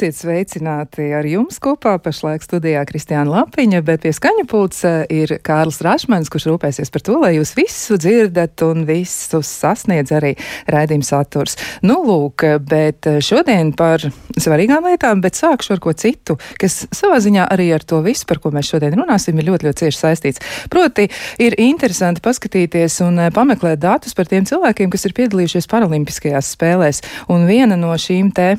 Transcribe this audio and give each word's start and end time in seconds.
Esiet 0.00 0.16
sveicināti 0.16 1.10
ar 1.12 1.26
jums 1.28 1.58
kopā. 1.60 1.90
Pašlaik 2.00 2.40
studijā 2.40 2.80
Kristiāna 2.88 3.34
Lapiņa, 3.34 3.82
bet 3.84 4.06
pie 4.06 4.14
skaņa 4.16 4.46
pulca 4.48 4.92
ir 5.12 5.34
Kārlis 5.44 5.82
Rašmans, 5.84 6.30
kurš 6.32 6.46
rūpēsies 6.48 6.88
par 6.94 7.04
to, 7.04 7.18
lai 7.20 7.34
jūs 7.34 7.52
visu 7.58 7.98
dzirdat 8.00 8.64
un 8.64 8.86
visus 8.88 9.50
sasniedz 9.60 10.14
arī 10.16 10.30
raidījuma 10.72 11.04
saturs. 11.04 11.58
Nu, 11.84 11.98
lūk, 12.06 12.46
bet 12.64 13.10
šodien 13.20 13.74
par 13.76 14.06
svarīgām 14.40 14.88
lietām, 14.88 15.20
bet 15.20 15.36
sākšu 15.36 15.76
ar 15.76 15.84
ko 15.84 15.92
citu, 15.92 16.38
kas 16.56 16.86
savā 16.96 17.20
ziņā 17.20 17.50
arī 17.52 17.68
ar 17.76 17.84
to 17.84 18.00
visu, 18.00 18.24
par 18.24 18.40
ko 18.40 18.54
mēs 18.56 18.72
šodien 18.72 18.96
runāsim, 18.96 19.36
ir 19.36 19.50
ļoti, 19.52 19.68
ļoti 19.68 19.84
cieši 19.84 20.00
saistīts. 20.00 20.44
Proti, 20.72 21.10
ir 21.44 21.60
interesanti 21.60 22.24
paskatīties 22.24 23.02
un 23.04 23.26
pameklēt 23.36 23.84
datus 23.84 24.16
par 24.16 24.32
tiem 24.32 24.48
cilvēkiem, 24.48 24.88
kas 24.96 25.04
ir 25.04 25.18
piedalījušies 25.20 25.68
Paralimpiskajās 25.68 26.54
spēlēs. 26.56 27.04
Un 27.28 27.44
viena 27.52 27.76
no 27.76 27.92
šīm 28.00 28.32
te 28.32 28.54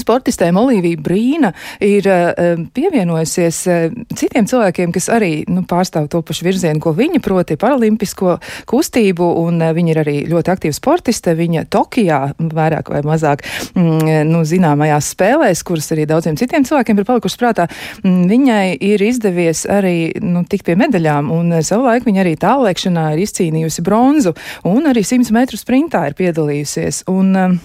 Sportistēm 0.00 0.58
Olivija 0.60 1.00
Brīna 1.02 1.52
ir 1.84 2.06
uh, 2.10 2.60
pievienojusies 2.76 3.60
uh, 3.70 3.86
citiem 4.16 4.48
cilvēkiem, 4.48 4.92
kas 4.94 5.08
arī 5.12 5.44
nu, 5.50 5.64
pārstāv 5.68 6.08
to 6.12 6.22
pašu 6.26 6.46
virzienu, 6.46 6.80
ko 6.82 6.92
viņa, 6.96 7.20
proti 7.24 7.58
paralimpisko 7.60 8.38
kustību, 8.70 9.28
un 9.42 9.62
viņa 9.76 9.92
ir 9.92 10.02
arī 10.02 10.16
ļoti 10.30 10.52
aktīva 10.52 10.76
sportiste. 10.76 11.34
Viņa 11.36 11.66
Tokijā, 11.72 12.20
vairāk 12.38 12.90
vai 12.94 13.02
mazāk, 13.06 13.44
mm, 13.74 14.26
nu, 14.30 14.42
zināmajās 14.46 15.12
spēlēs, 15.14 15.64
kuras 15.66 15.90
arī 15.94 16.06
daudziem 16.08 16.38
citiem 16.38 16.66
cilvēkiem 16.66 17.02
ir 17.02 17.08
palikušas 17.08 17.40
prātā, 17.40 17.68
mm, 18.02 18.26
viņai 18.30 18.66
ir 18.90 19.06
izdevies 19.06 19.64
arī 19.70 20.12
nu, 20.22 20.44
tikt 20.48 20.66
pie 20.68 20.76
medaļām, 20.78 21.30
un 21.34 21.56
savulaik 21.62 22.06
viņa 22.08 22.24
arī 22.24 22.36
tālēkšanā 22.40 23.08
ir 23.14 23.24
izcīnījusi 23.26 23.84
bronzu, 23.86 24.34
un 24.68 24.90
arī 24.90 25.04
100 25.06 25.34
metru 25.36 25.60
sprintā 25.60 26.06
ir 26.10 26.18
piedalījusies. 26.18 27.04
Un, 27.12 27.60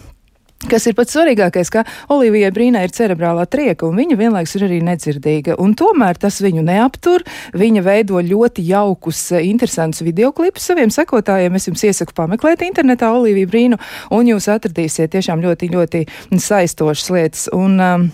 Kas 0.70 0.86
ir 0.86 0.94
pats 0.94 1.16
svarīgākais, 1.16 1.72
ka 1.73 1.81
Olivijai 2.14 2.52
Brīnai 2.54 2.84
ir 2.86 2.94
cerebrālā 2.94 3.48
trieka, 3.50 3.88
un 3.88 3.98
viņa 3.98 4.17
vienlaikus 4.20 4.54
ir 4.59 4.68
arī 4.68 4.78
nedzirdīga. 4.86 5.56
Un 5.62 5.73
tomēr 5.78 6.20
tas 6.22 6.38
viņu 6.44 6.62
neaptur. 6.68 7.26
Viņa 7.58 7.81
veido 7.86 8.22
ļoti 8.22 8.66
jaukus, 8.68 9.23
eh, 9.31 9.48
interesantus 9.50 10.06
videoklipus 10.06 10.70
saviem 10.70 10.94
sekotājiem. 10.94 11.56
Es 11.56 11.66
jums 11.68 11.81
iesaku 11.81 12.14
pameklēt 12.14 12.62
internetā 12.62 13.09
Oliviju 13.09 13.48
Brīnu, 13.48 13.80
un 14.12 14.26
jūs 14.26 14.48
atradīsiet 14.53 15.09
tiešām 15.18 15.42
ļoti, 15.42 15.72
ļoti 15.73 16.06
saistošas 16.38 17.09
lietas. 17.09 17.48
Un, 17.53 17.80
um, 17.80 18.12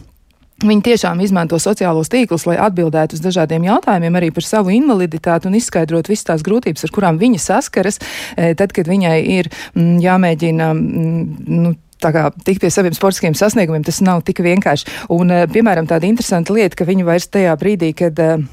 Viņi 0.58 0.82
tiešām 0.82 1.20
izmanto 1.22 1.59
sociālos 1.61 2.09
tīklus, 2.09 2.48
lai 2.50 2.56
atbildētu 2.58 3.14
uz 3.14 3.22
dažādiem 3.22 3.67
jautājumiem, 3.67 4.16
arī 4.17 4.32
par 4.34 4.42
savu 4.42 4.72
invaliditāti 4.73 5.45
un 5.45 5.54
izskaidrot 5.54 6.09
visas 6.09 6.26
tās 6.26 6.42
grūtības, 6.42 6.82
ar 6.82 6.94
kurām 6.95 7.20
viņa 7.22 7.42
saskaras, 7.44 8.00
eh, 8.36 8.56
tad, 8.58 8.73
kad 8.73 8.89
viņai 8.89 9.20
ir 9.22 9.52
mm, 9.76 10.00
jāmēģina 10.02 10.72
mm, 10.73 11.45
nu, 11.45 11.76
tā 12.03 12.14
kā 12.16 12.28
tik 12.45 12.62
pie 12.64 12.72
saviem 12.73 12.95
sportiskiem 12.95 13.36
sasniegumiem, 13.38 13.86
tas 13.88 14.02
nav 14.06 14.23
tik 14.28 14.44
vienkārši. 14.45 14.88
Un, 15.14 15.31
eh, 15.31 15.48
piemēram, 15.52 15.90
tāda 15.90 16.09
interesanta 16.09 16.54
lieta, 16.54 16.76
ka 16.76 16.86
viņi 16.86 17.06
vairs 17.08 17.28
tajā 17.28 17.58
brīdī, 17.58 17.94
kad 17.95 18.20
uh, 18.20 18.45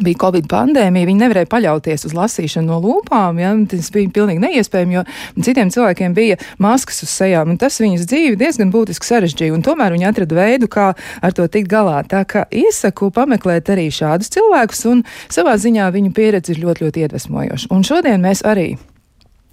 bija 0.00 0.18
Covid 0.20 0.46
pandēmija, 0.50 1.08
viņi 1.08 1.22
nevarēja 1.22 1.48
paļauties 1.50 2.06
uz 2.08 2.14
lasīšanu 2.16 2.68
no 2.68 2.78
lūpām. 2.82 3.40
Ja? 3.40 3.52
Tas 3.70 3.90
bija 3.94 4.10
pilnīgi 4.14 4.42
neiespējami, 4.42 4.98
jo 4.98 5.04
citiem 5.42 5.70
cilvēkiem 5.72 6.16
bija 6.16 6.38
maskas 6.62 7.02
uz 7.06 7.12
sejām, 7.12 7.54
un 7.54 7.60
tas 7.60 7.78
viņas 7.82 8.08
dzīvi 8.10 8.40
diezgan 8.40 8.72
būtiski 8.74 9.08
sarežģīja. 9.08 9.60
Tomēr 9.66 9.96
viņi 9.96 10.08
atrada 10.10 10.38
veidu, 10.38 10.70
kā 10.72 10.90
ar 10.96 11.36
to 11.36 11.46
tikt 11.48 11.70
galā. 11.72 12.02
Tā 12.08 12.24
kā 12.28 12.44
iesaku 12.50 13.10
pameklēt 13.14 13.72
arī 13.72 13.88
šādus 13.94 14.32
cilvēkus, 14.36 14.84
un 14.92 15.06
savā 15.32 15.56
ziņā 15.60 15.88
viņu 15.94 16.12
pieredze 16.16 16.54
ir 16.54 16.62
ļoti, 16.64 16.86
ļoti 16.86 17.06
iedvesmojoša. 17.06 17.72
Un 17.74 17.86
šodien 17.86 18.22
mēs 18.22 18.44
arī 18.46 18.74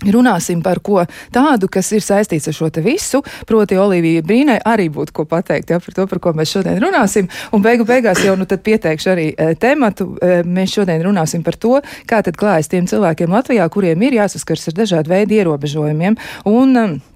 Runāsim 0.04 0.64
par 0.64 0.82
ko 0.84 1.04
tādu, 1.34 1.70
kas 1.72 1.92
ir 1.96 2.04
saistīts 2.04 2.50
ar 2.50 2.58
šo 2.58 2.70
te 2.74 2.84
visu, 2.86 3.24
proti 3.50 3.78
Olivija 3.80 4.24
Brīnai 4.26 4.60
arī 4.66 4.90
būtu 4.94 5.16
ko 5.16 5.26
pateikt, 5.30 5.72
ja, 5.74 5.80
par 5.84 5.98
to, 5.98 6.08
par 6.12 6.22
ko 6.24 6.34
mēs 6.38 6.54
šodien 6.56 6.82
runāsim. 6.84 7.30
Un 7.54 7.64
beigu 7.64 7.88
beigās 7.88 8.24
jau 8.26 8.36
nu 8.40 8.48
tad 8.50 8.64
pieteikšu 8.66 9.14
arī 9.14 9.30
e, 9.32 9.54
tematu. 9.60 10.14
E, 10.20 10.42
mēs 10.44 10.76
šodien 10.76 11.04
runāsim 11.06 11.44
par 11.46 11.58
to, 11.60 11.80
kā 12.10 12.24
tad 12.26 12.38
klājas 12.40 12.72
tiem 12.72 12.90
cilvēkiem 12.90 13.34
Latvijā, 13.34 13.68
kuriem 13.72 14.04
ir 14.08 14.20
jāsaskars 14.20 14.70
ar 14.72 14.80
dažādu 14.84 15.14
veidu 15.14 15.40
ierobežojumiem. 15.40 16.20
Un, 16.50 16.78
e, 16.78 17.13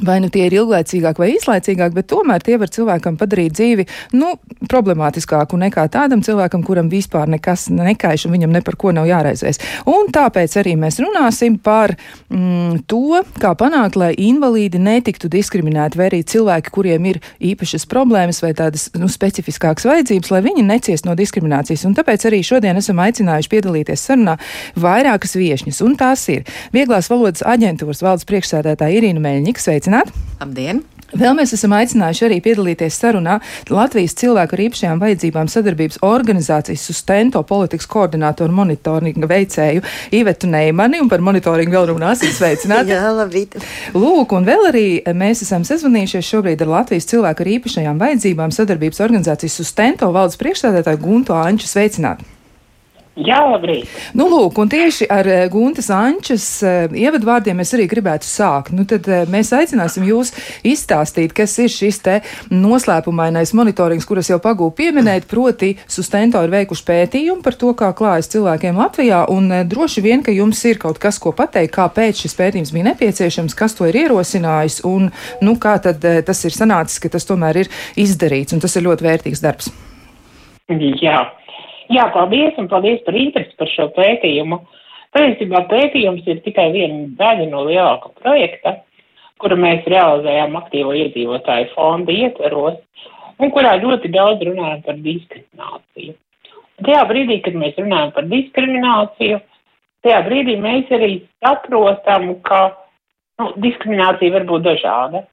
Vai 0.00 0.16
nu 0.20 0.30
tie 0.32 0.46
ir 0.48 0.54
ilglaicīgāk 0.56 1.18
vai 1.20 1.34
īslaicīgāk, 1.34 1.92
bet 1.92 2.06
tomēr 2.08 2.40
tie 2.44 2.56
var 2.60 2.70
cilvēkam 2.72 3.18
padarīt 3.20 3.52
dzīvi 3.58 3.84
nu, 4.16 4.32
problemātiskāku 4.70 5.58
nekā 5.60 5.84
tādam 5.92 6.22
cilvēkam, 6.24 6.62
kuram 6.64 6.88
vispār 6.92 7.28
nekas 7.28 7.66
nekaiš 7.68 8.24
un 8.26 8.34
viņam 8.36 8.54
ne 8.54 8.62
par 8.64 8.78
ko 8.80 8.94
nav 8.96 9.08
jāraizēs. 9.10 9.60
Un 9.90 10.08
tāpēc 10.14 10.56
arī 10.62 10.72
mēs 10.80 11.00
runāsim 11.04 11.58
par 11.60 11.92
mm, 12.32 12.86
to, 12.88 13.20
kā 13.42 13.52
panākt, 13.60 13.98
lai 14.00 14.14
invalīdi 14.16 14.80
netiktu 14.80 15.28
diskriminēti, 15.32 16.00
vai 16.00 16.08
arī 16.08 16.22
cilvēki, 16.24 16.72
kuriem 16.72 17.10
ir 17.12 17.20
īpašas 17.50 17.84
problēmas 17.90 18.40
vai 18.44 18.54
tādas 18.56 18.88
nu, 18.96 19.10
specifiskākas 19.12 19.88
vajadzības, 19.90 20.32
lai 20.32 20.42
viņi 20.48 20.64
neciest 20.64 21.08
no 21.08 21.16
diskriminācijas. 21.18 21.84
Un 21.88 21.98
tāpēc 21.98 22.24
arī 22.30 22.40
šodien 22.46 22.80
esam 22.80 23.04
aicinājuši 23.04 23.52
piedalīties 23.52 24.06
sarunā 24.08 24.38
vairākas 24.80 25.36
viešņas, 25.36 25.84
un 25.84 26.00
tās 26.00 26.24
ir 26.32 26.48
Vieglās 26.72 27.10
valodas 27.12 27.44
aģentūras 27.44 28.00
valdes 28.04 28.28
priekšsēdētāja 28.30 29.00
Irīna 29.02 29.20
Meļņika. 29.28 29.60
Sveicināti! 29.60 29.89
Labdien! 30.40 30.84
Vēl 31.10 31.34
mēs 31.34 31.50
esam 31.56 31.72
aicinājuši 31.74 32.24
arī 32.28 32.36
piedalīties 32.44 32.94
sarunā 33.02 33.40
Latvijas 33.70 34.14
cilvēku 34.20 34.54
ar 34.54 34.62
īpašajām 34.66 35.00
vajadzībām 35.02 35.50
sadarbības 35.50 35.98
organizācijas 36.06 36.84
sustento 36.86 37.42
politikas 37.48 37.90
koordinātoru 37.90 38.54
monitoringa 38.54 39.30
veicēju 39.30 39.82
Ivetu 40.14 40.50
Neimani, 40.52 41.02
un 41.02 41.10
par 41.10 41.24
monitoringu 41.26 41.74
vēl 41.74 41.90
runāsim 41.90 42.30
sveicināti. 42.36 42.94
Jā, 42.94 43.10
labrīt. 43.16 43.58
Lūk, 43.96 44.36
un 44.38 44.46
vēl 44.46 44.70
arī 44.70 44.86
mēs 45.10 45.42
esam 45.46 45.66
sazvanījušies 45.66 46.30
šobrīd 46.30 46.62
ar 46.62 46.76
Latvijas 46.78 47.10
cilvēku 47.10 47.42
ar 47.42 47.54
īpašajām 47.58 48.02
vajadzībām 48.06 48.54
sadarbības 48.54 49.02
organizācijas 49.08 49.58
sustento 49.62 50.12
valdes 50.14 50.38
priekšstādātāju 50.38 51.02
Gunto 51.02 51.34
Anču 51.34 51.66
sveicināti. 51.66 52.39
Jā, 53.18 53.40
labrīt. 53.42 53.90
Nu, 54.14 54.28
lūk, 54.30 54.54
un 54.62 54.68
tieši 54.70 55.08
ar 55.10 55.26
eh, 55.26 55.40
Guntas 55.50 55.88
Ančas 55.90 56.44
eh, 56.62 56.84
ievadvārdiem 57.02 57.58
mēs 57.58 57.72
arī 57.74 57.88
gribētu 57.90 58.28
sākt. 58.28 58.70
Nu, 58.76 58.84
tad 58.88 59.08
eh, 59.10 59.24
mēs 59.28 59.50
aicināsim 59.56 60.06
jūs 60.06 60.30
izstāstīt, 60.62 61.34
kas 61.34 61.56
ir 61.58 61.72
šis 61.74 61.98
te 62.06 62.14
noslēpumainais 62.54 63.50
monitorings, 63.58 64.06
kuras 64.06 64.30
jau 64.30 64.38
pagūp 64.42 64.78
pieminēt, 64.78 65.26
proti 65.30 65.72
sustento 65.90 66.38
ir 66.46 66.54
veikuši 66.54 66.86
pētījumu 66.86 67.42
par 67.42 67.58
to, 67.58 67.72
kā 67.74 67.90
klājas 67.98 68.30
cilvēkiem 68.30 68.78
Latvijā, 68.78 69.24
un 69.34 69.50
droši 69.68 70.06
vien, 70.06 70.22
ka 70.22 70.32
jums 70.32 70.62
ir 70.70 70.78
kaut 70.80 71.02
kas, 71.02 71.18
ko 71.18 71.34
pateikt, 71.36 71.74
kāpēc 71.74 72.22
šis 72.22 72.38
pētījums 72.38 72.72
bija 72.76 72.92
nepieciešams, 72.92 73.58
kas 73.58 73.74
to 73.74 73.90
ir 73.90 74.04
ierosinājis, 74.04 74.84
un 74.86 75.10
nu, 75.42 75.58
kā 75.60 75.76
tad 75.82 75.98
tas 75.98 76.46
ir 76.46 76.54
sanācis, 76.54 77.02
ka 77.02 77.10
tas 77.12 77.26
tomēr 77.26 77.64
ir 77.64 77.74
izdarīts, 77.98 78.54
un 78.54 78.62
tas 78.62 78.78
ir 78.78 78.86
ļoti 78.86 79.10
vērtīgs 79.10 79.44
darbs. 79.44 79.74
Jā. 81.02 81.26
Jā, 81.90 82.06
paldies 82.14 82.58
un 82.60 82.68
paldies 82.70 83.00
par 83.02 83.16
interesi 83.18 83.56
par 83.58 83.70
šo 83.72 83.88
pētījumu. 83.96 84.60
Patiesībā 85.10 85.64
pētījums 85.72 86.26
ir 86.30 86.38
tikai 86.44 86.68
viena 86.70 87.08
daļa 87.18 87.48
no 87.50 87.64
lielāka 87.66 88.12
projekta, 88.20 88.76
kuru 89.42 89.56
mēs 89.58 89.88
realizējām 89.90 90.54
aktīvo 90.60 90.94
iedzīvotāju 90.94 91.72
fonda 91.72 92.14
ietveros 92.14 92.78
un 93.40 93.50
kurā 93.54 93.72
ļoti 93.82 94.10
daudz 94.14 94.44
runājam 94.46 94.84
par 94.84 95.00
diskrimināciju. 95.02 96.14
Tajā 96.84 97.00
brīdī, 97.10 97.40
kad 97.44 97.58
mēs 97.58 97.80
runājam 97.80 98.14
par 98.14 98.28
diskrimināciju, 98.30 99.40
tajā 100.06 100.22
brīdī 100.28 100.56
mēs 100.60 100.94
arī 100.94 101.10
saprotam, 101.42 102.30
ka 102.46 102.60
nu, 103.40 103.50
diskriminācija 103.66 104.36
var 104.36 104.46
būt 104.52 104.66
dažāda. 104.68 105.24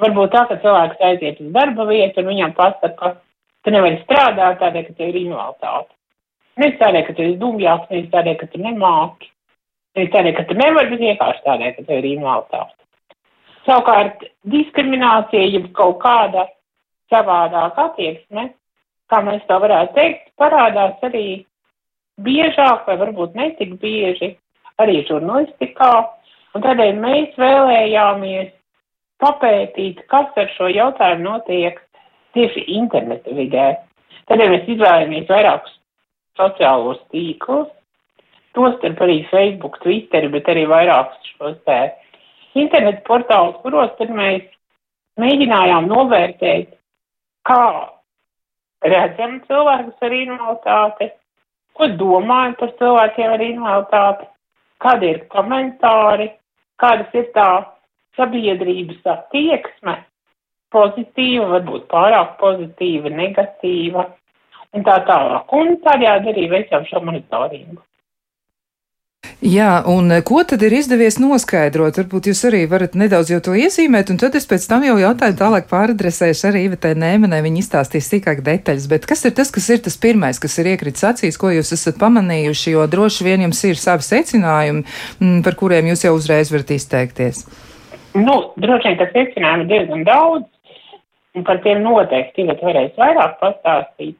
Varbūt 0.00 0.34
tā, 0.34 0.44
ka 0.48 0.58
cilvēks 0.64 1.06
aiziet 1.06 1.40
uz 1.44 1.54
darba 1.54 1.86
vietu 1.86 2.24
un 2.24 2.30
viņam 2.32 2.58
pasaka, 2.58 2.92
ka 2.98 3.14
tu 3.64 3.72
nevari 3.76 4.00
strādāt 4.02 4.58
tādēļ, 4.64 4.86
ka 4.88 4.98
tev 4.98 5.12
ir 5.12 5.22
invaliditāte. 5.22 5.92
Nevis 6.58 6.78
tādēļ, 6.80 7.04
ka 7.06 7.14
tu 7.14 7.22
esi 7.24 7.38
dumjāks, 7.40 7.90
nevis 7.92 8.10
tādēļ, 8.12 8.36
ka 8.40 8.48
tu 8.50 8.60
nemāki, 8.60 9.30
nevis 9.96 10.12
tādēļ, 10.14 10.34
ka 10.36 10.44
tu 10.48 10.56
nevari, 10.58 10.90
bet 10.92 11.04
vienkārši 11.06 11.44
tādēļ, 11.46 11.74
ka 11.76 11.84
tev 11.86 12.00
ir 12.00 12.08
invaliditāte. 12.10 12.76
Savukārt 13.66 14.24
diskriminācija, 14.50 15.46
jeb 15.54 15.68
kaut 15.76 16.00
kāda 16.02 16.46
savādāka 17.12 17.90
attieksme, 17.90 18.48
kā 19.10 19.20
mēs 19.26 19.42
to 19.48 19.58
varētu 19.62 19.96
teikt, 19.98 20.30
parādās 20.40 21.02
arī 21.06 21.26
biežāk 22.24 22.86
vai 22.88 22.96
varbūt 23.00 23.36
netik 23.38 23.76
bieži 23.82 24.34
arī 24.80 25.02
žurnalistikā, 25.08 25.92
un 26.54 26.64
tādēļ 26.64 26.96
mēs 27.02 27.36
vēlējāmies 27.40 28.50
papētīt, 29.20 30.04
kas 30.10 30.32
ar 30.40 30.48
šo 30.56 30.70
jautājumu 30.72 31.26
notiek 31.26 31.80
tieši 32.36 32.64
interneta 32.78 33.34
vidē. 33.36 33.68
Tādēļ 34.30 34.54
mēs 34.54 34.72
izvēlējāmies 34.74 35.28
vairākus 35.30 35.79
sociālos 36.40 37.00
tīklus, 37.12 37.68
tostarp 38.56 39.00
arī 39.04 39.20
Facebook, 39.30 39.78
Twitter, 39.84 40.26
bet 40.32 40.48
arī 40.50 40.66
vairākus 40.70 41.32
šos 41.36 41.58
te 41.68 41.78
internetu 42.58 43.04
portālus, 43.06 43.60
kuros 43.62 43.92
tad 43.98 44.10
mēs 44.14 44.42
mēģinājām 45.20 45.88
novērtēt, 45.90 46.74
kā 47.46 47.62
redzam 48.84 49.38
cilvēkus 49.46 50.06
ar 50.06 50.16
invaliditāti, 50.16 51.10
ko 51.76 51.88
domājam 52.00 52.56
par 52.60 52.74
cilvēkiem 52.80 53.34
ar 53.36 53.44
invaliditāti, 53.44 54.30
kādi 54.80 55.10
ir 55.14 55.24
komentāri, 55.32 56.30
kādas 56.80 57.14
ir 57.14 57.28
tā 57.36 57.50
sabiedrības 58.18 59.04
attieksme 59.14 59.98
pozitīva, 60.74 61.46
varbūt 61.54 61.86
pārāk 61.90 62.36
pozitīva, 62.40 63.12
negatīva 63.12 64.06
un 64.76 64.86
tā 64.86 64.98
tālāk. 65.06 65.54
Un 65.56 65.78
tādējādi 65.84 66.34
arī 66.34 66.50
veicam 66.54 66.84
šo 66.88 67.02
monitoringu. 67.06 67.80
Jā, 69.40 69.82
un 69.88 70.12
eh, 70.12 70.20
ko 70.24 70.42
tad 70.48 70.60
ir 70.64 70.74
izdevies 70.76 71.18
noskaidrot? 71.20 71.96
Varbūt 71.96 72.26
jūs 72.28 72.40
arī 72.48 72.58
varat 72.68 72.92
nedaudz 72.96 73.30
jau 73.32 73.38
to 73.44 73.54
iezīmēt, 73.56 74.12
un 74.12 74.20
tad 74.20 74.36
es 74.36 74.44
pēc 74.48 74.66
tam 74.68 74.84
jau 74.84 74.98
jautāju 75.00 75.36
tālāk 75.36 75.68
pāradresēšu 75.70 76.46
arī 76.50 76.66
Ivetē 76.66 76.92
Nēmenē, 76.96 77.38
viņa 77.44 77.62
izstāstīs 77.62 78.08
sīkāk 78.12 78.40
detaļas, 78.44 78.88
bet 78.92 79.08
kas 79.08 79.24
ir 79.28 79.34
tas, 79.36 79.52
kas 79.52 79.68
ir 79.72 79.80
tas 79.84 79.96
pirmais, 80.00 80.40
kas 80.40 80.56
ir 80.60 80.68
iekritis 80.74 81.04
acīs, 81.08 81.40
ko 81.40 81.52
jūs 81.52 81.72
esat 81.76 81.96
pamanījuši, 82.00 82.74
jo 82.76 82.86
droši 82.92 83.28
vien 83.28 83.44
jums 83.46 83.64
ir 83.68 83.80
savi 83.80 84.08
secinājumi, 84.08 84.84
mm, 85.20 85.42
par 85.44 85.56
kuriem 85.60 85.88
jūs 85.92 86.04
jau 86.04 86.14
uzreiz 86.16 86.52
varat 86.52 86.72
izteikties? 86.76 87.44
Nu, 88.16 88.40
droši 88.60 88.88
vien, 88.88 88.98
ka 89.00 89.08
secinājumi 89.12 89.68
diezgan 89.72 90.04
daudz, 90.08 90.48
un 91.36 91.48
par 91.48 91.60
tiem 91.64 91.84
noteikti 91.84 92.44
Ivet 92.44 92.60
varēs 92.64 92.96
vairāk 93.00 93.40
pastāstīt. 93.40 94.16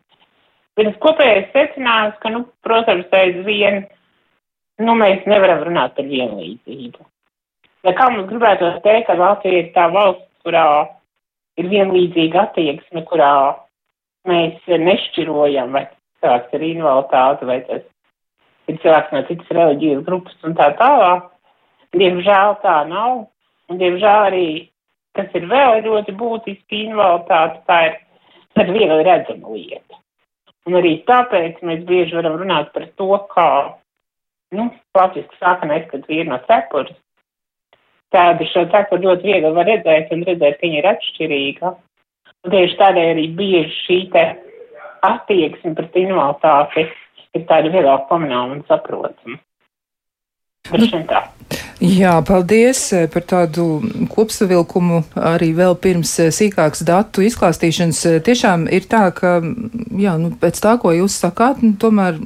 Bet 0.80 0.96
kopējais 1.02 1.50
secinājums, 1.52 2.16
ka, 2.22 2.30
nu, 2.32 2.44
protams, 2.64 3.08
aizvien. 3.12 3.44
vien 3.46 3.82
nu, 4.80 4.96
mēs 4.96 5.24
nevaram 5.28 5.62
runāt 5.66 5.94
par 5.96 6.08
vienlīdzību. 6.08 7.04
Lai 7.86 7.94
kā 7.96 8.08
mums 8.12 8.28
gribētu 8.30 8.70
teikt, 8.84 9.08
ka 9.08 9.16
Latvija 9.18 9.62
ir 9.62 9.70
tā 9.76 9.86
valsts, 9.92 10.28
kurā 10.44 10.64
ir 11.60 11.68
vienlīdzīga 11.72 12.46
attieksme, 12.46 13.04
kurā 13.08 13.32
mēs 14.28 14.60
nešķirojam, 14.68 15.72
vai 15.76 15.86
cilvēks 16.20 16.56
ir 16.56 16.66
invaliditāte, 16.70 17.48
vai 17.48 17.60
tas 17.68 17.86
ir 18.68 18.80
cilvēks 18.82 19.14
no 19.16 19.22
citas 19.28 19.54
reliģijas 19.56 20.04
grupas 20.08 20.48
un 20.48 20.56
tā 20.58 20.70
tālāk. 20.80 21.30
Diemžēl 21.96 22.60
tā 22.62 22.76
nav, 22.88 23.24
un 23.68 23.80
diemžēl 23.80 24.28
arī, 24.28 24.48
kas 25.18 25.32
ir 25.34 25.48
vēl 25.50 25.80
ļoti 25.88 26.14
būtiski 26.20 26.84
invaliditāte, 26.86 27.64
tā 27.66 27.80
ir, 27.88 27.96
ir 28.60 28.76
viegli 28.76 29.08
redzama 29.08 29.56
lieta. 29.56 29.99
Un 30.68 30.76
arī 30.80 30.96
tāpēc 31.08 31.62
mēs 31.64 31.84
bieži 31.88 32.16
varam 32.18 32.36
runāt 32.40 32.72
par 32.74 32.84
to, 33.00 33.08
kā 33.32 33.46
nu, 34.56 34.68
klasiski 34.94 35.38
sākanais, 35.40 35.86
kad 35.90 36.04
ir 36.12 36.28
no 36.28 36.40
cepures. 36.48 36.96
Tādu 38.10 38.46
šo 38.50 38.66
cepuru 38.72 39.06
ļoti 39.06 39.30
viegli 39.30 39.52
var 39.54 39.68
redzēt 39.70 40.10
un 40.14 40.26
redzēt, 40.26 40.58
ka 40.58 40.66
viņa 40.66 40.80
ir 40.80 40.90
atšķirīga. 40.90 41.72
Un 42.40 42.54
tieši 42.54 42.78
tādēļ 42.80 43.12
arī 43.14 43.26
bieži 43.38 43.76
šī 43.84 43.98
te 44.14 44.24
attieksme 45.06 45.74
pret 45.78 45.96
invaliditāti 46.02 46.88
ir 47.38 47.46
tāda 47.48 47.72
vieglāk 47.72 48.08
pamanāma 48.10 48.58
un 48.58 48.64
saprotama. 48.68 49.40
Nu. 50.70 51.59
Jā, 51.80 52.18
paldies 52.28 52.80
eh, 52.92 53.06
par 53.08 53.24
tādu 53.24 53.80
kopsavilkumu 54.12 54.98
arī 55.16 55.54
vēl 55.56 55.78
pirms 55.80 56.12
eh, 56.20 56.28
sīkākas 56.28 56.84
datu 56.84 57.24
izklāstīšanas. 57.24 58.02
Tiešām 58.26 58.66
ir 58.68 58.84
tā, 58.90 59.06
ka, 59.16 59.38
jā, 59.96 60.18
nu, 60.20 60.28
pēc 60.42 60.60
tā, 60.60 60.74
ko 60.82 60.92
jūs 60.92 61.16
sakāt, 61.22 61.62
nu, 61.64 61.72
tomēr 61.80 62.20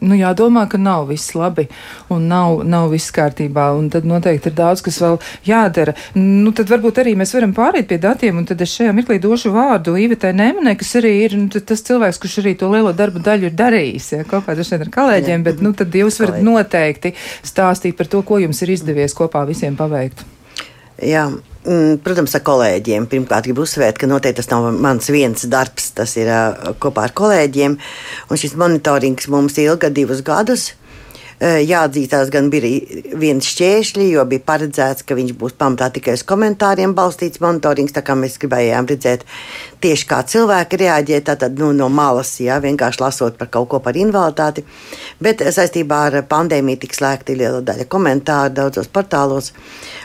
nu, 0.00 0.16
jādomā, 0.18 0.66
ka 0.70 0.80
nav 0.80 1.08
viss 1.10 1.34
labi 1.36 1.68
un 2.12 2.28
nav, 2.30 2.62
nav 2.68 2.90
viss 2.92 3.12
kārtībā. 3.14 3.70
Un 3.78 3.90
tad 3.92 4.06
noteikti 4.08 4.50
ir 4.50 4.56
daudz, 4.58 4.82
kas 4.84 5.00
vēl 5.02 5.18
jādara. 5.48 5.94
Nu, 6.18 6.52
tad 6.56 6.70
varbūt 6.72 7.02
arī 7.02 7.14
mēs 7.18 7.34
varam 7.36 7.54
pāriet 7.56 7.88
pie 7.90 8.00
datiem, 8.02 8.40
un 8.40 8.48
tad 8.48 8.62
es 8.64 8.74
šajā 8.76 8.94
mirklī 8.96 9.18
došu 9.22 9.52
vārdu 9.54 9.96
Īvetai 9.98 10.32
Nemanai, 10.36 10.76
kas 10.78 10.94
arī 11.00 11.14
ir 11.26 11.36
nu, 11.40 11.48
tas 11.50 11.84
cilvēks, 11.86 12.20
kurš 12.22 12.40
arī 12.42 12.54
to 12.58 12.70
lielo 12.72 12.94
darbu 12.96 13.22
daļu 13.24 13.50
ir 13.50 13.58
darījis. 13.58 14.12
Ja, 14.16 14.24
šeit 14.68 14.84
ar 14.84 14.92
kolēģiem, 14.94 15.44
bet 15.46 15.62
nu, 15.64 15.74
tad 15.76 15.94
jūs 15.94 16.20
varat 16.22 16.42
noteikti 16.44 17.14
stāstīt 17.46 17.98
par 17.98 18.10
to, 18.10 18.22
ko 18.26 18.40
jums 18.42 18.62
ir 18.64 18.74
izdevies 18.76 19.16
kopā 19.16 19.44
visiem 19.48 19.76
paveikt. 19.78 20.24
Jā, 20.98 21.28
protams, 21.64 22.34
ar 22.36 22.42
kolēģiem. 22.46 23.08
Pirmkārt, 23.10 23.48
gribu 23.48 23.64
uzsvērt, 23.66 23.98
ka 24.00 24.08
noteikti 24.10 24.42
tas 24.42 24.50
nav 24.52 24.70
mans 24.78 25.10
viens 25.12 25.46
darbs, 25.50 25.90
tas 25.96 26.14
ir 26.20 26.30
kopā 26.82 27.08
ar 27.08 27.14
kolēģiem. 27.18 27.78
Un 28.28 28.40
šis 28.40 28.56
monitorings 28.58 29.30
mums 29.32 29.58
ilga 29.62 29.90
divus 29.94 30.22
gadus. 30.26 30.72
Eh, 31.38 31.60
jāatzīstās, 31.62 32.32
gan 32.34 32.48
bija 32.50 32.66
viens 33.14 33.46
šķēršļi, 33.46 34.08
jo 34.10 34.24
bija 34.26 34.42
paredzēts, 34.42 35.04
ka 35.06 35.14
viņš 35.14 35.36
būs 35.38 35.52
pamatā 35.60 35.86
tikai 35.94 36.16
uz 36.18 36.24
komentāriem 36.26 36.96
balstīts 36.98 37.38
monitorings. 37.44 37.94
Tā 37.94 38.02
kā 38.02 38.16
mēs 38.18 38.40
gribējām 38.42 38.88
redzēt 38.90 39.22
tieši 39.78 40.08
kā 40.10 40.18
cilvēki 40.26 40.80
reaģē, 40.82 41.20
tātad 41.28 41.60
nu, 41.62 41.70
no 41.78 41.86
malas, 41.94 42.32
jā, 42.42 42.56
vienkārši 42.64 43.02
lasot 43.04 43.38
par 43.38 43.52
kaut 43.54 43.68
ko 43.70 43.78
par 43.84 43.94
invaliditāti. 43.94 44.64
Bet 45.22 45.44
saistībā 45.54 46.00
ar 46.08 46.16
pandēmiju 46.26 46.82
tika 46.82 46.98
slēgta 46.98 47.36
liela 47.38 47.62
daļa 47.62 47.86
komentāru 47.86 48.56
daudzos 48.56 48.90
portālos. 48.90 49.52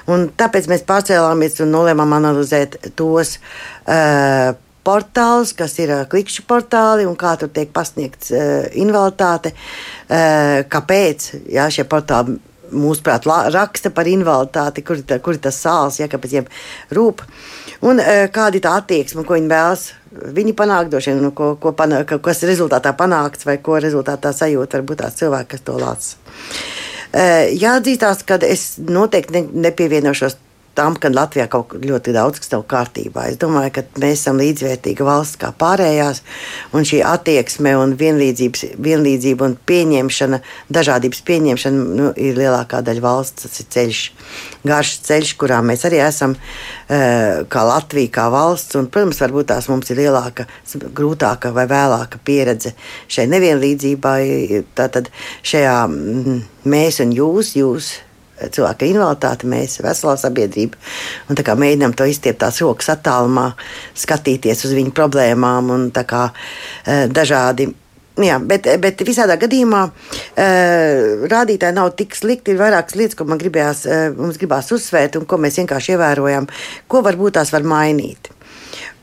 Tāpēc 0.06 0.70
mēs 0.70 0.86
pārcēlāmies 0.86 1.58
un 1.66 1.74
nolēmām 1.74 2.14
analizēt 2.20 2.78
tos. 2.94 3.40
Uh, 3.88 4.54
portāls, 4.86 5.54
kas 5.58 5.78
ir 5.82 5.94
klikšķu 6.12 6.46
portāli 6.50 7.08
un 7.10 7.18
kā 7.20 7.36
tur 7.40 7.52
tiek 7.54 7.72
pasniegts 7.74 8.34
invaliditāte. 8.80 9.54
Kāpēc 10.10 11.30
jā, 11.54 11.70
šie 11.74 11.88
portāli 11.90 12.38
mūsuprāt 12.74 13.28
raksta 13.54 13.92
par 13.94 14.10
invaliditāti, 14.10 14.84
kur, 14.86 15.02
tā, 15.06 15.20
kur 15.24 15.38
ir 15.38 15.44
tas 15.44 15.60
sāls, 15.62 16.00
ja 16.02 16.10
kāpēc 16.12 16.36
viņiem 16.36 16.50
rūp. 16.98 17.24
Un 17.86 18.02
kāda 18.34 18.58
ir 18.58 18.64
tā 18.64 18.78
attieksme, 18.80 19.26
ko 19.28 19.38
viņi 19.38 19.52
vēlas. 19.52 19.90
Viņi 20.34 20.54
panāk 20.58 20.92
droši 20.94 21.12
vien, 21.12 21.24
nu, 21.26 21.34
ko, 21.34 21.56
ko 21.62 21.74
panāk, 21.78 22.16
kas 22.22 22.44
rezultātā 22.46 22.94
panākts, 22.98 23.48
vai 23.50 23.58
ko 23.66 23.80
rezultātā 23.82 24.30
sajūt, 24.36 24.78
varbūt 24.78 25.02
tās 25.02 25.18
cilvēki, 25.18 25.50
kas 25.56 25.66
to 25.66 25.78
lāca. 25.82 26.14
Uh, 26.14 26.84
jāatzīstās, 27.14 28.24
ka 28.26 28.40
es 28.48 28.78
noteikti 28.82 29.36
ne, 29.36 29.44
nepievienošos 29.68 30.38
tam, 30.78 30.96
ka 30.98 31.12
Latvijā 31.14 31.46
kaut 31.52 31.76
ļoti 31.78 32.14
daudz 32.16 32.42
kas 32.42 32.52
nav 32.54 32.66
kārtībā. 32.70 33.28
Es 33.30 33.38
domāju, 33.42 33.74
ka 33.76 33.84
mēs 34.02 34.22
esam 34.24 34.40
līdzvērtīga 34.42 35.06
valsts 35.06 35.40
kā 35.42 35.52
pārējās, 35.60 36.22
un 36.74 36.88
šī 36.88 37.04
attieksme 37.06 37.76
un 37.78 37.96
vienlīdzība 38.00 39.48
un 39.48 39.56
pieņemšana, 39.70 40.40
dažādības 40.74 41.22
pieņemšana 41.28 41.84
nu, 42.00 42.10
ir 42.18 42.40
lielākā 42.40 42.82
daļa 42.86 43.04
valsts. 43.06 43.46
Tas 43.46 43.62
ir 43.62 43.70
ceļš, 43.76 44.02
garš 44.66 44.96
ceļš, 45.08 45.36
kurā 45.42 45.60
mēs 45.66 45.86
arī 45.90 46.02
esam, 46.06 46.36
eh, 46.90 47.44
kā 47.50 47.66
Latvija, 47.70 48.14
kā 48.20 48.30
valsts. 48.34 48.78
Un, 48.80 48.88
protams, 48.88 49.22
varbūt 49.22 49.52
tās 49.54 49.70
mums 49.70 49.90
ir 49.94 50.02
lielāka, 50.02 50.48
grūtāka 50.74 51.54
vai 51.54 51.68
vēlāka 51.70 52.22
pieredze 52.24 52.74
šai 53.08 53.28
nevienlīdzībai. 53.30 54.64
Tātad 54.76 55.12
šajā 55.44 55.78
mēs 56.66 57.00
un 57.04 57.14
jūs, 57.14 57.54
jūs 57.60 57.94
cilvēka 58.54 58.90
invaliditāti, 58.90 59.50
mēs, 59.52 59.78
veselā 59.84 60.16
sabiedrība. 60.20 60.80
Un, 61.30 61.40
kā, 61.40 61.56
mēģinām 61.60 61.96
to 61.98 62.08
izstiept 62.10 62.42
tās 62.44 62.62
rokas 62.64 62.92
attālumā, 62.96 63.52
skatīties 64.00 64.66
uz 64.68 64.76
viņu 64.78 64.94
problēmām 64.96 65.72
un 65.74 65.88
kā, 65.94 66.28
eh, 66.86 67.08
dažādi. 67.08 67.74
Jā, 68.22 68.36
bet, 68.38 68.68
bet 68.78 69.00
visādā 69.02 69.40
gadījumā 69.42 69.80
uh, 69.90 71.24
rādītāji 71.32 71.74
nav 71.74 71.96
tik 71.98 72.14
slikti. 72.14 72.54
Ir 72.54 72.60
vairākas 72.60 72.94
lietas, 72.94 73.18
ko 73.18 73.26
man 73.26 73.40
gribējās, 73.42 73.82
uh, 73.90 74.04
mums 74.14 74.38
gribās 74.38 74.70
uzsvērt, 74.76 75.18
un 75.18 75.26
ko 75.26 75.40
mēs 75.42 75.58
vienkārši 75.58 75.96
ievērojam, 75.96 76.46
ko 76.86 77.02
varbūt 77.02 77.40
tās 77.40 77.50
var 77.56 77.66
mainīt. 77.66 78.30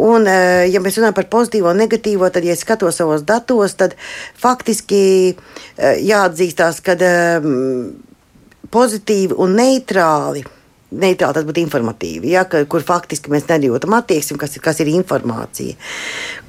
Un, 0.01 0.25
ja 0.71 0.81
mēs 0.83 0.97
runājam 0.97 1.17
par 1.19 1.27
pozitīvo 1.33 1.71
un 1.75 1.83
negatīvo, 1.83 2.31
tad, 2.33 2.47
ja 2.47 2.55
skatos 2.57 2.97
savos 3.01 3.25
datos, 3.29 3.75
tad 3.79 3.97
faktiski 4.41 5.03
jāatzīstās, 5.77 6.81
ka 6.85 6.97
pozitīvi 8.75 9.37
un 9.41 9.55
neitrāli. 9.59 10.45
Neitrāli 10.91 11.37
tas 11.37 11.45
būtu 11.47 11.63
informatīvi, 11.63 12.33
ja, 12.33 12.43
ka, 12.51 12.65
kur 12.67 12.83
faktiski 12.83 13.31
mēs 13.31 13.45
nejūtam 13.47 13.95
attieksmi, 13.95 14.41
kas, 14.41 14.57
kas 14.59 14.81
ir 14.83 14.91
informācija. 14.91 15.77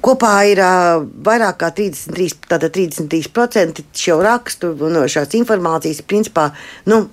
Kopā 0.02 0.32
ir 0.50 0.58
uh, 0.58 1.04
vairāk 1.28 1.60
kā 1.60 1.70
33%, 1.76 2.72
33 2.74 4.02
šo 4.02 4.18
rakstu 4.26 4.72
no 4.82 5.04
šādas 5.06 5.38
informācijas, 5.38 6.02
principā, 6.10 6.48
nu, 6.90 7.04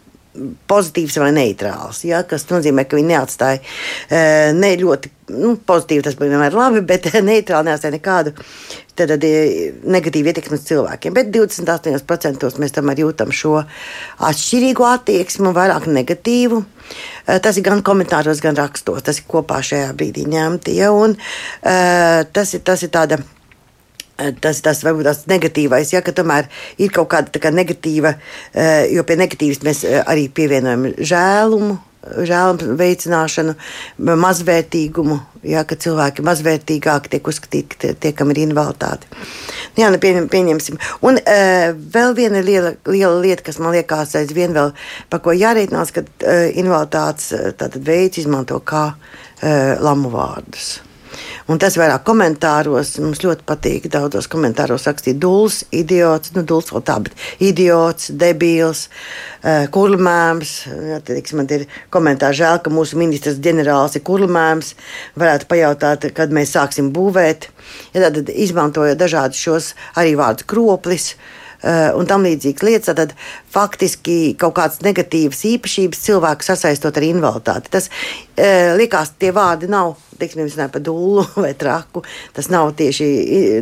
pozitīvs 0.69 1.17
vai 1.21 1.29
neitrāls. 1.35 2.03
Ja, 2.07 2.21
kas 2.27 2.45
nozīmē, 2.49 2.85
ka 2.87 2.97
viņi 2.99 3.11
neatstāja 3.11 4.53
ne 4.55 4.71
ļoti 4.79 5.11
nu, 5.35 5.55
pozitīvi, 5.57 6.05
tas 6.05 6.17
bija 6.19 6.35
vienmēr 6.35 6.57
labi, 6.57 6.83
bet 6.85 7.09
neitrāli 7.29 7.69
neatstāja 7.69 7.97
nekādu 7.97 8.33
tad, 8.99 9.25
ietekmi 10.31 10.57
uz 10.57 10.67
cilvēkiem. 10.67 11.15
Bet 11.15 11.31
28% 11.35 12.59
mēs 12.59 12.75
tomēr 12.75 13.03
jūtam 13.05 13.33
šo 13.35 13.55
atšķirīgo 14.29 14.87
attieksmi, 14.89 15.53
vairāk 15.55 15.89
negatīvu. 15.89 16.61
E, 16.61 17.39
tas 17.39 17.57
ir 17.57 17.67
gan 17.67 17.83
komentāros, 17.85 18.43
gan 18.43 18.59
rakstos. 18.59 19.03
Tas 19.07 19.21
ir 19.21 19.27
kopā 19.29 19.63
šajā 19.65 19.91
brīdī 19.97 20.27
ņemti. 20.29 20.77
Ja, 20.79 20.93
un, 20.95 21.15
uh, 21.15 22.21
tas, 22.33 22.55
ir, 22.57 22.65
tas 22.67 22.85
ir 22.85 22.93
tāds 22.93 23.21
tas, 24.41 24.61
tas 24.63 24.81
varbūt 24.83 25.07
tas 25.07 25.21
negatīvais, 25.31 25.93
ja 25.93 26.01
tomēr 26.03 26.49
ir 26.81 26.91
kaut 26.95 27.09
kāda 27.13 27.41
kā 27.41 27.51
negatīva, 27.53 28.15
eh, 28.53 28.89
jo 28.93 29.05
pie 29.07 29.19
negatīvas 29.19 29.63
mēs 29.65 29.83
eh, 29.87 30.01
arī 30.03 30.27
pievienojam 30.27 30.89
žēlumu. 30.97 31.77
Žēlumu 31.99 32.77
veicināšanu, 32.79 33.53
mazvērtīgumu, 34.23 35.17
ja, 35.51 35.65
ka 35.67 35.75
cilvēki 35.75 36.23
mazvērtīgāki 36.23 37.11
tiek 37.11 37.27
uzskatīti, 37.27 37.75
ka 37.75 37.91
tie, 37.99 38.13
kam 38.15 38.31
ir 38.31 38.39
invaliditāte. 38.45 39.09
Jā, 39.75 39.91
nu 39.91 39.99
pieņem, 40.01 40.29
pieņemsim. 40.31 40.79
Un 41.03 41.19
uh, 41.19 41.69
vēl 41.95 42.15
viena 42.17 42.43
liela, 42.43 42.73
liela 42.87 43.19
lieta, 43.19 43.43
kas 43.51 43.59
man 43.59 43.75
liekas 43.75 44.15
aizvien 44.19 44.55
vēl, 44.55 44.71
par 45.11 45.23
ko 45.25 45.35
jārēķinās, 45.35 45.95
ka 45.95 46.05
uh, 46.07 46.45
invaliditātes 46.49 47.33
uh, 47.35 47.81
veids 47.83 48.23
izmanto 48.23 48.63
kā 48.63 48.85
uh, 48.95 49.75
lamu 49.83 50.15
vārdus. 50.15 50.77
Un 51.49 51.59
tas 51.61 51.75
vairāk 51.79 52.03
komentāros, 52.07 52.93
mums 53.01 53.23
ļoti 53.23 53.45
patīk 53.47 53.87
daudzos 53.91 54.29
komentāros 54.31 54.85
rakstīt 54.89 55.17
dūls, 55.21 55.63
idiots, 55.75 56.33
nu, 56.35 56.43
dūls 56.47 56.69
vēl 56.73 56.85
tā, 56.85 56.99
bet 57.05 57.17
idiots, 57.43 58.11
debīls, 58.21 58.85
kurlmēms. 59.73 60.53
Jā, 60.91 61.01
teiksim, 61.09 61.41
man 61.41 61.51
ir 61.55 61.65
komentāri 61.93 62.41
žēl, 62.41 62.61
ka 62.63 62.73
mūsu 62.73 62.99
ministrs 63.01 63.41
ģenerālis 63.43 63.97
ir 63.99 64.05
kurlmēms. 64.07 64.75
Varētu 65.19 65.49
pajautāt, 65.49 66.09
kad 66.17 66.35
mēs 66.35 66.55
sāksim 66.57 66.93
būvēt. 66.95 67.49
Ja 67.93 68.09
tad 68.09 68.29
izmantojot 68.29 68.99
dažādus 68.99 69.41
šos 69.41 69.73
arī 69.97 70.15
vārdus 70.19 70.47
kroplis. 70.49 71.13
Uh, 71.13 71.48
un 71.97 72.07
tam 72.09 72.23
līdzīgas 72.27 72.65
lietas, 72.65 72.95
tad 72.95 73.15
faktiski 73.51 74.35
kaut 74.39 74.55
kādas 74.59 74.83
negatīvas 74.85 75.41
īpašības 75.53 76.05
cilvēku 76.05 76.47
sasaistot 76.47 76.99
ar 76.99 77.07
invaliditāti. 77.07 77.73
Tas 77.73 77.89
uh, 77.89 78.75
likās, 78.79 79.15
tie 79.19 79.33
vārdi 79.35 79.71
nav 79.71 79.97
teiksim, 80.19 80.41
nevis 80.43 80.57
par 80.73 80.83
dūlu 80.83 81.23
vai 81.43 81.53
traku. 81.57 82.03
Tas 82.35 82.49
nav 82.51 82.71
tieši 82.79 83.07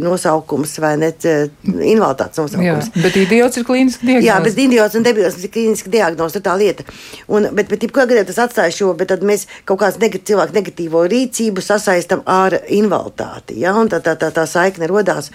nosaukums 0.03 0.77
vai 0.83 0.93
ne 0.99 1.11
invaliditātes 1.13 2.41
nosaukums. 2.41 2.89
Jā, 2.89 3.03
bet 3.03 3.19
idiots 3.21 3.59
ir 3.59 3.67
klīniski 3.67 4.09
diagnoze. 4.09 4.27
Jā, 4.27 4.37
bet 4.43 4.61
idiots 4.63 4.97
un 4.97 5.05
debils 5.05 5.37
ir 5.41 5.53
klīniski 5.53 5.93
diagnoze, 5.93 6.41
tā 6.43 6.55
lieta. 6.59 6.85
Un, 7.27 7.49
bet, 7.51 7.69
bet, 7.71 7.85
jebkurā 7.85 8.07
gadījumā 8.09 8.29
tas 8.31 8.41
atstāja 8.47 8.75
šo, 8.75 8.91
bet 8.97 9.11
tad 9.13 9.25
mēs 9.27 9.47
kaut 9.67 9.81
kāds 9.83 9.99
negat, 10.01 10.25
cilvēku 10.29 10.57
negatīvo 10.57 11.03
rīcību 11.11 11.63
sasaistam 11.63 12.23
ar 12.29 12.57
invaliditāti. 12.63 13.59
Ja? 13.63 13.75
Un 13.77 13.91
tā, 13.91 14.01
tā, 14.03 14.17
tā, 14.19 14.31
tā 14.35 14.47
saikne 14.49 14.89
rodās. 14.89 15.31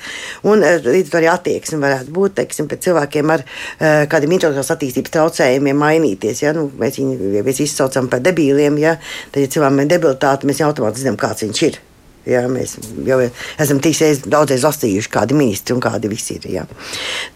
Un 0.49 0.65
eh, 0.67 0.81
līdz 0.83 1.09
ar 1.09 1.13
to 1.13 1.23
arī 1.23 1.31
attieksme 1.33 1.83
varētu 1.83 2.15
būt, 2.15 2.37
teiksim, 2.53 2.69
pret 2.71 2.85
cilvēkiem 2.85 3.33
ar 3.33 3.45
uh, 3.45 4.03
kādiem 4.13 4.37
intelektuālās 4.37 4.73
attīstības 4.75 5.15
traucējumiem 5.17 5.81
mainīties. 5.81 6.45
Ja? 6.45 6.53
Nu, 6.57 6.69
mēs 6.79 7.01
viņus 7.01 7.65
izsaucam 7.65 8.11
par 8.13 8.23
debīliem, 8.25 8.77
ja? 8.83 8.99
tad, 9.33 9.43
ja 9.43 9.53
cilvēkam 9.57 9.83
ir 9.83 9.91
debilitāte, 9.97 10.49
mēs 10.49 10.63
automātiski 10.67 11.07
zinām, 11.07 11.19
kāds 11.21 11.47
viņš 11.47 11.63
ir. 11.71 11.81
Jā, 12.23 12.45
mēs 12.47 12.77
jau 13.03 13.19
esam 13.59 13.81
tiksies 13.83 14.23
daudzreiz 14.31 14.63
lasījuši, 14.63 15.11
kādi 15.11 15.35
ministri 15.35 15.75
un 15.75 15.83
kādi 15.83 16.11
visi 16.11 16.37
ir. 16.37 16.45
Jā. 16.53 16.67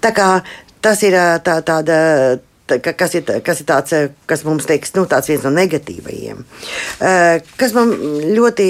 Tā 0.02 0.12
kā 0.14 0.28
tas 0.84 1.02
ir 1.06 1.16
tā, 1.46 1.62
tāda. 1.66 1.96
Tā, 2.66 2.80
kas, 2.82 3.12
ir, 3.14 3.22
kas 3.46 3.60
ir 3.62 3.66
tāds, 3.68 3.92
kas 4.26 4.40
mums 4.42 4.64
liekas, 4.66 4.90
nu, 4.96 5.04
viens 5.06 5.44
no 5.46 5.52
negatīvajiem. 5.54 6.40
Kas 7.60 7.74
man 7.76 7.92
ļoti 8.34 8.66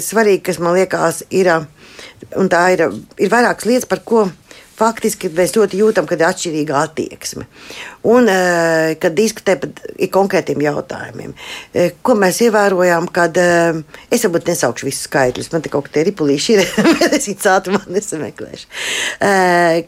svarīgi, 0.00 0.40
kas 0.46 0.60
man 0.64 0.72
liekas, 0.72 1.18
ir, 1.36 1.50
un 2.40 2.48
tā 2.48 2.62
ir, 2.72 2.86
ir 3.20 3.32
vairākas 3.34 3.68
lietas, 3.68 3.88
par 3.90 4.00
ko 4.08 4.22
faktiski 4.76 5.30
mēs 5.32 5.54
ļoti 5.56 5.80
jūtam, 5.80 6.08
ka 6.08 6.18
ir 6.18 6.26
atšķirīga 6.28 6.80
attieksme. 6.82 7.46
Un, 8.06 8.28
eh, 8.28 8.94
kad 9.02 9.16
diskutē 9.18 9.56
par 9.58 9.72
konkrētiem 10.14 10.60
jautājumiem, 10.62 11.32
eh, 11.74 11.96
ko 12.06 12.14
mēs 12.14 12.38
ievērojām, 12.46 13.08
kad 13.10 13.36
eh, 13.42 13.80
es 14.10 14.22
varbūt 14.22 14.46
nesaukšu 14.52 14.86
visus 14.86 15.08
skaitļus, 15.08 15.50
man 15.52 15.64
te 15.64 15.72
kaut 15.72 15.88
kādi 15.88 16.06
ripulīši 16.10 16.54
ir, 16.54 16.62
bet 17.00 17.16
es 17.18 17.26
viņus 17.26 17.50
ātrumā 17.50 17.82
nesameklēšu. 17.90 18.66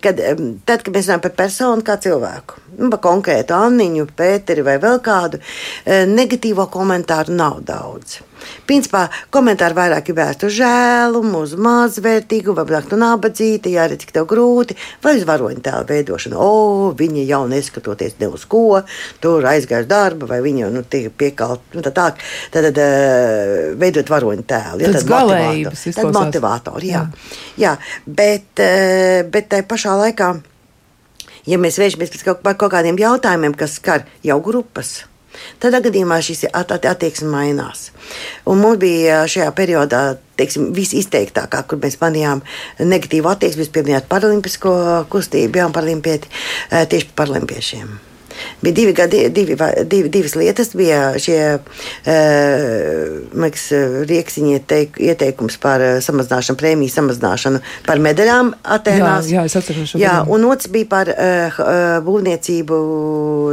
Kad, 0.02 0.22
tad, 0.66 0.82
kad 0.82 0.94
mēs 0.94 1.06
runājam 1.06 1.26
par 1.28 1.34
personu 1.38 1.84
kā 1.86 1.98
cilvēku, 2.02 2.58
nu, 2.78 2.88
par 2.90 3.02
konkrētu 3.06 3.54
Anniņu, 3.54 4.08
Pēteri 4.18 4.64
vai 4.66 4.78
vēl 4.82 4.98
kādu, 5.04 5.38
negatīvo 5.86 6.66
komentāru 6.72 7.36
nav 7.38 7.60
daudz. 7.68 8.22
Principā 8.68 9.06
komentāri 9.34 9.76
vairāk 9.76 10.10
ir 10.10 10.16
vērsti 10.18 10.48
uz 10.48 10.56
žēlumu, 10.58 11.42
uz 11.46 11.54
mazvērtīgu, 11.58 12.54
varbūt 12.56 12.90
tu 12.92 12.98
nabadzīti, 13.00 13.74
jāredz, 13.74 14.04
cik 14.04 14.14
tev 14.14 14.28
grūti, 14.30 14.76
vai 15.04 15.16
uz 15.18 15.26
varoņu 15.28 15.62
tēlu 15.64 15.88
veidošanu. 15.88 16.38
O, 16.38 16.92
viņi 16.98 17.26
jau 17.28 17.42
neskatoties 17.50 18.07
ne 18.20 18.30
uz 18.32 18.44
ko, 18.50 18.80
tur 19.22 19.46
aizgājuši 19.48 19.90
darba, 19.90 20.28
vai 20.30 20.40
viņi 20.44 20.64
jau 20.64 20.70
nu, 20.74 20.84
tiek 20.88 21.12
piekalt, 21.18 21.64
nu, 21.76 21.84
tā 21.84 21.92
tā, 21.94 22.08
tad, 22.54 22.68
tad 22.70 22.80
uh, 22.82 23.74
veidot 23.80 24.12
varoņu 24.12 24.46
tēlu. 24.48 24.84
Ja, 24.84 24.92
tad 24.96 25.08
galējības 25.10 25.86
izklausās. 25.92 26.12
Tad 26.12 26.20
motivātori, 26.20 26.92
jā. 26.92 27.04
jā. 27.56 27.74
jā 27.74 27.74
bet, 28.06 28.50
uh, 28.62 29.20
bet 29.32 29.50
tai 29.52 29.64
pašā 29.68 29.98
laikā, 30.04 30.32
ja 31.48 31.60
mēs 31.60 31.80
vēršamies 31.80 32.14
pēc 32.14 32.26
kaut, 32.30 32.48
kaut 32.48 32.74
kādiem 32.74 32.98
jautājumiem, 33.00 33.56
kas 33.58 33.78
skar 33.80 34.06
jau 34.26 34.40
grupas, 34.44 35.02
Tādā 35.62 35.82
gadījumā 35.84 36.20
šis 36.24 36.46
at, 36.52 36.72
at, 36.74 36.86
attieksme 36.88 37.30
mainās. 37.32 37.88
Un 38.48 38.62
mums 38.62 38.80
bija 38.82 39.22
šajā 39.30 39.50
periodā 39.56 40.02
teiksim, 40.38 40.70
visizteiktākā, 40.76 41.64
kur 41.68 41.80
mēs 41.82 41.98
manījām 42.02 42.44
negatīvu 42.80 43.32
attieksmi, 43.32 43.64
jūs 43.64 43.72
pieminējāt 43.74 44.10
paralimpisko 44.10 44.74
kustību, 45.12 45.62
jā, 45.62 45.70
paralimpieti 45.74 46.30
tieši 46.70 47.10
par 47.10 47.24
paralimpiešiem. 47.24 48.07
Bija 48.62 48.74
divi 48.74 48.92
gadi, 48.96 49.22
divi, 49.34 49.56
divi, 49.84 50.08
divas 50.12 50.34
lietas. 50.38 50.72
Bija 50.78 51.12
šie 51.20 51.40
uh, 51.58 51.64
rieksiņa 54.08 54.54
ieteik, 54.58 54.98
ieteikums 55.02 55.58
par 55.62 55.84
samazināšanu, 56.04 56.58
prēmiju 56.60 56.94
samazināšanu 56.94 57.62
par 57.86 58.02
medaļām 58.04 58.54
Atenās. 58.78 59.28
Jā, 59.30 59.42
jā, 59.42 59.46
es 59.50 59.58
atceros 59.60 59.92
šo. 59.92 60.00
Jā, 60.02 60.16
un 60.28 60.46
otrs 60.48 60.70
bija 60.72 60.90
par 60.90 61.12
uh, 61.12 61.60
būvniecību, 62.06 62.80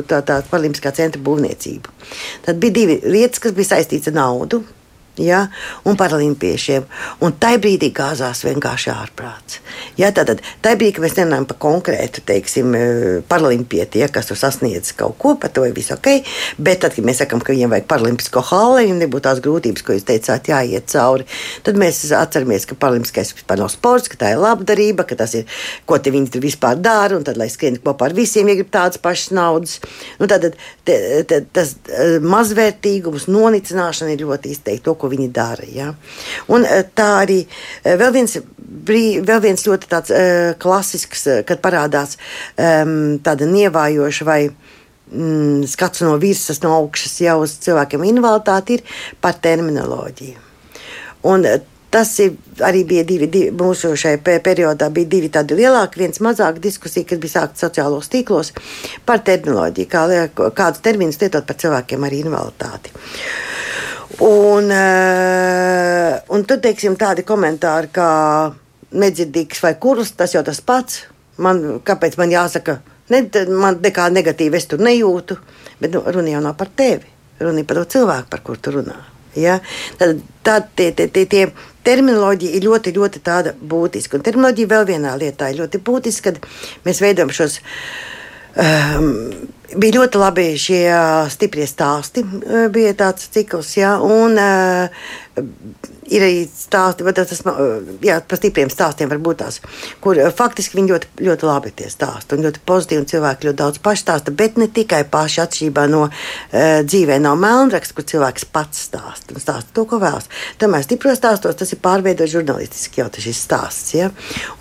tā, 0.10 0.22
tā 0.26 0.42
Paralimpiskā 0.50 0.94
centra 0.96 1.22
būvniecību. 1.26 1.94
Tad 2.46 2.62
bija 2.62 2.80
divi 2.82 3.02
lietas, 3.06 3.42
kas 3.44 3.56
bija 3.58 3.76
saistītas 3.76 4.14
ar 4.14 4.20
naudu 4.22 4.64
ja, 5.22 5.46
un 5.86 5.98
paralimpiešiem. 6.00 6.86
Un 7.24 7.36
tajā 7.40 7.60
brīdī 7.64 7.92
gāzās 7.96 8.44
vienkārši 8.46 8.92
ārprāts. 8.94 9.60
Ja, 10.00 10.12
tad, 10.16 10.42
tajā 10.64 10.80
brīdī, 10.80 10.96
kad 10.98 11.06
mēs 11.06 11.18
runājam 11.20 11.48
par 11.50 11.60
konkrētu 11.66 12.24
teiksim, 12.28 12.76
e, 12.76 12.86
paralimpieti, 13.30 14.02
ja, 14.04 14.10
kas 14.12 14.30
tur 14.30 14.40
sasniedz 14.40 14.94
kaut 14.98 15.18
ko, 15.22 15.36
par 15.40 15.54
to 15.56 15.66
ir 15.68 15.76
viss 15.76 15.94
ok. 15.96 16.10
Bet 16.58 16.84
tad, 16.84 16.96
kad 16.98 17.08
mēs 17.08 17.22
sakām, 17.24 17.44
ka 17.44 17.54
viņiem 17.56 17.74
vajag 17.74 17.88
paralimpisko 17.92 18.44
hali, 18.52 18.90
un 18.92 19.02
nebūtu 19.04 19.28
tās 19.28 19.42
grūtības, 19.46 19.86
ko 19.86 19.96
jūs 19.96 20.08
teicāt, 20.08 20.52
jāiet 20.52 20.90
cauri, 20.92 21.28
tad 21.66 21.80
mēs 21.80 22.04
atceramies, 22.16 22.68
ka 22.70 22.80
paralimpiskais 22.80 23.34
vispār 23.36 23.62
nav 23.62 23.72
sports, 23.74 24.12
ka 24.12 24.20
tā 24.22 24.34
ir 24.36 24.44
labdarība, 24.44 25.08
ka 25.08 25.18
tas 25.20 25.36
ir, 25.40 25.48
ko 25.88 26.00
viņi 26.06 26.32
tur 26.34 26.44
vispār 26.44 26.78
dara, 26.80 27.18
un 27.18 27.26
tad, 27.26 27.40
lai 27.40 27.50
skrien 27.52 27.80
kopā 27.82 28.10
ar 28.10 28.16
visiem, 28.18 28.50
ja 28.50 28.58
grib 28.60 28.72
tādas 28.74 29.02
pašas 29.02 29.32
naudas. 29.36 29.80
Nu, 30.20 30.28
tad, 30.30 30.46
tad, 30.86 31.26
tad, 31.30 31.50
tas 31.56 31.74
e, 31.90 32.20
mazvērtīgums, 32.24 33.28
nonicināšana 33.32 34.14
ir 34.14 34.26
ļoti 34.26 34.54
izteikti 34.54 34.92
ko 35.06 35.12
viņi 35.14 35.30
dara. 35.34 35.66
Ja? 35.70 35.92
Un, 36.50 36.66
eh, 36.66 36.84
tā 36.98 37.10
arī 37.22 37.44
eh, 37.46 37.96
vēl 38.02 38.14
viens, 38.18 38.38
brī, 38.58 39.04
vēl 39.26 39.44
viens 39.46 39.66
ļoti 39.66 39.90
tāds, 39.90 40.12
uh, 40.14 40.54
klasisks, 40.62 41.28
kad 41.48 41.62
parādās 41.64 42.18
um, 42.58 43.18
tāda 43.24 43.48
nievājoša 43.50 44.26
vai 44.28 44.40
mm, 44.50 45.64
skats 45.70 46.04
no 46.06 46.18
virsmas, 46.22 46.62
no 46.66 46.74
augšas 46.82 47.22
jau 47.24 47.38
uz 47.46 47.56
cilvēkiem 47.66 48.04
invaliditāti, 48.10 48.80
ir 48.80 49.00
par 49.22 49.40
terminoloģiju. 49.42 50.44
Un, 51.32 51.48
Tas 51.96 52.10
ir, 52.20 52.34
arī 52.60 52.82
bija 52.84 53.06
divi, 53.08 53.28
divi 53.32 53.52
mūsu 53.56 53.94
šajā 53.96 54.18
periodā, 54.44 54.90
bija 54.92 55.08
divi 55.14 55.30
tādi 55.32 55.56
lielāki, 55.56 56.02
viens 56.02 56.20
mazāk 56.20 56.58
diskusija, 56.60 57.08
kas 57.08 57.22
bija 57.24 57.36
sākta 57.38 57.62
sociālos 57.62 58.10
tīklos 58.12 58.50
par 59.08 59.22
terminoloģiju, 59.24 59.88
kā, 59.94 60.02
kādus 60.58 60.84
terminus 60.84 61.22
lietot 61.22 61.48
par 61.48 61.56
cilvēkiem 61.62 62.04
ar 62.04 62.18
invaliditāti. 62.18 62.92
Un, 64.20 64.70
eh, 64.72 66.22
un 66.32 66.46
tad, 66.48 66.62
teiksim, 66.64 66.96
tādi 66.96 67.26
komentāri 67.28 67.90
kā 67.92 68.10
nedzirdīgs 68.96 69.60
vai 69.64 69.74
kurls, 69.82 70.14
tas 70.16 70.36
jau 70.36 70.44
tas 70.46 70.62
pats. 70.62 71.04
Man, 71.38 71.82
kāpēc 71.84 72.16
man 72.18 72.32
jāsaka, 72.32 72.78
ne, 73.12 73.26
man 73.52 73.82
nekā 73.84 74.08
negatīva 74.14 74.56
es 74.56 74.70
tur 74.72 74.80
nejūtu, 74.80 75.36
bet 75.82 75.92
nu, 75.92 76.04
runa 76.06 76.32
jau 76.32 76.42
nav 76.46 76.56
par 76.56 76.72
tevi. 76.72 77.12
Runa 77.42 77.60
ir 77.60 77.68
par 77.68 77.82
to 77.82 77.86
cilvēku, 77.98 78.30
par 78.32 78.44
kuru 78.46 78.62
tu 78.64 78.72
runā. 78.78 78.96
Ja? 79.36 79.60
Tad, 80.00 80.22
tad 80.48 80.72
tie, 80.80 80.94
tie, 80.96 81.10
tie, 81.12 81.26
tie 81.28 81.50
terminoloģija 81.84 82.56
ir 82.56 82.64
ļoti, 82.70 82.96
ļoti 82.96 83.22
būtiska. 83.60 84.16
Un 84.16 84.24
terminoloģija 84.24 84.72
vēl 84.72 84.88
vienā 84.94 85.16
lietā 85.20 85.52
ir 85.52 85.60
ļoti 85.60 85.84
būtiska, 85.84 86.32
kad 86.32 86.88
mēs 86.88 87.04
veidojam 87.04 87.36
šos. 87.36 87.60
Um, 88.56 89.10
bija 89.76 90.00
ļoti 90.00 90.22
labi 90.22 90.46
šie 90.60 90.84
stiprie 91.34 91.68
stāsti. 91.68 92.24
Bija 92.72 92.94
tāds 92.98 93.28
cikls, 93.34 93.74
ja, 93.80 93.98
un 94.00 94.40
uh, 94.40 95.06
ir 96.12 96.26
arī 96.26 96.42
stāsti, 96.50 97.06
tas 97.18 97.42
jā, 98.06 98.20
par 98.22 98.40
stipriem 98.40 98.72
stāstiem 98.72 99.10
var 99.12 99.22
būt 99.24 99.40
tās, 99.42 99.60
kur 100.04 100.20
faktiski 100.36 100.80
viņi 100.80 100.92
ļoti, 100.94 101.10
ļoti 101.28 101.48
labi 101.50 101.72
tie 101.80 101.90
stāsti. 101.92 102.38
Un 102.38 102.46
ļoti 102.46 102.62
pozitīvi 102.68 103.02
un 103.02 103.08
cilvēki 103.10 103.50
ļoti 103.50 103.60
daudz 103.62 103.82
pašstāsta, 103.86 104.34
bet 104.36 104.60
ne 104.62 104.68
tikai 104.72 105.04
paši 105.12 105.42
atšķirībā 105.46 105.88
no 105.92 106.04
uh, 106.08 106.84
dzīvē 106.86 107.18
nav 107.24 107.40
melnraksta, 107.42 107.98
kur 107.98 108.08
cilvēks 108.12 108.48
pats 108.54 108.86
stāsta 108.90 109.36
un 109.36 109.44
stāsta 109.44 109.76
to, 109.76 109.88
ko 109.90 110.02
vēlas. 110.04 110.30
Tomēr 110.62 110.86
stipros 110.86 111.22
stāstos 111.22 111.58
tas 111.60 111.74
ir 111.74 111.82
pārveidojis 111.86 112.38
žurnālistiski 112.38 113.02
jau 113.02 113.10
tas 113.14 113.30
stāsts. 113.40 113.96
Ja? 113.98 114.12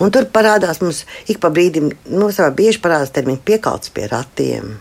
Un 0.01 0.15
tur 0.15 0.31
parādās 0.33 0.81
mums 0.85 1.05
ik 1.29 1.43
pa 1.43 1.53
brīdim, 1.55 1.93
nu, 2.13 2.33
savā 2.35 2.51
bieži 2.57 2.83
parādās 2.85 3.13
termini 3.15 3.43
piekalts 3.45 3.93
pie 3.95 4.09
ratiem 4.11 4.77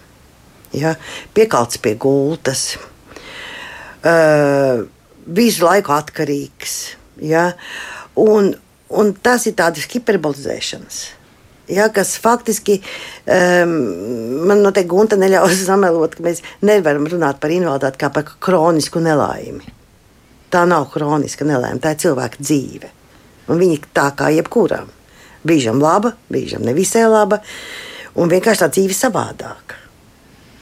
ja, 0.73 0.95
piekalts 1.33 1.77
pie 1.81 1.95
gultas, 1.99 2.77
uh, 4.05 4.83
visu 5.25 5.65
laiku 5.65 5.93
atkarīgs. 5.95 6.77
Ja, 7.23 7.51
un, 8.19 8.53
un 8.89 9.11
tas 9.23 9.45
ir 9.49 9.55
tādas 9.59 9.85
hiperbolizēšanas. 9.91 11.03
Ja, 11.71 11.87
kas 11.95 12.17
faktiski 12.19 12.81
um, 12.81 13.75
man 14.49 14.59
noteikti 14.65 14.91
Gunta 14.91 15.19
neļaus 15.19 15.63
samelot, 15.69 16.17
ka 16.17 16.25
mēs 16.25 16.43
nevaram 16.65 17.07
runāt 17.07 17.39
par 17.43 17.53
invaliditāti 17.55 18.01
kā 18.01 18.11
par 18.13 18.27
kronisku 18.43 19.03
nelaimi. 19.03 19.79
tā 20.53 20.67
nav 20.69 20.91
kroniska 20.93 21.47
nelēma, 21.49 21.79
tā 21.81 21.95
ir 21.95 22.03
cilvēka 22.03 22.43
dzīve. 22.43 22.89
Un 23.49 23.57
viņa 23.57 23.87
tā 23.95 24.09
kā 24.13 24.27
jebkuram. 24.29 24.91
Brīžam 25.43 25.81
laba, 25.81 26.13
brīžam 26.29 26.61
nevisai 26.63 27.07
laba, 27.09 27.39
un 28.15 28.29
vienkārši 28.29 28.61
tā 28.61 28.69
dzīve 28.75 28.93
savādāka. 28.93 29.82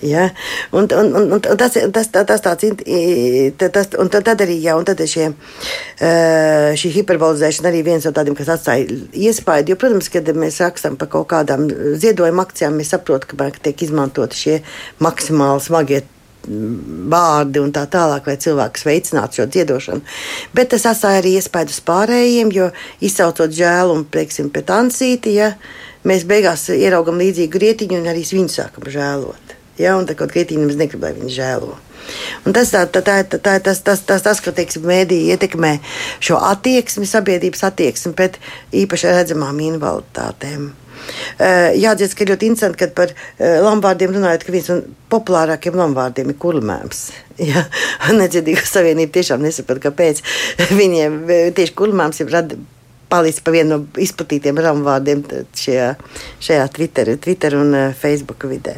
Ja? 0.02 0.30
Un, 0.72 0.88
un, 0.98 1.12
un, 1.16 1.28
un 1.36 1.42
tas, 1.42 1.76
tas, 1.76 2.08
tas, 2.12 2.26
tas 2.28 2.42
tāds, 2.42 2.66
tas, 3.62 3.92
un 4.02 4.12
tad 4.14 4.32
arī, 4.42 4.58
jā, 4.64 4.76
un 4.78 4.88
tad 4.88 5.02
šie, 5.06 5.32
šī 6.82 6.94
hiperbolizēšana 6.98 7.70
arī 7.72 7.84
viens 7.86 8.08
no 8.08 8.14
tādiem, 8.16 8.38
kas 8.38 8.50
atstāja 8.56 8.88
iespaidu, 9.14 9.74
jo, 9.74 9.82
protams, 9.82 10.10
kad 10.14 10.32
mēs 10.36 10.62
rakstam 10.64 10.98
par 11.00 11.12
kaut 11.14 11.30
kādām 11.34 11.68
ziedojuma 12.02 12.48
akcijām, 12.48 12.80
mēs 12.80 12.96
saprotam, 12.96 13.38
ka, 13.38 13.52
tiek 13.70 13.86
izmantoti 13.86 14.42
šie 14.46 14.58
maksimāli 15.04 15.68
smagie 15.68 16.02
vārdi 16.48 17.62
un 17.62 17.72
tā 17.74 17.86
tālāk, 17.92 18.26
lai 18.28 18.38
cilvēks 18.42 18.86
veicinātu 18.88 19.42
šo 19.42 19.48
dziedošanu. 19.52 20.02
Bet 20.58 20.72
tas 20.74 20.88
atstāja 20.90 21.22
arī 21.22 21.36
iespēju 21.38 21.74
uz 21.74 21.80
pārējiem, 21.86 22.52
jo 22.56 22.72
izsaucot 23.04 23.54
žēlumu, 23.54 24.08
teiksim, 24.14 24.50
pret 24.54 24.74
Ansīti, 24.74 25.36
ja, 25.38 25.54
mēs 26.08 26.26
beigās 26.30 26.68
ieraugam 26.74 27.22
līdzīgu 27.22 27.66
rietiņu 27.66 28.02
un 28.02 28.10
arī 28.12 28.26
viņu 28.26 28.56
sākam 28.58 28.90
žēlot. 28.90 29.61
Ja, 29.80 29.96
un 29.98 30.08
tā 30.10 30.18
kā 30.18 30.28
īstenībā 30.28 30.76
negrib, 30.76 31.06
lai 31.06 31.14
viņi 31.16 31.34
žēlo. 31.38 31.78
Un 32.46 32.56
tas, 32.56 32.72
tā, 32.74 32.84
tā, 32.90 33.02
tā, 33.06 33.22
tā, 33.24 33.38
tā, 33.38 33.56
tas, 33.64 33.80
tas, 33.86 34.02
tas, 34.08 34.24
tas, 34.26 34.42
ka 34.44 34.54
teiksim, 34.56 34.84
mēdīja 34.90 35.38
ietekmē 35.38 35.76
šo 36.24 36.40
attieksmi, 36.52 37.08
sabiedrības 37.08 37.64
attieksmi 37.70 38.14
pret 38.18 38.40
īpaši 38.74 39.14
redzamām 39.14 39.62
invaliditātēm. 39.72 40.72
Uh, 41.42 41.72
Jāatzīst, 41.82 42.14
ka 42.18 42.28
ļoti 42.30 42.50
interesanti, 42.52 42.78
kad 42.84 42.92
par 42.98 43.14
uh, 43.14 43.62
lombardiem 43.66 44.14
runājot, 44.18 44.44
ka 44.46 44.54
viens 44.54 44.68
no 44.70 44.78
populārākajiem 45.14 45.80
lombardiem 45.82 46.34
ir 46.34 46.40
kurlmēms. 46.42 47.08
Ja? 47.42 47.64
Nedzirdīga 48.14 48.62
savienība 48.70 49.16
tiešām 49.16 49.42
nesaprot, 49.42 49.80
kāpēc 49.82 50.20
viņiem 50.82 51.16
tieši 51.58 51.74
kurlmēms 51.80 52.22
ir 52.22 52.30
radījis 52.30 52.68
palicis 53.12 53.44
par 53.44 53.56
vienu 53.56 53.74
no 53.74 54.00
izplatītiem 54.00 54.62
ramvārdiem 54.62 55.26
šajā, 55.58 55.90
šajā 56.44 56.70
Twitter, 56.78 57.12
Twitter 57.20 57.58
un 57.60 57.76
Facebook 57.98 58.46
vidē. 58.48 58.78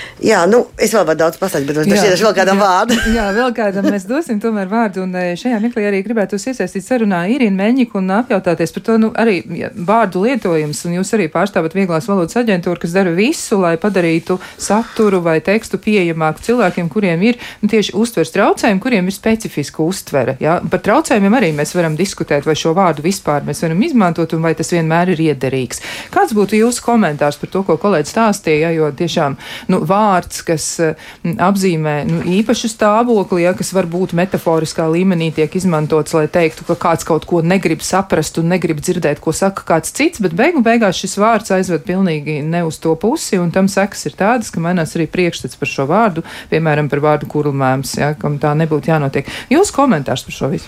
Jā, 0.21 0.43
nu, 0.45 0.59
es 0.77 0.91
vēl 0.93 1.05
varu 1.07 1.17
daudz 1.17 1.37
pasakāt, 1.41 1.65
bet 1.65 1.79
es 1.81 1.87
došu 1.89 2.27
vēl 2.27 2.35
kādam 2.37 2.59
vārdu. 2.61 2.93
jā, 3.17 3.23
vēl 3.33 3.53
kādam 3.57 3.87
mēs 3.89 4.03
dosim 4.05 4.37
tomēr 4.41 4.67
vārdu. 4.69 5.01
Un 5.07 5.15
e, 5.17 5.31
šajā 5.39 5.57
meklī 5.63 5.87
arī 5.89 6.01
gribētu 6.05 6.37
iesaistīt 6.37 6.85
sarunā 6.85 7.23
Irīnu 7.33 7.57
Meņiku 7.57 7.97
un 7.97 8.11
apjautāties 8.19 8.73
par 8.75 8.83
to, 8.85 8.97
nu, 9.01 9.09
arī 9.17 9.39
ja, 9.57 9.71
vārdu 9.73 10.21
lietojums. 10.27 10.83
Un 10.85 10.99
jūs 10.99 11.13
arī 11.17 11.25
pārstāvat 11.33 11.73
vieglās 11.73 12.05
valodas 12.09 12.37
aģentūru, 12.37 12.83
kas 12.83 12.93
dara 12.93 13.13
visu, 13.17 13.57
lai 13.63 13.73
padarītu 13.81 14.37
saturu 14.61 15.23
vai 15.25 15.39
tekstu 15.41 15.79
pieejamāku 15.81 16.45
cilvēkiem, 16.45 16.91
kuriem 16.93 17.25
ir 17.25 17.41
nu, 17.63 17.71
tieši 17.73 17.97
uztvers 17.97 18.33
traucējumi, 18.37 18.83
kuriem 18.83 19.09
ir 19.09 19.17
specifiska 19.17 19.81
uztvere. 19.81 20.37
Jā. 20.43 20.59
Par 20.69 20.85
traucējumiem 20.85 21.39
arī 21.39 21.51
mēs 21.57 21.73
varam 21.73 21.97
diskutēt, 21.97 22.45
vai 22.45 22.57
šo 22.59 22.75
vārdu 22.77 23.01
vispār 23.07 23.41
mēs 23.49 23.65
varam 23.65 23.81
izmantot 23.89 24.37
un 24.37 24.45
vai 24.45 24.53
tas 24.59 24.69
vienmēr 24.69 25.15
ir 25.15 25.25
iederīgs. 25.31 25.81
Kāds 26.13 26.37
būtu 26.37 26.61
jūsu 26.61 26.85
komentārs 26.85 27.41
par 27.41 27.49
to, 27.49 27.65
ko 27.65 27.81
kolēģis 27.81 28.13
stāstīja, 28.13 28.73
jo 28.77 28.93
tiešām, 29.01 29.41
nu, 29.73 29.81
vārdu 29.89 30.10
vārds, 30.11 30.41
kas 30.45 30.65
mm, 30.81 31.37
apzīmē 31.41 31.95
nu, 32.09 32.21
īpašu 32.39 32.69
stāvokli, 32.71 33.45
ja, 33.45 33.53
kas 33.57 33.71
varbūt 33.75 34.15
metaforiskā 34.17 34.87
līmenī 34.91 35.31
tiek 35.35 35.55
izmantots, 35.57 36.15
lai 36.17 36.27
teiktu, 36.31 36.65
ka 36.67 36.77
kāds 36.79 37.07
kaut 37.07 37.27
ko 37.29 37.41
negrib 37.45 37.83
saprast 37.85 38.39
un 38.41 38.51
negrib 38.51 38.81
dzirdēt, 38.83 39.21
ko 39.23 39.33
saka 39.35 39.65
kāds 39.67 39.93
cits, 39.95 40.21
bet 40.23 40.35
beigu 40.37 40.63
beigās 40.65 40.99
šis 41.01 41.17
vārds 41.21 41.53
aizved 41.55 41.85
pilnīgi 41.87 42.39
ne 42.45 42.63
uz 42.67 42.79
to 42.81 42.95
pusi, 42.99 43.39
un 43.41 43.53
tam 43.55 43.69
sekas 43.71 44.05
ir 44.09 44.17
tādas, 44.19 44.51
ka 44.53 44.63
mainās 44.63 44.95
arī 44.97 45.07
priekšstats 45.11 45.59
par 45.59 45.71
šo 45.71 45.87
vārdu, 45.89 46.25
piemēram, 46.51 46.91
par 46.91 47.03
vārdu 47.03 47.29
kurlmēms, 47.31 47.95
ja, 48.01 48.13
kam 48.19 48.39
tā 48.41 48.53
nebūtu 48.59 48.91
jānotiek. 48.91 49.29
Jūs 49.51 49.73
komentārs 49.75 50.25
par 50.27 50.37
šo 50.37 50.51
visu? 50.51 50.67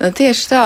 Tieši 0.00 0.48
tā, 0.48 0.64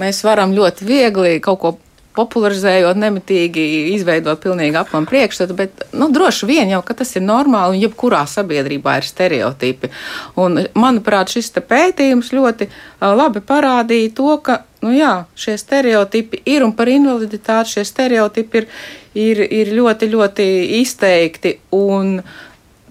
mēs 0.00 0.24
varam 0.26 0.54
ļoti 0.56 0.86
viegli 0.88 1.38
kaut 1.44 1.62
ko 1.62 1.76
popularizējot, 2.16 2.98
nemitīgi 2.98 3.64
izveidot 3.94 4.40
pilnīgi 4.42 4.78
aplamu 4.80 5.08
priekšstatu, 5.10 5.56
bet 5.58 5.84
nu, 5.96 6.10
droši 6.12 6.48
vien 6.48 6.72
jau 6.72 6.82
tas 6.90 7.14
ir 7.16 7.22
normāli 7.22 7.76
un 7.76 7.84
jebkurā 7.84 8.24
sabiedrībā 8.28 8.96
ir 8.98 9.06
stereotipi. 9.06 9.92
Un, 10.40 10.64
manuprāt, 10.74 11.30
šis 11.32 11.52
pētījums 11.70 12.32
ļoti 12.34 12.68
uh, 12.68 13.12
labi 13.14 13.42
parādīja 13.46 14.14
to, 14.18 14.34
ka 14.42 14.62
nu, 14.82 14.92
jā, 14.96 15.14
šie 15.38 15.56
stereotipi 15.60 16.42
ir 16.50 16.66
un 16.66 16.74
par 16.76 16.90
invaliditāti 16.90 17.76
šie 17.76 17.86
stereotipi 17.88 18.62
ir, 18.62 18.68
ir, 19.14 19.42
ir 19.62 19.74
ļoti, 19.78 20.10
ļoti 20.10 20.46
izteikti. 20.80 21.58
Un, 21.76 22.18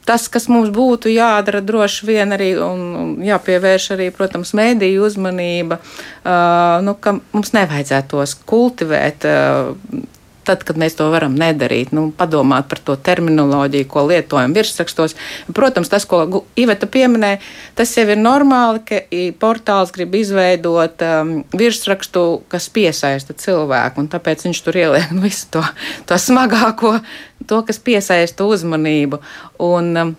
tas, 0.10 0.26
kas 0.32 0.50
mums 0.50 0.72
būtu 0.74 1.12
jādara, 1.14 1.62
droši 1.62 2.08
vien 2.10 2.34
arī 2.34 2.52
un 2.66 3.20
jāpievērš 3.26 3.92
arī, 3.96 4.10
protams, 4.16 4.56
mēdīju 4.58 5.06
uzmanība, 5.06 5.78
uh, 5.80 6.80
nu, 6.86 6.96
ka 6.98 7.20
mums 7.36 7.54
nevajadzētu 7.54 8.16
tos 8.18 8.38
kultivēt. 8.50 9.30
Uh, 9.30 10.18
tad, 10.50 10.66
kad 10.66 10.80
mēs 10.82 10.98
to 10.98 11.08
varam 11.14 11.36
nedarīt, 11.38 11.94
nu, 11.96 12.10
padomāt 12.18 12.70
par 12.72 12.82
to 12.86 12.96
terminoloģiju, 13.10 13.88
ko 13.90 14.06
lietojam 14.10 14.56
virsrakstos. 14.58 15.16
Protams, 15.56 15.92
tas, 15.92 16.08
ko 16.10 16.44
Iveta 16.60 16.90
pieminēja, 16.90 17.42
tas 17.78 17.94
jau 17.98 18.08
ir 18.10 18.20
normāli, 18.20 18.82
ka 18.88 19.02
portāls 19.42 19.94
grib 19.96 20.18
izveidot 20.20 21.04
um, 21.06 21.36
virsrakstu, 21.58 22.26
kas 22.52 22.70
piesaista 22.74 23.36
cilvēku, 23.38 24.02
un 24.02 24.10
tāpēc 24.12 24.48
viņš 24.48 24.64
tur 24.66 24.82
ieliek 24.82 25.14
visu 25.26 25.52
to, 25.54 25.64
to 26.10 26.18
smagāko, 26.20 26.98
to, 27.46 27.62
kas 27.68 27.82
piesaista 27.84 28.48
uzmanību. 28.50 29.22
Un, 29.70 29.94
um, 30.02 30.18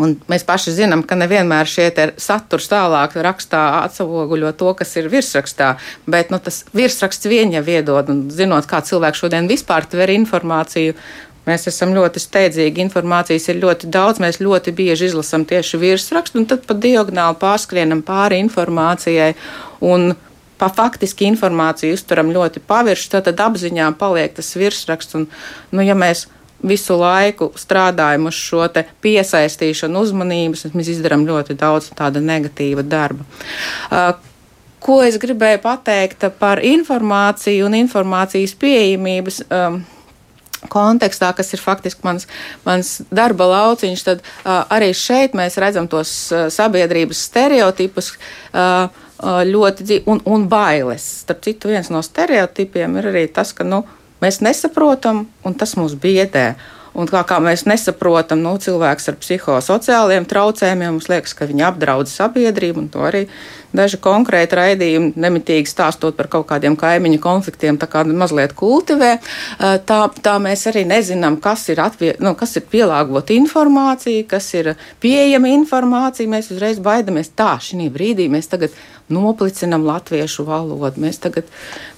Un 0.00 0.14
mēs 0.30 0.46
paši 0.48 0.72
zinām, 0.72 1.02
ka 1.04 1.18
nevienmēr 1.20 1.68
šie 1.68 1.90
saturs 2.16 2.70
tālāk 2.70 3.12
rakstā 3.26 3.60
atspoguļo 3.82 4.54
to, 4.56 4.70
kas 4.78 4.94
ir 4.96 5.10
virsrakstā, 5.12 5.74
bet 6.08 6.32
nu, 6.32 6.40
tas 6.40 6.62
virsraksts 6.72 7.28
vien 7.28 7.52
jau 7.52 7.60
iedod, 7.68 8.08
un 8.08 8.22
zinot, 8.32 8.64
kā 8.70 8.80
cilvēks 8.80 9.20
šodien 9.20 9.50
vispār 9.50 9.88
tver 9.92 10.14
informāciju, 10.14 10.96
Mēs 11.42 11.64
esam 11.66 11.90
ļoti 11.90 12.20
steidzīgi, 12.22 12.84
informācijas 12.84 13.48
ir 13.50 13.56
ļoti 13.64 13.88
daudz, 13.90 14.20
mēs 14.22 14.38
ļoti 14.38 14.70
bieži 14.78 15.08
izlasām 15.08 15.42
tieši 15.50 15.80
virsrakstu, 15.82 16.38
un 16.38 16.44
tad 16.46 16.62
pa 16.68 16.76
diagonāli 16.78 17.34
pārskrienam 17.40 18.04
pāri 18.06 18.38
informācijai. 18.44 19.32
Un 19.82 20.12
pa 20.60 20.68
faktiski 20.70 21.26
informāciju 21.32 21.96
uztveram 21.98 22.30
ļoti 22.30 22.62
pavirši, 22.62 23.08
tad, 23.16 23.26
tad 23.26 23.42
apziņā 23.42 23.88
paliek 23.98 24.38
tas 24.38 24.52
virsraksts. 24.54 25.18
Un, 25.18 25.26
nu, 25.74 25.82
ja 25.82 25.98
mēs 25.98 26.28
visu 26.62 26.96
laiku 26.98 27.50
strādājam 27.58 28.28
uz 28.30 28.38
šo 28.38 28.66
piesaistīšanu 29.04 30.02
uzmanības, 30.06 30.68
mēs 30.76 30.92
izdarām 30.94 31.26
ļoti 31.28 31.56
daudz 31.58 31.90
tāda 31.98 32.22
negatīva 32.22 32.84
darba. 32.86 33.26
Uh, 33.90 34.12
ko 34.82 35.00
es 35.06 35.18
gribēju 35.22 35.62
pateikt 35.62 36.26
par 36.40 36.62
informāciju 36.66 37.66
un 37.68 37.78
informācijas 37.78 38.54
pieejamības 38.58 39.42
um, 39.46 39.82
kontekstā, 40.72 41.32
kas 41.36 41.52
ir 41.54 41.62
faktiski 41.62 42.06
mans, 42.06 42.28
mans 42.66 42.96
darba 43.10 43.48
lauciņš, 43.50 44.04
tad 44.06 44.22
uh, 44.22 44.62
arī 44.72 44.92
šeit 44.94 45.36
mēs 45.38 45.58
redzam 45.62 45.88
tos 45.90 46.12
uh, 46.32 46.46
sabiedrības 46.52 47.24
stereotipus. 47.30 48.14
Uh, 48.52 49.08
ļoti 49.22 50.00
un, 50.10 50.18
un 50.26 50.48
bailes. 50.50 51.04
Starp 51.22 51.44
citu, 51.44 51.68
viens 51.70 51.86
no 51.94 52.00
stereotipiem 52.02 52.96
ir 52.98 53.06
arī 53.12 53.20
tas, 53.30 53.52
ka 53.54 53.62
nu, 53.62 53.84
mēs 54.22 54.40
nesaprotam, 54.44 55.26
un 55.44 55.58
tas 55.58 55.76
mūs 55.78 55.96
biedē. 55.98 56.52
Un 56.92 57.08
kā, 57.08 57.22
kā 57.24 57.38
mēs 57.40 57.64
nesaprotam, 57.64 58.42
nu, 58.44 58.52
cilvēks 58.60 59.08
ar 59.08 59.16
psihosociāliem 59.16 60.26
traucējumiem, 60.28 60.98
mums 60.98 61.08
liekas, 61.08 61.32
ka 61.32 61.48
viņi 61.48 61.64
apdraud 61.70 62.10
sabiedrību, 62.10 62.84
un 62.84 62.90
to 62.92 63.06
arī 63.08 63.22
daži 63.76 64.00
konkrēti 64.02 64.58
raidījumi, 64.58 65.12
nemitīgi 65.20 65.70
stāstot 65.70 66.16
par 66.18 66.28
kaut 66.32 66.46
kādiem 66.50 66.76
kaimiņu 66.78 67.20
konfliktiem, 67.22 67.78
tā 67.80 67.88
kā 67.90 68.04
mazliet 68.08 68.54
kultivē. 68.58 69.14
Tā, 69.88 70.00
tā 70.24 70.36
mēs 70.42 70.66
arī 70.70 70.84
nezinām, 70.88 71.38
kas 71.42 71.66
ir, 71.72 71.82
atvie, 71.84 72.14
nu, 72.22 72.34
kas 72.38 72.56
ir 72.60 72.66
pielāgota 72.72 73.34
informācija, 73.36 74.26
kas 74.30 74.48
ir 74.58 74.74
pieejama 75.02 75.52
informācija. 75.56 76.30
Mēs 76.30 76.52
uzreiz 76.54 76.82
baidamies 76.82 77.32
tā, 77.36 77.54
šī 77.62 77.88
brīdī 77.92 78.28
mēs 78.32 78.50
tagad 78.52 78.76
noplicinam 79.12 79.84
latviešu 79.86 80.44
valodu. 80.46 81.00
Mēs 81.02 81.20
tagad, 81.22 81.48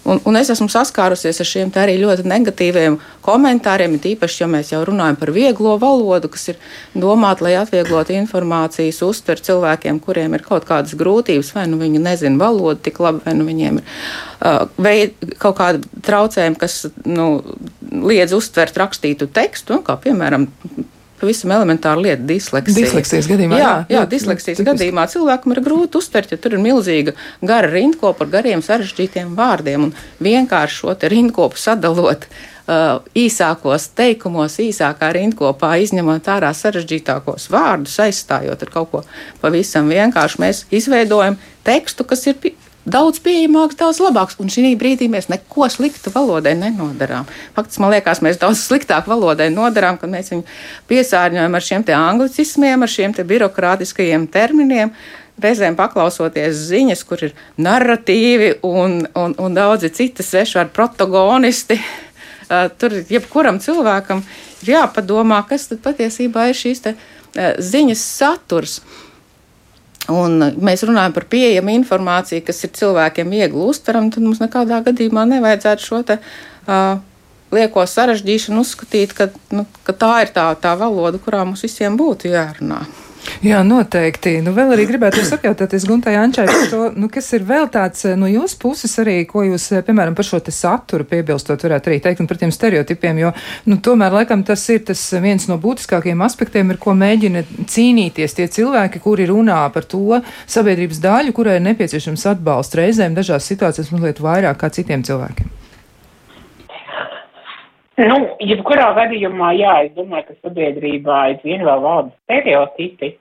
un, 0.04 0.20
un 0.24 0.38
es 0.38 0.50
esmu 0.52 0.68
saskārusies 0.72 1.40
ar 1.40 1.48
šiem 1.48 1.72
arī 1.80 1.96
ļoti 2.00 2.26
negatīviem 2.28 2.98
komentāriem, 3.24 3.96
tīpaši, 4.02 4.42
ja 4.42 4.48
mēs 4.50 4.72
jau 4.74 4.82
runājam 4.88 5.18
par 5.20 5.32
vieglo 5.34 5.76
valodu, 5.80 6.30
kas 6.32 6.50
ir 6.52 6.60
domāta, 6.94 7.46
lai 7.46 7.54
atvieglotu 7.60 8.16
informācijas 8.18 9.02
uztver 9.06 9.42
cilvēkiem, 9.44 10.00
kuriem 10.04 10.37
ir 10.37 10.44
kaut 10.46 10.66
kādas 10.68 10.96
grūtības, 10.98 11.54
vai 11.56 11.63
nu 11.70 11.81
viņi 11.81 12.03
nezina 12.05 12.40
valodu 12.40 12.81
tik 12.87 13.00
labi, 13.03 13.22
vai 13.27 13.37
nu 13.38 13.46
viņiem 13.48 13.81
ir 13.81 13.85
uh, 13.85 14.64
veid, 14.77 15.14
kaut 15.42 15.59
kādi 15.61 16.03
traucējumi, 16.05 16.59
kas 16.61 16.83
nu, 17.05 17.29
liedz 18.05 18.35
uztvert 18.37 18.77
rakstītu 18.81 19.31
tekstu, 19.35 19.79
nu, 19.79 19.87
kā 19.87 19.98
piemēram 20.00 20.48
pavisam 21.24 21.53
elementāra 21.57 22.00
lieta- 22.00 22.22
disleksija. 22.35 22.85
Disleksijas 22.85 23.29
gadījumā, 23.31 23.59
jā, 23.59 23.74
jā, 23.88 23.98
jā, 23.98 24.07
disleksijas 24.09 24.59
tipiski. 24.59 24.70
gadījumā 24.72 25.07
cilvēkam 25.11 25.57
ir 25.57 25.62
grūti 25.64 26.00
uztvert, 26.00 26.33
ja 26.33 26.38
tur 26.38 26.57
ir 26.57 26.64
milzīga 26.64 27.14
gara 27.42 27.70
rindkopa 27.70 28.24
ar 28.24 28.31
gariem 28.31 28.62
sarežģītiem 28.62 29.37
vārdiem 29.37 29.88
un 29.88 29.94
vienkārši 30.20 30.83
šo 30.83 30.96
rindkopu 31.14 31.57
sadalot. 31.57 32.27
Uh, 32.64 33.03
īsākos 33.12 33.90
teikumos, 33.92 34.55
īsākā 34.57 35.11
rindkopā, 35.12 35.74
izņemot 35.85 36.24
ārā 36.33 36.48
sarežģītākos 36.57 37.50
vārdus, 37.53 37.98
aizstājot 38.00 38.62
ar 38.62 38.70
kaut 38.72 38.90
ko 38.90 39.03
pavisam 39.42 39.90
vienkāršu, 39.92 40.40
mēs 40.40 40.64
izveidojam 40.72 41.37
tekstu, 41.66 42.07
kas 42.09 42.27
ir 42.31 42.38
daudz 42.85 43.20
pieejamāks, 43.24 43.79
daudz 43.81 44.00
labāks. 44.05 44.37
Un 44.40 44.53
šī 44.53 44.74
brīdī 44.81 45.09
mēs 45.11 45.31
neko 45.33 45.68
sliktu 45.72 46.12
valodai 46.14 46.55
nenodarām. 46.59 47.29
Faktiski 47.57 47.83
man 47.83 47.94
liekas, 47.94 48.22
mēs 48.24 48.40
daudz 48.40 48.62
sliktāk 48.64 49.09
valodai 49.11 49.50
nodarām, 49.53 49.98
kad 50.00 50.12
mēs 50.12 50.33
viņu 50.33 50.44
piesārņojam 50.90 51.57
ar 51.57 51.68
šiem 51.68 51.85
anglicismiem, 51.98 52.85
ar 52.85 52.92
šiem 52.92 53.16
birokrātiskajiem 53.35 54.27
terminiem. 54.33 54.94
Reizēm 55.42 55.74
paklausoties 55.74 56.61
ziņas, 56.68 57.00
kur 57.09 57.24
ir 57.27 57.33
narratīvi 57.59 58.61
un, 58.62 59.00
un, 59.18 59.33
un 59.35 59.57
daudzi 59.57 59.90
citi 59.90 60.22
svešvārdi 60.22 60.70
protagonisti. 60.77 61.81
Uh, 62.44 62.68
tur 62.79 62.94
jebkuram 63.11 63.59
cilvēkam 63.59 64.22
ir 64.62 64.77
jāpadomā, 64.77 65.40
kas 65.48 65.66
tad 65.72 65.83
patiesībā 65.83 66.53
ir 66.53 66.61
šīs 66.61 66.85
te, 66.85 66.94
uh, 66.94 67.57
ziņas 67.59 68.05
saturs. 68.20 68.79
Un 70.12 70.36
mēs 70.60 70.84
runājam 70.84 71.14
par 71.16 71.24
pieejamu 71.32 71.72
informāciju, 71.78 72.44
kas 72.44 72.58
ir 72.66 72.74
cilvēkiem 72.76 73.30
viegli 73.32 73.62
uztverama, 73.64 74.12
tad 74.12 74.26
mums 74.26 74.42
nekādā 74.42 74.82
gadījumā 74.84 75.24
nevajadzētu 75.30 75.86
šo 75.86 76.02
te, 76.10 76.18
uh, 76.68 76.98
lieko 77.54 77.86
sarežģīšanu 77.88 78.60
uzskatīt, 78.60 79.14
ka, 79.16 79.30
nu, 79.54 79.64
ka 79.86 79.94
tā 79.96 80.12
ir 80.26 80.34
tā, 80.34 80.50
tā 80.60 80.74
valoda, 80.76 81.20
kurā 81.22 81.44
mums 81.46 81.64
visiem 81.64 81.96
būtu 81.96 82.34
jārunā. 82.34 82.82
Jā, 83.44 83.60
noteikti. 83.66 84.38
Nu, 84.44 84.52
vēl 84.56 84.74
arī 84.74 84.87
gribētu 84.88 85.20
jūs 85.20 85.32
apjautāties 85.37 85.87
Guntai 85.88 86.14
Ančai 86.20 86.46
par 86.48 86.66
to, 86.70 86.82
nu, 86.96 87.08
kas 87.12 87.30
ir 87.37 87.44
vēl 87.48 87.68
tāds 87.72 88.06
no 88.20 88.28
jūsu 88.30 88.58
puses 88.60 88.94
arī, 89.02 89.16
ko 89.28 89.44
jūs, 89.46 89.70
piemēram, 89.87 90.16
par 90.16 90.28
šo 90.28 90.40
te 90.44 90.52
saturu 90.54 91.06
piebilstot 91.08 91.64
varētu 91.66 91.90
arī 91.90 91.98
teikt 92.04 92.22
un 92.24 92.30
par 92.30 92.40
tiem 92.40 92.52
stereotipiem, 92.54 93.20
jo, 93.24 93.32
nu, 93.70 93.78
tomēr, 93.84 94.16
laikam, 94.20 94.44
tas 94.46 94.64
ir 94.72 94.84
tas 94.88 95.02
viens 95.24 95.48
no 95.50 95.58
būtiskākajiem 95.60 96.24
aspektiem, 96.24 96.72
ar 96.74 96.80
ko 96.80 96.96
mēģina 97.00 97.44
cīnīties 97.70 98.38
tie 98.38 98.48
cilvēki, 98.58 99.02
kuri 99.04 99.28
runā 99.30 99.60
par 99.74 99.88
to 99.88 100.20
sabiedrības 100.44 101.02
daļu, 101.04 101.37
kurai 101.37 101.58
ir 101.58 101.68
nepieciešams 101.68 102.28
atbalsts 102.34 102.80
reizēm 102.80 103.16
dažās 103.16 103.50
situācijās 103.50 103.92
mazliet 103.94 104.24
vairāk 104.24 104.60
kā 104.64 104.72
citiem 104.72 105.04
cilvēkiem. 105.04 105.63
Nu, 107.94 108.14
jebkurā 108.42 108.88
gadījumā, 108.96 109.52
jā, 109.54 109.74
es 109.87 109.92
domāju, 109.94 110.26
ka 110.26 110.48
sabiedrībā 110.48 111.18
aizvien 111.28 111.62
vēl 111.62 111.83
valda 111.85 112.11
stereotipi. 112.24 113.12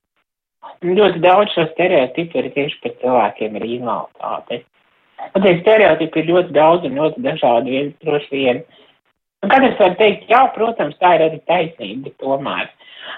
Ļoti 0.84 1.20
daudz 1.22 1.54
šo 1.54 1.68
stereotipu 1.70 2.40
ir 2.40 2.48
tieši 2.56 2.80
par 2.82 2.96
cilvēkiem 3.02 3.60
ar 3.60 3.66
invaliditāti. 3.68 4.64
Un 5.30 5.46
tie 5.46 5.54
stereotipi 5.60 6.24
ir 6.24 6.32
ļoti 6.32 6.56
daudz 6.56 6.88
un 6.88 6.98
ļoti 7.00 7.22
dažādi 7.26 7.76
viens 7.76 7.94
droši 8.02 8.32
vien. 8.34 8.64
Un 9.44 9.52
katrs 9.52 9.78
var 9.78 9.94
teikt, 10.00 10.26
jā, 10.32 10.42
protams, 10.56 10.98
tā 11.04 11.14
ir 11.18 11.26
arī 11.28 11.40
taisnība, 11.52 12.16
tomēr. 12.24 12.72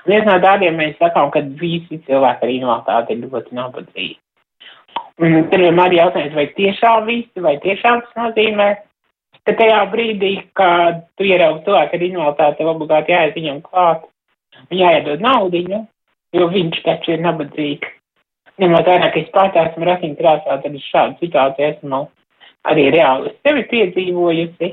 Viens 0.09 0.27
no 0.27 0.35
tādiem 0.43 0.75
mēs 0.81 0.97
sakām, 0.99 1.31
ka 1.31 1.43
visi 1.61 2.01
cilvēki 2.09 2.47
ar 2.47 2.53
invaliditāti 2.53 3.15
ir 3.15 3.29
ļoti 3.29 3.57
nabadzīgi. 3.61 4.17
Un 5.23 5.37
tad 5.47 5.61
vienmēr 5.63 5.93
ir 5.93 6.01
jautājums, 6.01 6.35
vai 6.35 6.49
tiešām 6.57 7.07
visi, 7.07 7.45
vai 7.45 7.55
tiešām 7.63 8.01
tas 8.03 8.17
nozīmē, 8.19 8.67
ka 9.45 9.53
tajā 9.59 9.81
brīdī, 9.91 10.31
kad 10.57 11.03
tu 11.17 11.27
ieraugi 11.27 11.65
cilvēku 11.67 11.97
ar 11.97 12.05
invaliditāti, 12.07 12.57
tev 12.59 12.71
obligāti 12.71 13.13
jāiet 13.13 13.37
viņam 13.37 13.61
klāt 13.65 14.07
un 14.65 14.79
jāiedod 14.79 15.21
naudiņu, 15.21 15.81
jo 16.35 16.47
viņš 16.51 16.81
taču 16.87 17.13
ir 17.13 17.23
nabadzīgs. 17.25 17.93
Ņemot 18.61 18.87
vērā, 18.87 19.09
ka 19.11 19.19
es 19.19 19.31
pats 19.35 19.59
esmu 19.59 19.87
ratiņkrāsā, 19.89 20.59
tad 20.63 20.75
es 20.79 20.89
šādu 20.89 21.19
situāciju 21.21 21.67
esmu 21.73 22.05
arī 22.65 22.85
reāli 22.95 23.33
sevi 23.45 23.65
piedzīvojusi, 23.71 24.69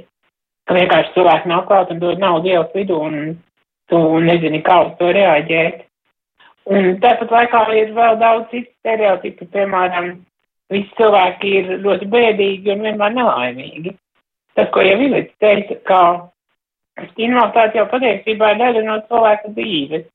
ka 0.68 0.76
vienkārši 0.78 1.16
cilvēki 1.16 1.50
nāk 1.50 1.66
klāt 1.68 1.90
un 1.92 2.02
dod 2.02 2.22
naudu 2.22 2.52
ielas 2.52 2.70
vidū 2.76 3.00
un 3.08 3.16
tu 3.90 3.98
nezini, 4.22 4.62
kā 4.64 4.78
uz 4.86 4.92
to 5.00 5.10
reaģēt. 5.12 5.82
Un 6.70 6.94
tāpat 7.02 7.34
laikā 7.34 7.64
ir 7.74 7.90
vēl 7.96 8.20
daudz 8.20 8.46
citu 8.52 8.70
stereotipu, 8.78 9.48
piemēram, 9.50 10.12
visi 10.70 10.94
cilvēki 10.96 11.56
ir 11.58 11.72
ļoti 11.82 12.06
bēdīgi 12.08 12.72
un 12.72 12.86
vienmēr 12.86 13.18
nelaimīgi 13.18 13.96
tas, 14.56 14.70
ko 14.72 14.84
jau 14.84 14.98
Vilits 15.00 15.34
teica, 15.42 15.78
ka 15.88 16.02
invaliditāte 17.16 17.78
jau 17.78 17.86
patiesībā 17.90 18.52
ir 18.52 18.60
daļa 18.60 18.84
no 18.86 18.98
cilvēka 19.08 19.52
dzīves. 19.56 20.08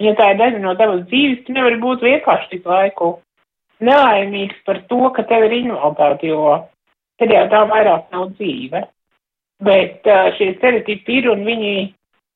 Ja 0.00 0.14
tā 0.16 0.30
ir 0.32 0.40
daļa 0.40 0.62
no 0.62 0.74
tavas 0.78 1.04
dzīves, 1.10 1.44
tu 1.44 1.54
nevari 1.56 1.80
būt 1.80 2.06
vienkārši 2.06 2.48
tik 2.54 2.66
laiku 2.66 3.18
nelaimīgs 3.84 4.62
par 4.66 4.80
to, 4.88 5.02
ka 5.16 5.24
tev 5.28 5.46
ir 5.48 5.58
invaliditāte, 5.60 6.32
jo 6.32 6.56
tad 7.20 7.34
jau 7.34 7.44
tā 7.52 7.62
vairāk 7.68 8.10
nav 8.14 8.32
dzīve. 8.38 8.84
Bet 9.60 10.08
šie 10.38 10.54
stereotipi 10.56 11.20
ir 11.20 11.30
un 11.34 11.44
viņi, 11.44 11.74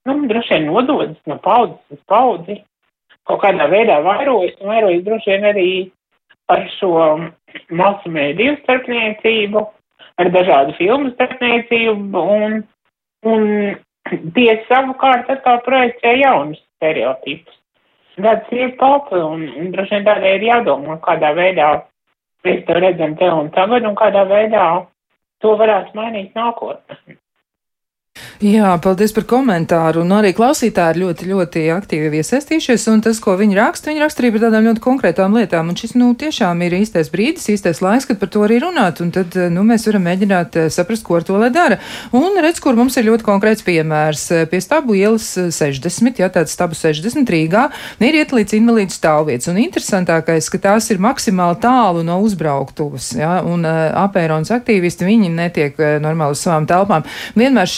nu, 0.09 0.16
droši 0.29 0.59
vien 0.59 0.68
nododas 0.68 1.16
no 1.31 1.38
paudzes 1.40 1.97
uz 1.97 2.03
paudzi, 2.11 2.61
kaut 3.25 3.40
kādā 3.40 3.68
veidā 3.73 4.03
vairojas 4.05 4.59
un 4.61 4.73
vairojas 4.75 5.05
droši 5.07 5.33
vien 5.33 5.47
arī 5.49 5.68
ar 6.53 6.66
šo 6.77 6.92
masu 7.73 8.12
mēdīju 8.12 8.59
starpniecību 8.61 9.62
ar 10.20 10.31
dažādu 10.35 10.77
filmu 10.79 11.11
starpniecību, 11.14 12.22
un, 12.37 12.61
un 13.27 13.44
tie 14.37 14.50
savukārt 14.68 15.31
atkal 15.33 15.61
projicē 15.66 16.14
jaunus 16.20 16.61
stereotipus. 16.77 17.57
Tas 18.14 18.53
ir 18.55 18.77
papi, 18.79 19.18
un, 19.18 19.48
un 19.59 19.72
droši 19.74 19.96
vien 19.96 20.07
tādēļ 20.07 20.37
ir 20.37 20.46
jādomā, 20.53 21.00
kādā 21.03 21.33
veidā 21.35 21.70
mēs 22.46 22.62
to 22.68 22.77
redzam 22.79 23.16
te 23.18 23.31
un 23.33 23.50
tagad, 23.55 23.87
un 23.88 23.96
kādā 23.98 24.22
veidā 24.31 24.64
to 25.42 25.57
varētu 25.59 25.96
mainīt 25.98 26.37
nākotnē. 26.38 27.16
Jā, 28.42 28.73
paldies 28.83 29.12
par 29.14 29.29
komentāru. 29.31 30.03
Un 30.03 30.11
arī 30.16 30.33
klausītāji 30.35 30.97
ir 30.97 31.01
ļoti, 31.05 31.27
ļoti 31.31 31.61
aktīvi 31.70 32.18
iesaistījušies. 32.18 32.87
Un 32.90 33.03
tas, 33.05 33.20
ko 33.23 33.37
viņi 33.38 33.55
raksta, 33.55 33.92
viņi 33.92 34.03
raksta 34.03 34.25
arī 34.25 34.33
par 34.35 34.42
tādām 34.47 34.66
ļoti 34.66 34.83
konkrētām 34.83 35.37
lietām. 35.38 35.70
Un 35.70 35.79
šis, 35.79 35.94
nu, 35.94 36.09
tiešām 36.18 36.64
ir 36.66 36.75
īstais 36.81 37.12
brīdis, 37.12 37.47
īstais 37.55 37.79
laiks, 37.85 38.09
kad 38.11 38.18
par 38.18 38.33
to 38.35 38.42
arī 38.42 38.59
runāt. 38.64 38.99
Un 39.05 39.12
tad, 39.14 39.37
nu, 39.55 39.62
mēs 39.68 39.87
varam 39.87 40.03
mēģināt 40.09 40.59
eh, 40.59 40.66
saprast, 40.75 41.07
ko 41.07 41.20
ar 41.20 41.27
to 41.29 41.38
lai 41.38 41.53
dara. 41.55 41.79
Un 42.16 42.35
redz, 42.42 42.59
kur 42.64 42.75
mums 42.79 42.99
ir 42.99 43.07
ļoti 43.07 43.27
konkrēts 43.29 43.62
piemērs. 43.66 44.27
Pie 44.51 44.61
stabu 44.64 44.99
ielas 44.99 45.31
60, 45.55 46.18
jā, 46.18 46.31
tāds 46.35 46.57
stabu 46.59 46.75
60 46.75 47.31
Rīgā, 47.31 47.68
ir 48.03 48.18
iet 48.18 48.35
līdz 48.35 48.59
invalīdu 48.59 48.99
stāvvietas. 48.99 49.53
Un 49.53 49.62
interesantākais, 49.62 50.51
ka 50.51 50.62
tās 50.66 50.90
ir 50.90 50.99
maksimāli 51.03 51.61
tālu 51.62 52.03
no 52.07 52.18
uzbrauktuvas. 52.27 53.12
Jā, 53.14 53.38
un 53.47 53.62
apērons 53.64 54.51
aktīvisti, 54.59 55.07
viņi 55.07 55.31
netiek 55.38 55.79
normāli 56.03 56.35
uz 56.35 56.42
savām 56.42 56.66
telpām. 56.68 57.07
Vienmēr 57.38 57.70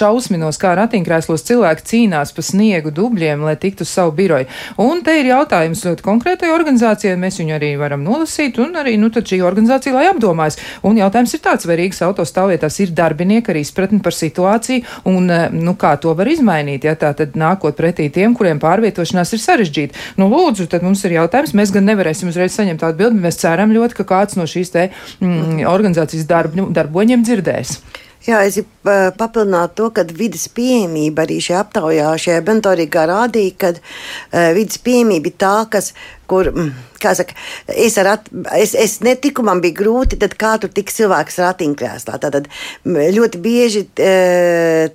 šausminos 0.47 0.61
kā 0.61 0.75
ratiņkrēslos 0.77 1.45
cilvēki 1.47 1.85
cīnās 1.87 2.33
pa 2.35 2.43
sniegu 2.43 2.91
dubļiem, 2.95 3.43
lai 3.43 3.57
tiktu 3.57 3.85
uz 3.85 3.91
savu 3.91 4.13
biroju. 4.13 4.47
Un 4.79 5.03
te 5.03 5.19
ir 5.21 5.27
jautājums 5.31 5.85
ļoti 5.85 6.03
konkrētai 6.03 6.53
organizācijai, 6.53 7.17
mēs 7.19 7.39
viņu 7.41 7.57
arī 7.57 7.77
varam 7.77 8.05
nolasīt, 8.05 8.59
un 8.59 8.77
arī, 8.77 8.97
nu, 8.99 9.11
šī 9.11 9.41
organizācija, 9.43 9.95
lai 9.95 10.07
apdomājas. 10.11 10.59
Un 10.87 10.97
jautājums 10.99 11.35
ir 11.35 11.43
tāds, 11.43 11.67
vai 11.67 11.77
Rīgas 11.81 12.03
autostāvvietās 12.07 12.79
ir 12.81 12.95
darbinieki 12.95 13.51
ar 13.51 13.61
izpratni 13.61 14.01
par 14.03 14.15
situāciju, 14.15 14.85
un, 15.07 15.31
nu, 15.53 15.75
kā 15.75 15.97
to 15.99 16.15
var 16.15 16.29
izmainīt, 16.29 16.85
ja 16.85 16.95
tā 16.95 17.13
tad 17.17 17.37
nākot 17.37 17.77
pretī 17.77 18.09
tiem, 18.13 18.37
kuriem 18.37 18.61
pārvietošanās 18.63 19.35
ir 19.35 19.43
sarežģīta. 19.43 20.03
Nu, 20.21 20.31
lūdzu, 20.31 20.69
tad 20.71 20.87
mums 20.87 21.05
ir 21.05 21.17
jautājums, 21.19 21.57
mēs 21.57 21.75
gan 21.75 21.89
nevarēsim 21.89 22.31
uzreiz 22.31 22.55
saņemt 22.57 22.85
tādu 22.85 23.03
bildi, 23.03 23.23
mēs 23.27 23.41
ceram 23.43 23.75
ļoti, 23.75 23.99
ka 24.01 24.09
kāds 24.09 24.39
no 24.39 24.47
šīs 24.49 24.75
te 24.75 24.89
mm, 25.21 25.65
organizācijas 25.67 26.29
darb, 26.29 26.59
darboņiem 26.77 27.25
dzirdēs. 27.27 27.79
Jā, 28.27 28.41
es 28.43 28.57
gribu 28.59 28.95
papildināt 29.19 29.77
to, 29.79 29.87
ka 29.95 30.03
vidas 30.19 30.49
pieejamība 30.55 31.23
arī 31.23 31.37
šajā 31.47 31.61
aptaujā, 31.63 32.09
šajā 32.25 32.41
mentorīgā 32.49 33.05
rādīja, 33.07 33.53
ka 33.61 33.71
uh, 33.77 34.49
vidas 34.57 34.81
pieejamība 34.83 35.31
ir 35.31 35.37
tā, 35.39 35.55
kas, 35.71 35.93
kur, 36.31 36.51
kā 37.03 37.13
saka, 37.19 37.37
es, 37.73 37.99
at, 38.01 38.31
es, 38.57 38.75
es 38.79 38.99
netiku, 39.05 39.45
man 39.47 39.61
bija 39.65 39.77
grūti, 39.81 40.19
tad 40.21 40.37
kā 40.39 40.55
tur 40.63 40.73
tik 40.73 40.93
cilvēks 40.95 41.41
ratiņkrēslā. 41.43 42.21
Tātad 42.23 42.49
ļoti 42.87 43.43
bieži 43.43 43.85
e, 44.01 44.15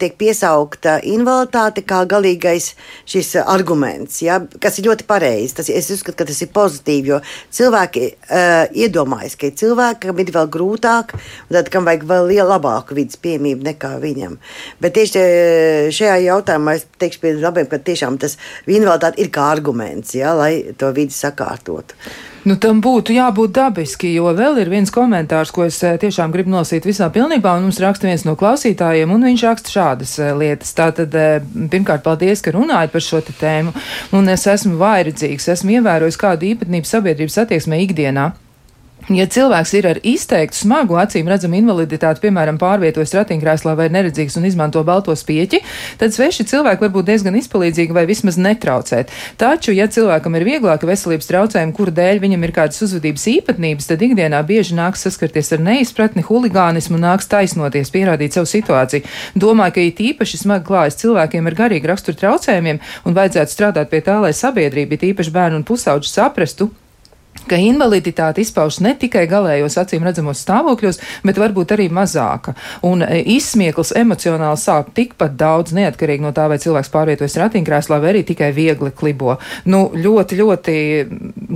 tiek 0.02 0.18
piesaukta 0.20 0.98
invaliditāte 1.12 1.86
kā 1.88 2.02
galīgais 2.10 2.72
šis 3.10 3.36
arguments, 3.44 4.22
ja, 4.26 4.40
kas 4.62 4.80
ir 4.80 4.90
ļoti 4.90 5.08
pareizi. 5.10 5.58
Tas, 5.60 5.70
es 5.70 5.92
uzskatu, 5.94 6.18
ka 6.22 6.30
tas 6.32 6.42
ir 6.42 6.52
pozitīvi, 6.56 7.14
jo 7.14 7.22
cilvēki 7.54 8.08
e, 8.08 8.44
iedomājas, 8.88 9.38
ka 9.38 9.52
ir 9.52 9.60
cilvēki, 9.62 10.08
kam 10.08 10.24
ir 10.24 10.34
vēl 10.34 10.52
grūtāk, 10.58 11.16
un 11.18 11.60
tad 11.60 11.70
kam 11.74 11.88
vajag 11.90 12.08
vēl 12.10 12.34
labāku 12.42 12.98
vidas 12.98 13.20
piemību 13.22 13.68
nekā 13.68 13.82
kā 13.82 13.98
viņam. 14.02 14.38
Bet 14.82 14.96
tieši 14.98 15.22
eh, 15.22 15.90
šajā 15.94 16.18
jautājumā 16.28 16.78
es 16.78 16.86
teikšu 17.02 17.24
pie 17.24 17.34
labiem, 17.40 17.68
ka 17.72 17.82
tiešām 17.82 18.20
tas 18.22 18.38
invaliditāte 18.68 19.22
ir 19.24 19.32
kā 19.34 19.48
arguments, 19.52 20.14
ja, 20.18 20.34
lai 20.38 20.74
to 20.78 20.92
vidi 20.96 21.16
sakārtotu. 21.22 21.98
Nu, 22.42 22.56
tam 22.58 22.80
būtu 22.82 23.14
jābūt 23.14 23.52
dabiski, 23.54 24.16
jo 24.16 24.32
vēl 24.34 24.58
ir 24.64 24.72
viens 24.72 24.90
komentārs, 24.94 25.52
ko 25.54 25.68
es 25.68 25.78
eh, 25.86 26.00
tiešām 26.02 26.34
gribu 26.34 26.50
nolasīt 26.50 26.88
visā 26.90 27.12
pilnībā, 27.14 27.54
un 27.58 27.68
mums 27.68 27.78
raksta 27.84 28.10
viens 28.10 28.26
no 28.26 28.34
klausītājiem, 28.40 29.14
un 29.14 29.28
viņš 29.30 29.44
raksta 29.46 29.74
šādas 29.76 30.16
eh, 30.18 30.32
lietas. 30.40 30.74
Tātad, 30.78 31.14
eh, 31.14 31.38
pirmkārt, 31.70 32.02
paldies, 32.08 32.42
ka 32.42 32.56
runājat 32.56 32.96
par 32.96 33.06
šo 33.06 33.22
tēmu, 33.30 33.76
un 34.18 34.34
es 34.34 34.48
esmu 34.50 34.80
vairedzīgs, 34.82 35.52
esmu 35.54 35.78
ievērojis 35.78 36.18
kādu 36.22 36.50
īpatnību 36.56 36.90
sabiedrības 36.90 37.44
attieksmē 37.46 37.84
ikdienā. 37.86 38.32
Ja 39.10 39.26
cilvēks 39.26 39.72
ir 39.74 39.86
ar 39.90 39.98
izteiktu 40.06 40.60
smagu 40.60 40.94
acīm 41.02 41.30
redzamu 41.32 41.58
invaliditāti, 41.58 42.22
piemēram, 42.22 42.60
pārvietojas 42.62 43.16
ratiņkrēslā 43.18 43.74
vai 43.80 43.88
neredzīgs 43.90 44.36
un 44.38 44.46
izmanto 44.46 44.84
balto 44.86 45.16
spieķi, 45.18 45.64
tad 45.98 46.14
sveši 46.14 46.46
cilvēki 46.52 46.86
var 46.86 46.92
būt 46.94 47.08
diezgan 47.08 47.38
izpalīdzīgi 47.40 47.96
vai 47.98 48.04
vismaz 48.06 48.38
netraucēt. 48.38 49.10
Taču, 49.42 49.74
ja 49.74 49.88
cilvēkam 49.90 50.38
ir 50.38 50.46
vieglāka 50.46 50.86
veselības 50.86 51.32
traucējuma, 51.32 51.74
kura 51.80 51.96
dēļ 51.98 52.22
viņam 52.22 52.46
ir 52.46 52.54
kādas 52.60 52.84
uzvedības 52.86 53.26
īpatnības, 53.34 53.90
tad 53.90 54.06
ikdienā 54.06 54.44
bieži 54.46 54.78
nāks 54.78 55.08
saskarties 55.08 55.50
ar 55.58 55.66
neizpratni, 55.66 56.26
huligānismu 56.28 57.00
un 57.00 57.06
nāks 57.08 57.30
taisnoties, 57.32 57.90
pierādīt 57.96 58.38
savu 58.38 58.52
situāciju. 58.54 59.10
Domāju, 59.34 59.80
ka 59.80 59.88
it 59.88 60.04
īpaši 60.12 60.44
smagi 60.44 60.68
klājas 60.70 61.02
cilvēkiem 61.02 61.50
ar 61.50 61.58
garīgu 61.64 61.90
raksturu 61.90 62.22
traucējumiem 62.22 62.84
un 63.10 63.18
vajadzētu 63.18 63.58
strādāt 63.58 63.90
pie 63.90 64.06
tā, 64.06 64.22
lai 64.22 64.36
sabiedrība, 64.38 65.00
it 65.00 65.10
īpaši 65.10 65.36
bērnu 65.36 65.64
un 65.64 65.68
pusauģi 65.68 66.14
saprastu, 66.14 66.70
ka 67.50 67.60
invaliditāte 67.62 68.42
izpaužas 68.44 68.82
ne 68.84 68.94
tikai 68.98 69.26
galējos 69.30 69.78
acīm 69.82 70.06
redzamos 70.08 70.42
stāvokļos, 70.46 71.00
bet 71.28 71.40
varbūt 71.42 71.76
arī 71.76 71.88
mazāka. 71.94 72.56
Un 72.88 73.04
e, 73.06 73.22
izsmieklis 73.36 73.94
emocionāli 73.98 74.60
sāp 74.60 74.92
tikpat 74.98 75.36
daudz, 75.40 75.76
neatkarīgi 75.78 76.26
no 76.26 76.34
tā, 76.36 76.48
vai 76.52 76.60
cilvēks 76.62 76.92
pārvietojas 76.94 77.38
ratiņkrēslā 77.42 78.00
vai 78.02 78.12
arī 78.14 78.24
tikai 78.28 78.52
viegli 78.56 78.92
klibo. 78.96 79.38
Nu, 79.66 79.84
ļoti, 79.96 80.40
ļoti 80.42 80.76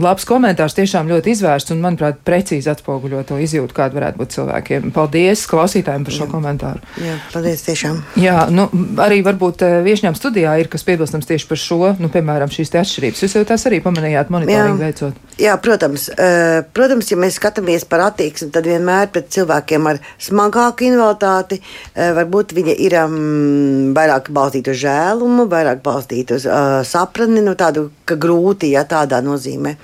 labs 0.02 0.28
komentārs, 0.30 0.78
tiešām 0.78 1.10
ļoti 1.12 1.36
izvērsts 1.36 1.76
un, 1.76 1.84
manuprāt, 1.84 2.22
precīzi 2.26 2.72
atspoguļo 2.74 3.24
to 3.30 3.40
izjūtu, 3.42 3.76
kāda 3.76 4.00
varētu 4.00 4.22
būt 4.22 4.36
cilvēkiem. 4.36 4.90
Paldies 4.96 5.46
klausītājiem 5.52 6.08
par 6.08 6.18
šo 6.18 6.26
Jā. 6.26 6.32
komentāru. 6.32 6.84
Jā, 7.02 7.18
paldies 7.34 7.66
tiešām. 7.68 8.02
Jā, 8.22 8.38
nu, 8.54 8.68
arī 9.04 9.22
varbūt 9.26 9.66
e, 9.66 9.72
viešņām 9.86 10.18
studijā 10.18 10.56
ir 10.62 10.72
kas 10.72 10.86
piebilstams 10.88 11.30
tieši 11.30 11.50
par 11.50 11.62
šo, 11.62 11.82
nu, 12.02 12.12
piemēram, 12.14 12.52
šīs 12.54 12.74
te 12.74 12.82
atšķirības. 12.82 13.24
Jūs 13.26 13.38
jau 13.40 13.46
tās 13.48 13.66
arī 13.70 13.82
pamanījāt 13.84 14.32
monitoringu 14.34 14.82
veicot. 14.82 15.24
Jā, 15.42 15.58
protams, 15.60 15.75
eh, 15.84 16.62
protams, 16.74 17.10
ja 17.12 17.18
mēs 17.20 17.36
skatāmies 17.40 17.86
par 17.90 18.04
attieksmi, 18.08 18.52
tad 18.54 18.68
vienmēr 18.70 19.10
pret 19.14 19.28
cilvēkiem 19.36 19.90
ar 19.90 20.00
smagāku 20.22 20.88
invaliditāti 20.88 21.60
eh, 21.60 22.12
varbūt 22.16 22.56
viņa 22.56 22.76
ir 22.86 22.96
um, 23.02 23.92
vairāk 23.98 24.32
balstīta 24.36 24.74
uz 24.74 24.82
žēlumu, 24.84 25.48
vairāk 25.52 25.84
balstīta 25.86 26.40
uz 26.40 26.48
uh, 26.48 26.80
sapratni, 26.88 27.44
nu 27.46 27.56
tādu, 27.60 27.90
ka 28.08 28.18
grūti, 28.22 28.72
ja 28.76 28.86
tādā 28.90 29.22
nozīmē. 29.26 29.76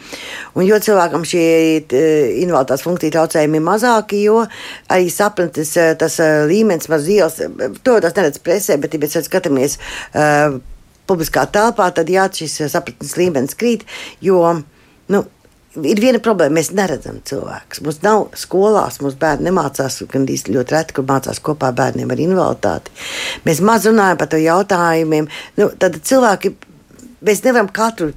Un 0.56 0.68
jo 0.68 0.80
cilvēkam 0.82 1.26
šie 1.28 1.46
invaliditātes 1.82 2.86
funkcija 2.86 3.18
traucējumi 3.18 3.60
ir 3.60 3.68
mazāki, 3.68 4.24
jo 4.28 4.44
arī 4.92 5.12
sapratnes 5.12 5.74
tas 6.00 6.20
līmenis 6.50 6.90
maz 6.92 7.08
ielas, 7.10 7.40
to 7.84 8.00
tas 8.04 8.18
neredz 8.18 8.42
presē, 8.44 8.80
bet, 8.82 8.96
ja 8.96 9.02
mēs 9.02 9.18
skatāmies 9.28 9.78
uh, 10.14 10.62
publiskā 11.12 11.46
telpā, 11.52 11.90
tad 11.96 12.10
jā, 12.12 12.28
šis 12.32 12.62
sapratnes 12.72 13.18
līmenis 13.20 13.58
krīt, 13.60 13.86
jo, 14.24 14.42
nu, 15.12 15.24
Ir 15.72 16.02
viena 16.04 16.20
problēma, 16.20 16.58
mēs 16.58 16.74
neredzam 16.76 17.22
cilvēkus. 17.24 17.80
Mums 17.86 18.02
nav 18.04 18.26
skolās, 18.36 18.98
mums 19.00 19.16
bērni 19.20 19.48
nemācās, 19.48 20.02
gan 20.12 20.26
īsti 20.28 20.52
ļoti 20.52 20.76
reti, 20.76 20.96
kur 20.98 21.06
mācās 21.08 21.40
kopā 21.40 21.70
bērniem 21.76 22.12
ar 22.12 22.20
invaliditāti. 22.20 22.92
Mēs 23.46 23.62
maz 23.64 23.88
runājam 23.88 24.20
par 24.20 24.28
to 24.34 24.42
jautājumiem. 24.42 25.30
Nu, 25.62 25.70
tad 25.80 25.96
cilvēki, 26.04 26.52
mēs 27.24 27.44
nevaram 27.46 27.72
katru 27.72 28.12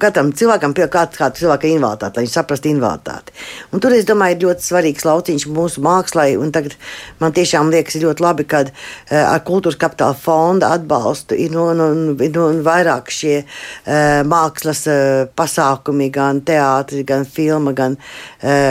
katram 0.00 0.30
cilvēkam 0.36 0.74
pie 0.76 0.86
kāda, 0.92 1.18
kāda 1.18 1.40
cilvēka 1.40 1.70
invaliditāte, 1.70 2.16
lai 2.16 2.26
viņš 2.26 2.36
saprastu 2.38 2.70
invaliditāti. 2.70 3.34
Un 3.72 3.82
tur, 3.82 3.96
es 3.96 4.06
domāju, 4.08 4.36
ir 4.36 4.46
ļoti 4.46 4.66
svarīgs 4.68 5.06
lauciņš 5.08 5.48
mūsu 5.56 5.84
mākslā. 5.84 6.28
Tagad 6.56 6.76
man 7.20 7.34
tiešām 7.36 7.72
liekas 7.74 7.98
ļoti 8.02 8.24
labi, 8.24 8.46
ka 8.48 8.62
uh, 8.68 8.72
ar 9.18 9.42
kultūras 9.46 9.78
kapitāla 9.80 10.16
fonda 10.16 10.70
atbalstu 10.76 11.36
ir 11.36 11.52
no, 11.54 11.68
no, 11.76 11.90
no 12.14 12.46
vairāk 12.66 13.12
šie 13.12 13.34
uh, 13.42 14.22
mākslas 14.28 14.86
uh, 14.88 15.26
pasākumi, 15.36 16.08
gan 16.14 16.40
teātris, 16.46 17.04
gan 17.06 17.26
filma, 17.26 17.74
gan, 17.76 17.96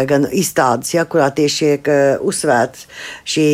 gan 0.09 0.25
izstādes, 0.33 0.93
ja, 0.95 1.03
kurā 1.09 1.27
tieši 1.35 1.65
tiek 1.65 1.89
uzsvērts 2.21 2.87
šī 3.25 3.47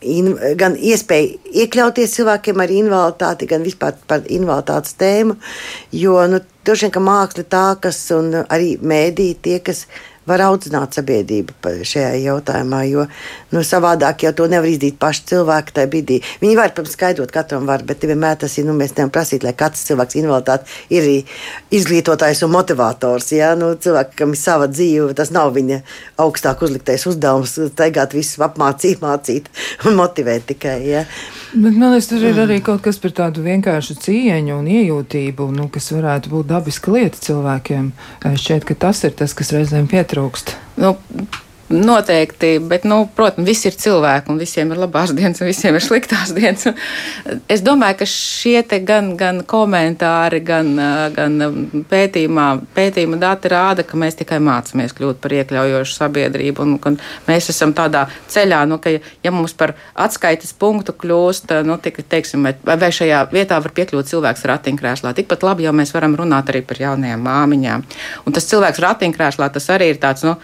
in, 0.00 0.32
gan 0.56 0.76
iespēja 0.76 1.36
iekļauties 1.64 2.14
cilvēkiem 2.18 2.62
ar 2.62 2.72
invaliditāti, 2.74 3.48
gan 3.50 3.64
vispār 3.66 3.98
par 4.10 4.24
invaliditātes 4.26 4.96
tēmu. 5.00 5.36
Jo 5.96 6.22
nu, 6.30 6.40
droši 6.66 6.86
vien, 6.86 6.94
ka 6.94 7.04
māksla 7.04 7.46
tā, 7.50 7.66
kas 7.82 8.00
un 8.16 8.32
arī 8.42 8.76
mēdī 8.82 9.32
tie, 9.42 9.58
kas 9.64 9.86
var 10.28 10.42
audzināt 10.44 10.96
sabiedrību 10.96 11.54
šajā 11.86 12.12
jautājumā, 12.20 12.82
jo 12.90 13.06
nu, 13.54 13.62
savādāk 13.66 14.26
jau 14.26 14.32
to 14.36 14.46
nevar 14.50 14.68
izdarīt 14.68 14.98
paši 15.00 15.24
cilvēki 15.32 15.74
tajā 15.76 15.90
brīdī. 15.90 16.18
Viņi 16.42 16.58
var, 16.58 16.74
protams, 16.76 16.94
skaidrot, 16.96 17.32
katram 17.34 17.66
var, 17.68 17.84
bet 17.86 18.04
vienmēr 18.04 18.38
tas 18.40 18.56
ir, 18.60 18.66
nu, 18.68 18.76
mēs 18.76 18.94
nevaram 18.96 19.12
prasīt, 19.14 19.44
lai 19.46 19.54
katrs 19.56 19.86
cilvēks 19.88 20.18
invaliditāte 20.20 20.68
ir 20.92 21.08
izglītotājs 21.74 22.44
un 22.46 22.54
motivators. 22.54 23.32
Ja? 23.34 23.54
Nu, 23.58 23.72
cilvēkam 23.80 24.36
ir 24.36 24.40
sava 24.40 24.68
dzīve, 24.70 25.10
tas 25.18 25.32
nav 25.34 25.54
viņa 25.56 25.80
augstāk 26.20 26.62
uzliktais 26.66 27.06
uzdevums, 27.10 27.56
taigāt 27.78 28.14
visu 28.16 28.44
apmācīt, 28.44 29.00
mācīt 29.02 29.50
un 29.88 29.98
motivēt 29.98 30.50
tikai. 30.52 30.78
Ja? 30.86 31.04
Bet, 31.50 31.74
man 31.74 31.96
liekas, 31.96 32.10
tur 32.12 32.22
ir 32.28 32.38
arī 32.44 32.60
kaut 32.62 32.84
kas 32.84 33.00
par 33.02 33.16
tādu 33.16 33.42
vienkāršu 33.42 33.96
cieņu 34.04 34.60
un 34.60 34.68
iejūtību, 34.70 35.48
nu, 35.56 35.66
kas 35.72 35.90
varētu 35.96 36.30
būt 36.30 36.52
dabiska 36.52 36.94
lieta 36.94 37.18
cilvēkiem. 37.24 37.90
Šķiet, 38.22 38.68
ka 38.68 38.78
tas 38.86 39.02
ir 39.08 39.16
tas, 39.18 39.34
kas 39.34 39.50
reizēm 39.56 39.88
pietrūkst. 39.90 40.19
Nu, 40.74 40.98
Noteikti, 41.70 42.58
bet, 42.58 42.82
nu, 42.84 43.04
protams, 43.14 43.46
visi 43.46 43.68
ir 43.70 43.76
cilvēki, 43.78 44.32
un 44.32 44.38
visiem 44.42 44.72
ir 44.74 44.78
labās 44.82 45.12
dienas, 45.18 45.38
un 45.38 45.46
visiem 45.46 45.76
ir 45.78 45.84
sliktās 45.84 46.32
dienas. 46.34 46.66
Es 47.46 47.62
domāju, 47.62 48.00
ka 48.00 48.08
šie 48.10 48.64
gan, 48.82 49.12
gan 49.18 49.38
komentāri, 49.46 50.40
gan, 50.42 50.72
gan 51.14 51.36
pētījumā, 51.90 52.46
pētījuma 52.74 53.20
dati 53.22 53.52
rāda, 53.54 53.84
ka 53.86 54.00
mēs 54.02 54.18
tikai 54.18 54.40
mācāmies 54.42 54.96
kļūt 54.98 55.20
par 55.22 55.36
iekļaujošu 55.36 55.94
sabiedrību, 55.94 56.66
un, 56.66 56.74
un 56.90 56.98
mēs 57.28 57.52
esam 57.54 57.76
tādā 57.78 58.08
ceļā, 58.34 58.64
nu, 58.66 58.80
ka, 58.82 58.96
ja 59.22 59.34
mums 59.34 59.54
par 59.54 59.76
atskaites 59.94 60.50
punktu 60.58 60.96
kļūst, 60.98 61.54
nu, 61.70 61.78
tik, 61.78 62.02
teiksim, 62.10 62.50
vai 62.66 62.90
šajā 62.98 63.22
vietā 63.30 63.60
var 63.62 63.76
piekļūt 63.78 64.10
cilvēks 64.10 64.44
ratiņkrēslā, 64.50 65.14
tikpat 65.22 65.46
labi 65.46 65.68
jau 65.68 65.76
mēs 65.78 65.94
varam 65.94 66.18
runāt 66.18 66.50
arī 66.50 66.66
par 66.66 66.82
jaunajām 66.82 67.24
māmiņām. 67.30 67.88
Un 68.26 68.34
tas 68.34 68.50
cilvēks 68.50 68.82
ratiņkrēslā, 68.88 69.52
tas 69.54 69.70
arī 69.70 69.92
ir 69.94 70.02
tāds, 70.02 70.26
nu, 70.26 70.34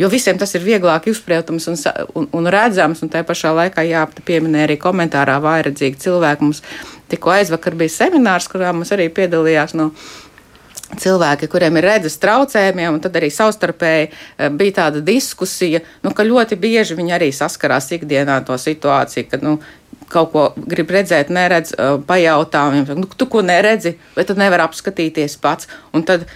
Jo 0.00 0.08
visiem 0.12 0.38
tas 0.40 0.54
ir 0.56 0.64
vieglāk 0.64 1.06
izpratams 1.12 1.68
un, 1.68 1.78
un, 2.16 2.28
un 2.32 2.48
redzams, 2.50 3.02
un 3.04 3.12
tajā 3.12 3.26
pašā 3.28 3.52
laikā 3.58 3.84
jāpieminē 3.86 4.64
arī 4.66 4.78
komentārā 4.80 5.36
vairadzīgi 5.44 6.00
cilvēki. 6.06 6.48
Mums 6.48 6.62
tikko 7.12 7.34
aizvakar 7.34 7.76
bija 7.78 7.92
seminārs, 8.00 8.48
kurā 8.50 8.72
mums 8.72 8.92
arī 8.94 9.10
piedalījās 9.12 9.76
no 9.78 9.90
cilvēki, 11.00 11.48
kuriem 11.52 11.78
ir 11.80 11.86
redzes 11.88 12.18
traucējumiem, 12.20 12.96
un 12.96 13.00
tad 13.04 13.16
arī 13.16 13.30
savstarpēji 13.32 14.08
eh, 14.08 14.48
bija 14.52 14.78
tāda 14.82 15.00
diskusija, 15.04 15.80
nu, 16.04 16.12
ka 16.16 16.26
ļoti 16.26 16.58
bieži 16.60 16.96
viņi 16.98 17.16
arī 17.16 17.30
saskarās 17.32 17.90
ikdienā 17.96 18.42
to 18.46 18.58
situāciju, 18.60 19.28
ka 19.30 19.40
nu, 19.42 19.56
kaut 20.12 20.32
ko 20.32 20.44
grib 20.68 20.92
redzēt, 20.92 21.30
neredz, 21.32 21.72
pajautā 22.08 22.66
viņam, 22.72 23.00
nu, 23.00 23.08
tu 23.18 23.26
ko 23.30 23.42
neredzi, 23.44 23.94
bet 24.16 24.28
tad 24.30 24.40
nevar 24.40 24.66
apskatīties 24.66 25.38
pats. 25.42 25.70
Un 25.96 26.04
tad 26.08 26.26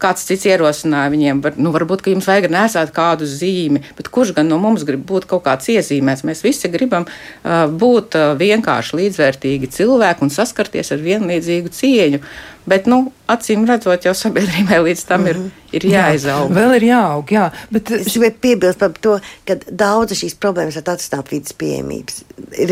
kāds 0.00 0.26
cits 0.28 0.48
ierosināja 0.48 1.12
viņiem, 1.12 1.42
var, 1.44 1.56
nu, 1.60 1.72
varbūt, 1.74 2.04
ka 2.04 2.12
jums 2.12 2.28
vajag 2.28 2.48
nesāt 2.52 2.92
kādu 2.96 3.28
zīmi, 3.28 3.82
bet 3.98 4.10
kurš 4.12 4.34
gan 4.36 4.50
no 4.50 4.58
mums 4.62 4.84
grib 4.88 5.04
būt 5.08 5.28
kaut 5.30 5.44
kāds 5.46 5.70
iezīmēs? 5.72 6.24
Mēs 6.28 6.42
visi 6.44 6.72
gribam 6.72 7.06
būt 7.44 8.18
vienkārši 8.40 9.00
līdzvērtīgi 9.02 9.72
cilvēki 9.76 10.26
un 10.26 10.34
saskarties 10.34 10.92
ar 10.96 11.04
vienlīdzīgu 11.04 11.72
cieņu. 11.76 12.22
Bet, 12.66 12.88
nu, 12.90 13.12
acīm 13.30 13.62
redzot, 13.68 14.02
jau 14.08 14.12
sabiedrībai 14.16 14.80
līdz 14.88 15.02
tam 15.06 15.26
ir, 15.30 15.38
mhm. 15.38 15.66
ir 15.78 15.86
jāizaug. 15.86 16.48
Jā, 16.50 16.56
vēl 16.56 16.74
ir 16.80 16.86
jāaug, 16.88 17.30
jā. 17.36 17.44
Bet 17.70 17.92
es 17.94 18.08
gribēju 18.10 18.36
piebilst 18.42 18.80
par 18.82 18.96
to, 19.06 19.14
ka 19.46 19.58
daudzas 19.70 20.22
šīs 20.24 20.34
problēmas 20.42 20.78
var 20.80 20.96
atrisināt 20.96 21.30
vidas 21.30 21.54
pieejamības, 21.60 22.18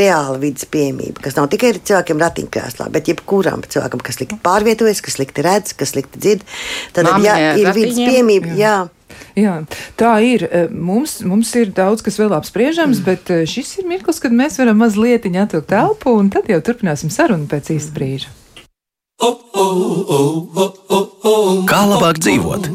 reāla 0.01 0.41
vidas 0.43 0.67
pieejamība, 0.71 1.23
kas 1.25 1.39
nav 1.39 1.47
tikai 1.53 1.77
cilvēkiem 1.79 2.27
ratiņkrēslā, 2.27 2.91
bet 2.95 3.13
jebkuram 3.13 3.63
cilvēkam, 3.63 4.03
kas 4.03 4.19
slikti 4.19 4.41
pārvietojas, 4.43 5.05
kas 5.05 5.19
slikti 5.21 5.47
redz, 5.47 5.79
kas 5.79 5.95
slikti 5.95 6.23
dzird. 6.27 6.45
Tad, 6.97 7.15
ja 7.23 7.55
ir 7.55 7.71
vidas 7.77 8.03
pieejamība, 8.03 8.51
jā. 8.59 8.59
jā. 8.67 8.77
Jā, 9.39 9.57
tā 9.99 10.13
ir. 10.27 10.45
E, 10.47 10.65
mums, 10.71 11.21
mums 11.27 11.51
ir 11.59 11.71
daudz 11.75 12.03
kas 12.03 12.19
vēl 12.19 12.35
apspriežams, 12.35 13.01
mm. 13.01 13.07
bet 13.07 13.31
e, 13.31 13.43
šis 13.51 13.77
ir 13.83 13.91
mirklis, 13.91 14.19
kad 14.23 14.35
mēs 14.35 14.59
varam 14.59 14.81
mazliet 14.83 15.27
atvilkt 15.27 15.71
telpu, 15.71 16.15
un 16.19 16.31
tad 16.35 16.51
jau 16.51 16.59
turpināsim 16.65 17.13
sarunu 17.15 17.47
pēc 17.51 17.75
īsta 17.77 17.95
brīža. 17.95 18.33
Kā 21.71 21.81
labāk 21.89 22.19
dzīvot? 22.19 22.67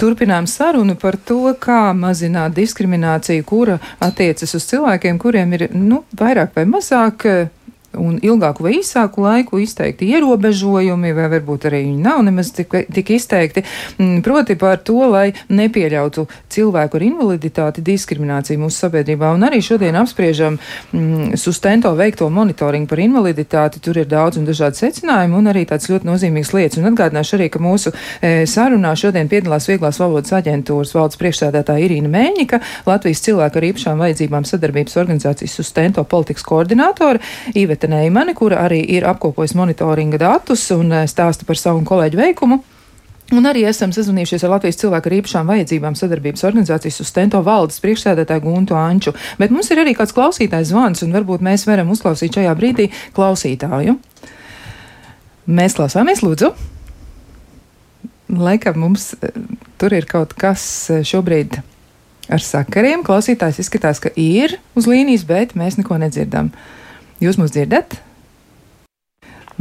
Turpinām 0.00 0.46
sarunu 0.50 0.94
par 0.98 1.16
to, 1.20 1.52
kā 1.60 1.92
mazināt 1.94 2.54
diskrimināciju, 2.56 3.44
kura 3.46 3.76
attiecas 4.02 4.54
uz 4.56 4.64
cilvēkiem, 4.70 5.18
kuriem 5.20 5.52
ir 5.58 5.68
nu, 5.74 6.02
vairāk 6.18 6.56
vai 6.56 6.64
mazāk 6.66 7.26
un 7.98 8.18
ilgāku 8.22 8.64
vai 8.66 8.76
īsāku 8.78 9.22
laiku 9.24 9.60
izteikti 9.62 10.08
ierobežojumi, 10.16 11.12
vai 11.16 11.28
varbūt 11.36 11.68
arī 11.68 11.82
viņi 11.86 12.02
nav 12.02 12.22
nemaz 12.26 12.52
tik, 12.56 12.74
tik 12.92 13.10
izteikti, 13.16 13.64
mm, 13.98 14.22
proti 14.24 14.56
par 14.56 14.80
to, 14.84 14.98
lai 15.12 15.32
nepieļautu 15.52 16.26
cilvēku 16.52 16.98
ar 16.98 17.06
invaliditāti 17.06 17.84
diskrimināciju 17.84 18.62
mūsu 18.62 18.86
sabiedrībā. 18.86 19.32
Un 19.34 19.46
arī 19.48 19.60
šodien 19.64 19.96
apspriežam 20.00 20.58
mm, 20.92 21.36
sustento 21.40 21.92
veikto 21.98 22.28
monitoringu 22.30 22.88
par 22.88 23.02
invaliditāti. 23.02 23.82
Tur 23.82 23.98
ir 24.02 24.08
daudz 24.10 24.38
un 24.40 24.46
dažādi 24.48 24.80
secinājumi 24.80 25.38
un 25.38 25.52
arī 25.52 25.64
tāds 25.68 25.90
ļoti 25.90 26.08
nozīmīgs 26.08 26.52
lietas. 26.56 26.80
Un 26.80 26.90
atgādināšu 26.92 27.36
arī, 27.38 27.48
ka 27.52 27.62
mūsu 27.62 27.92
e, 27.92 28.46
sarunā 28.48 28.94
šodien 28.98 29.30
piedalās 29.30 29.68
Vieglās 29.70 30.00
valodas 30.00 30.32
aģentūras 30.36 30.94
valdes 30.96 31.20
priekšsēdētāja 31.20 31.86
Irīna 31.86 32.10
Mēņika, 32.12 32.60
Latvijas 32.88 33.22
cilvēku 33.26 33.60
ar 33.60 33.68
īpašām 33.70 34.02
vajadzībām 34.02 34.46
sadarbības 34.48 34.98
organizācijas 35.02 35.56
sustento 35.58 36.04
politikas 36.08 36.44
koordinātore 36.46 37.22
Iveta 37.58 37.81
Iveta 37.82 37.96
Neimane, 37.96 38.34
kura 38.34 38.60
arī 38.62 38.78
ir 38.94 39.02
apkopojusi 39.10 39.56
monitoringa 39.58 40.18
datus 40.20 40.68
un 40.70 40.92
eh, 40.92 41.06
stāsta 41.10 41.42
par 41.42 41.58
savu 41.58 41.80
kolēģu 41.82 42.18
veikumu. 42.20 42.60
Un 43.34 43.48
arī 43.48 43.64
esam 43.66 43.90
sazvanījušies 43.90 44.44
ar 44.44 44.52
Latvijas 44.52 44.76
cilvēku 44.78 45.08
ar 45.08 45.14
īpašām 45.16 45.48
vajadzībām 45.50 45.96
sadarbības 45.98 46.44
organizācijas 46.46 47.00
Sustento 47.00 47.40
valdes 47.42 47.80
priekšsēdētāju 47.82 48.44
Guntu 48.44 48.76
Anču. 48.78 49.14
Bet 49.40 49.50
mums 49.50 49.70
ir 49.72 49.80
arī 49.82 49.96
kāds 49.98 50.14
klausītājs 50.14 50.68
zvans, 50.70 51.02
un 51.02 51.16
varbūt 51.16 51.42
mēs 51.42 51.64
varam 51.66 51.90
uzklausīt 51.90 52.38
šajā 52.38 52.52
brīdī 52.54 52.86
klausītāju. 53.16 53.96
Mēs 55.50 55.74
klausāmies, 55.74 56.22
lūdzu. 56.22 56.52
Laikam 58.38 58.78
mums 58.84 59.08
eh, 59.18 59.40
tur 59.80 59.96
ir 59.96 60.06
kaut 60.06 60.36
kas 60.38 60.68
eh, 60.92 61.02
šobrīd 61.02 61.58
ar 62.30 62.46
sakariem. 62.46 63.02
Klausītājs 63.02 63.58
izskatās, 63.64 63.98
ka 63.98 64.14
ir 64.14 64.60
uz 64.78 64.86
līnijas, 64.86 65.26
bet 65.26 65.56
mēs 65.58 65.80
neko 65.82 65.98
nedzirdam. 66.04 66.52
Jūs 67.22 67.38
mūs 67.38 67.54
dzirdat? 67.54 68.00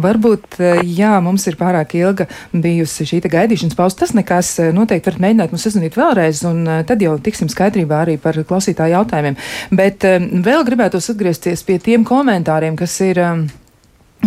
Varbūt, 0.02 0.56
eh, 0.60 0.82
jā, 0.88 1.12
mums 1.22 1.46
ir 1.48 1.58
pārāk 1.60 1.94
ilga 2.00 2.28
bijusi 2.54 3.06
šī 3.06 3.22
gaidīšanas 3.30 3.78
pauze. 3.78 4.00
Tas 4.00 4.16
nekas 4.18 4.54
eh, 4.60 4.72
noteikti 4.74 5.12
var 5.12 5.20
mēģināt 5.26 5.54
mums 5.54 5.66
sazvanīt 5.68 5.98
vēlreiz, 6.00 6.44
un 6.48 6.64
eh, 6.66 6.84
tad 6.88 7.04
jau 7.04 7.18
tiksim 7.22 7.52
skaidrībā 7.52 8.02
arī 8.06 8.18
par 8.22 8.40
klausītāju 8.40 8.96
jautājumiem. 8.96 9.38
Bet 9.72 10.08
vēl 10.48 10.66
gribētu 10.68 11.02
atgriezties 11.02 11.66
pie 11.68 11.78
tiem 11.84 12.06
komentāriem, 12.08 12.78
kas 12.80 12.98
ir 13.06 13.20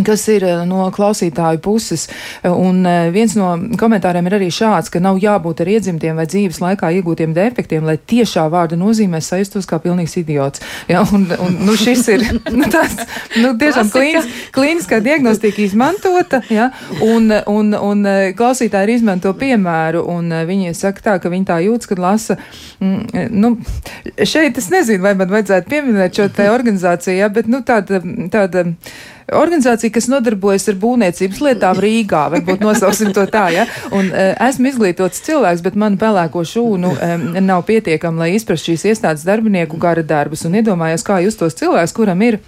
kas 0.02 0.26
ir 0.32 0.44
eh, 0.46 0.62
no 0.66 0.88
klausītāju 0.94 1.60
puses. 1.62 2.08
Un 2.44 2.82
eh, 2.88 3.10
viens 3.14 3.36
no 3.38 3.52
komentāriem 3.78 4.26
ir 4.26 4.38
arī 4.40 4.50
šāds, 4.54 4.90
ka 4.90 5.02
nav 5.02 5.20
jābūt 5.22 5.62
ar 5.62 5.70
iedzimtiem 5.76 6.18
vai 6.18 6.26
dzīves 6.30 6.60
laikā 6.64 6.90
iegūtiem 6.98 7.34
defektiem, 7.36 7.86
lai 7.86 7.96
tiešā 7.98 8.46
vārda 8.50 8.78
nozīmē 8.80 9.20
sajustos 9.22 9.68
kā 9.70 9.78
pilnīgs 9.84 10.16
idiots. 10.20 10.64
Ja, 10.90 11.04
un, 11.14 11.28
un, 11.38 11.58
nu, 11.68 11.76
šis 11.78 12.06
ir 12.14 12.26
nu, 12.58 12.68
tāds, 12.72 13.04
nu, 13.38 13.54
tiešām 13.60 13.92
klīnis, 13.94 14.28
klīniskā 14.54 15.00
diagnostika 15.04 15.62
izmantota, 15.62 16.42
ja, 16.50 16.70
un, 17.04 17.30
un, 17.50 17.72
un 17.78 18.04
eh, 18.10 18.32
klausītāji 18.36 18.98
izmanto 18.98 19.34
piemēru, 19.38 20.04
un 20.10 20.34
viņi 20.48 20.74
saka 20.78 21.08
tā, 21.08 21.16
ka 21.22 21.32
viņi 21.32 21.50
tā 21.50 21.60
jūtas, 21.64 21.90
kad 21.90 22.02
lasa, 22.02 22.38
mm, 22.82 23.30
nu, 23.34 23.54
šeit 24.18 24.58
es 24.58 24.70
nezinu, 24.74 25.04
vai 25.04 25.14
man 25.18 25.30
vajadzētu 25.30 25.70
pieminēt 25.70 26.18
šo 26.18 26.30
te 26.34 26.50
organizāciju, 26.50 27.18
ja, 27.22 27.30
bet, 27.32 27.50
nu, 27.50 27.62
tāda, 27.66 28.00
tāda 28.32 28.66
organizācija, 29.32 29.92
kas 29.94 30.08
nodarbojas 30.12 30.68
ar 30.68 30.78
būvniecības 30.80 31.42
lietām 31.46 31.80
Rīgā, 31.80 32.24
varbūt 32.34 32.64
nosauksim 32.64 33.12
to 33.16 33.26
tā, 33.30 33.46
ja? 33.54 33.66
Un 33.94 34.10
uh, 34.12 34.32
esmu 34.48 34.70
izglītots 34.72 35.22
cilvēks, 35.26 35.64
bet 35.64 35.78
man 35.80 35.98
pelēko 36.00 36.44
šūnu 36.48 36.94
um, 36.94 37.28
nav 37.44 37.64
pietiekama, 37.68 38.24
lai 38.24 38.34
izprast 38.38 38.68
šīs 38.68 38.88
iestādes 38.92 39.26
darbinieku 39.28 39.80
gara 39.80 40.04
darbus 40.04 40.44
un 40.48 40.58
iedomājos, 40.60 41.06
kā 41.06 41.22
jūs 41.24 41.40
tos 41.40 41.56
cilvēks, 41.60 41.96
kuram 41.96 42.26
ir 42.26 42.40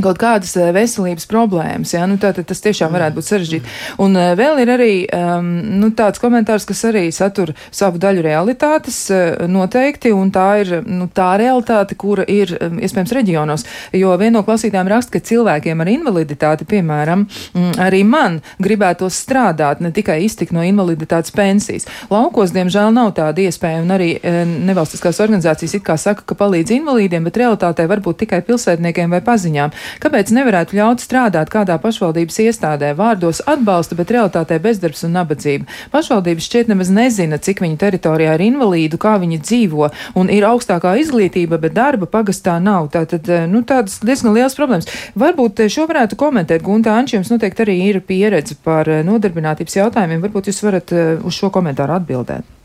kaut 0.00 0.16
kādas 0.20 0.54
eh, 0.56 0.70
veselības 0.72 1.26
problēmas. 1.28 1.92
Ja? 1.92 2.06
Nu, 2.08 2.16
tātad 2.20 2.46
tas 2.48 2.62
tiešām 2.64 2.94
varētu 2.94 3.18
būt 3.18 3.28
sarežģīti. 3.28 3.72
Un 4.00 4.16
uh, 4.16 4.32
vēl 4.38 4.62
ir 4.62 4.72
arī 4.72 4.92
um, 5.12 5.50
nu, 5.82 5.90
tāds 5.96 6.22
komentārs, 6.22 6.64
kas 6.68 6.80
arī 6.88 7.04
satur 7.12 7.52
savu 7.74 8.00
daļu 8.00 8.24
realitātes 8.24 8.98
uh, 9.12 9.42
noteikti, 9.50 10.14
un 10.16 10.32
tā 10.32 10.46
ir 10.62 10.72
nu, 10.88 11.10
tā 11.12 11.34
realitāte, 11.40 11.96
kura 12.00 12.24
ir 12.24 12.54
um, 12.56 12.78
iespējams 12.80 13.12
reģionos. 13.18 13.66
Jo 13.96 14.14
viena 14.20 14.38
no 14.38 14.44
klausītājiem 14.46 14.88
raksta, 14.94 15.18
ka 15.18 15.26
cilvēkiem 15.28 15.84
ar 15.84 15.92
invaliditāti, 15.92 16.68
piemēram, 16.72 17.26
mm, 17.52 17.76
arī 17.84 18.00
man 18.08 18.40
gribētos 18.64 19.20
strādāt, 19.26 19.84
ne 19.84 19.92
tikai 19.92 20.22
iztikt 20.24 20.56
no 20.56 20.64
invaliditātes 20.64 21.34
pensijas. 21.36 21.88
Laukos, 22.08 22.54
diemžēl, 22.56 22.94
nav 22.96 23.12
tāda 23.18 23.44
iespēja, 23.44 23.84
un 23.84 23.92
arī 23.92 24.14
uh, 24.16 24.40
nevalstiskās 24.48 25.20
organizācijas 25.20 25.76
it 25.76 25.84
kā 25.84 25.98
saka, 26.00 26.24
ka 26.24 26.38
palīdz 26.38 26.78
invalīdiem, 26.78 27.28
bet 27.28 27.42
realitātē 27.44 27.84
varbūt 27.92 28.22
tikai 28.24 28.40
pilsētniekiem 28.48 29.12
vai 29.12 29.20
paziņām. 29.26 29.81
Kāpēc 30.02 30.32
nevarētu 30.34 30.76
ļaut 30.78 31.02
strādāt 31.02 31.52
kādā 31.52 31.78
pašvaldības 31.82 32.38
iestādē? 32.46 32.92
Vārdos 32.98 33.42
atbalsta, 33.46 33.96
bet 33.98 34.12
realitātē 34.14 34.58
bezdarbs 34.62 35.04
un 35.06 35.16
nabadzība. 35.16 35.68
Pašvaldības 35.92 36.48
šķiet 36.48 36.72
nemaz 36.72 36.92
nezina, 36.92 37.38
cik 37.42 37.62
viņu 37.64 37.78
teritorijā 37.80 38.36
ir 38.38 38.46
invalīdu, 38.48 39.00
kā 39.02 39.16
viņi 39.22 39.40
dzīvo, 39.42 39.90
un 40.18 40.32
ir 40.32 40.46
augstākā 40.48 40.94
izglītība, 41.02 41.60
bet 41.62 41.76
darba 41.76 42.08
pagastā 42.10 42.58
nav. 42.62 42.90
Tātad, 42.94 43.28
eh, 43.28 43.46
nu, 43.50 43.62
tādas 43.66 44.00
diezgan 44.04 44.36
liels 44.36 44.56
problēmas. 44.58 44.88
Varbūt 45.18 45.64
eh, 45.64 45.70
šo 45.72 45.86
varētu 45.90 46.18
komentēt. 46.20 46.64
Gunta 46.66 46.96
Anči, 46.96 47.16
jums 47.18 47.32
noteikti 47.32 47.66
arī 47.66 47.78
ir 47.90 48.00
pieredze 48.06 48.58
par 48.64 48.88
eh, 48.88 49.04
nodarbinātības 49.06 49.78
jautājumiem. 49.80 50.22
Varbūt 50.26 50.50
jūs 50.50 50.62
varat 50.66 50.92
uz 51.22 51.38
šo 51.38 51.50
komentāru 51.54 51.96
atbildēt. 51.96 52.58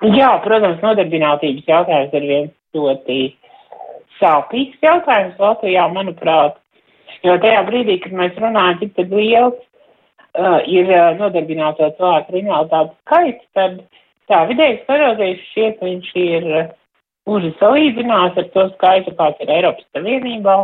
Jā, 0.00 0.30
protams, 0.44 0.80
nodarbinātības 0.80 1.66
jautājums 1.68 2.14
ir 2.16 2.24
viens 2.24 2.52
ļoti 2.76 3.18
sāpīgs 4.20 4.78
jautājums 4.84 5.40
Latvijā, 5.40 5.86
manuprāt, 5.94 6.58
jo 7.26 7.36
tajā 7.42 7.64
brīdī, 7.68 7.98
kad 8.04 8.16
mēs 8.16 8.38
runājam, 8.40 8.78
cik 8.82 8.94
tad 8.98 9.14
liels 9.14 9.56
uh, 9.56 10.60
ir 10.68 10.90
uh, 10.92 11.12
nodarbināto 11.18 11.90
cilvēku 11.98 12.40
invaliditāti 12.40 12.96
skaits, 13.04 13.46
tad 13.56 13.80
tā 14.30 14.42
vidēji 14.50 14.82
skatoties 14.82 15.46
šķiet, 15.50 15.84
viņš 15.84 16.10
ir 16.24 16.50
uh, 16.50 16.72
uži 17.30 17.52
salīdzinās 17.60 18.38
ar 18.40 18.50
to 18.54 18.66
skaitu, 18.74 19.14
kāds 19.18 19.42
ir 19.44 19.52
Eiropas 19.58 19.86
Savienībā. 19.96 20.58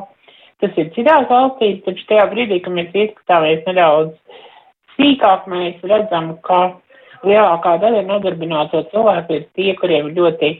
Tas 0.63 0.79
ir 0.81 0.89
citās 0.95 1.27
valstīs, 1.29 1.83
taču 1.85 2.07
tajā 2.09 2.31
brīdī, 2.31 2.63
kad 2.65 2.73
mēs 2.73 2.95
ieskatāmies 2.97 3.67
nedaudz 3.69 4.15
sīkāk, 4.97 5.45
mēs 5.53 5.83
redzam, 5.85 6.33
ka 6.47 6.61
lielākā 7.29 7.77
daļa 7.83 8.07
nodarbināto 8.09 8.87
cilvēku 8.93 9.37
ir 9.37 9.45
tie, 9.59 9.75
kuriem 9.77 10.09
ir 10.09 10.17
ļoti 10.17 10.53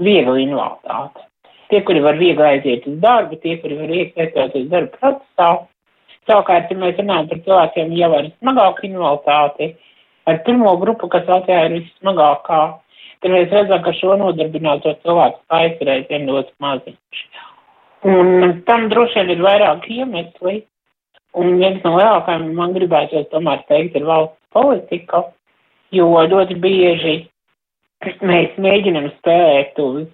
viegla 0.00 0.40
invaliditāte 0.40 1.26
tie, 1.70 1.82
kuri 1.86 2.02
var 2.04 2.18
viegli 2.20 2.44
aiziet 2.44 2.86
uz 2.90 2.98
darbu, 3.02 3.38
tie, 3.42 3.56
kuri 3.62 3.78
var 3.80 3.92
iesaistīties 3.98 4.70
darba 4.72 5.00
procesā. 5.00 5.50
Savukārt, 6.26 6.70
ja 6.70 6.78
mēs 6.80 6.98
runājam 6.98 7.28
par 7.30 7.42
cilvēkiem 7.46 7.92
jau 7.94 8.10
ar 8.16 8.30
smagāku 8.32 8.88
invaliditāti, 8.88 9.68
ar 10.26 10.40
pirmo 10.46 10.72
grupu, 10.82 11.08
kas 11.10 11.28
Latvijā 11.30 11.66
ir 11.68 11.76
vissmagākā, 11.76 12.62
tad 13.22 13.34
mēs 13.34 13.52
redzam, 13.54 13.82
ka 13.84 13.94
šo 13.94 14.16
nodarbināto 14.18 14.96
cilvēku 15.04 15.38
skaits 15.44 15.84
ir 15.84 15.92
aizvien 15.94 16.26
ļoti 16.30 16.52
maziņš. 16.64 17.22
Un 18.06 18.58
tam 18.66 18.88
droši 18.90 19.20
vien 19.20 19.32
ir 19.36 19.46
vairāk 19.46 19.86
iemesli, 19.90 20.58
un 21.38 21.56
viens 21.60 21.80
no 21.84 21.94
lielākajiem 21.96 22.52
man 22.58 22.74
gribētos 22.74 23.30
tomēr 23.30 23.62
teikt 23.70 23.96
ir 23.98 24.06
valsts 24.08 24.38
politika, 24.54 25.22
jo 25.94 26.10
ļoti 26.10 26.58
bieži 26.62 27.16
mēs 28.20 28.58
mēģinam 28.60 29.10
spēlēt 29.18 29.78
uz 29.82 30.06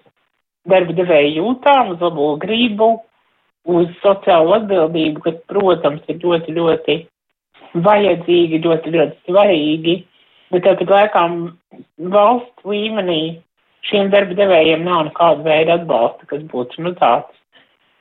darba 0.69 0.95
devēja 0.97 1.33
jūtām, 1.39 1.95
uz 1.95 2.03
labo 2.03 2.35
gribu, 2.43 2.93
uz 3.69 3.91
sociālo 4.03 4.57
atbildību, 4.59 5.23
kas, 5.25 5.39
protams, 5.51 6.03
ir 6.11 6.21
ļoti, 6.23 6.57
ļoti 6.59 6.99
vajadzīgi, 7.83 8.61
ļoti, 8.65 8.95
ļoti 8.97 9.31
svarīgi, 9.31 9.97
bet 10.53 10.67
tāpat 10.67 10.93
laikā 10.93 11.25
valsts 12.15 12.69
līmenī 12.69 13.23
šiem 13.89 14.11
darba 14.13 14.37
devējiem 14.39 14.85
nav 14.87 15.07
nekāda 15.09 15.47
veida 15.47 15.79
atbalsta, 15.81 16.29
kas 16.31 16.43
būtu, 16.51 16.83
nu, 16.87 16.95
tāds 16.99 17.39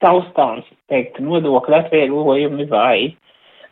taustāms, 0.01 0.65
teikt, 0.89 1.19
nodokļu 1.21 1.77
atvieglojumi 1.77 2.65
vai 2.69 3.13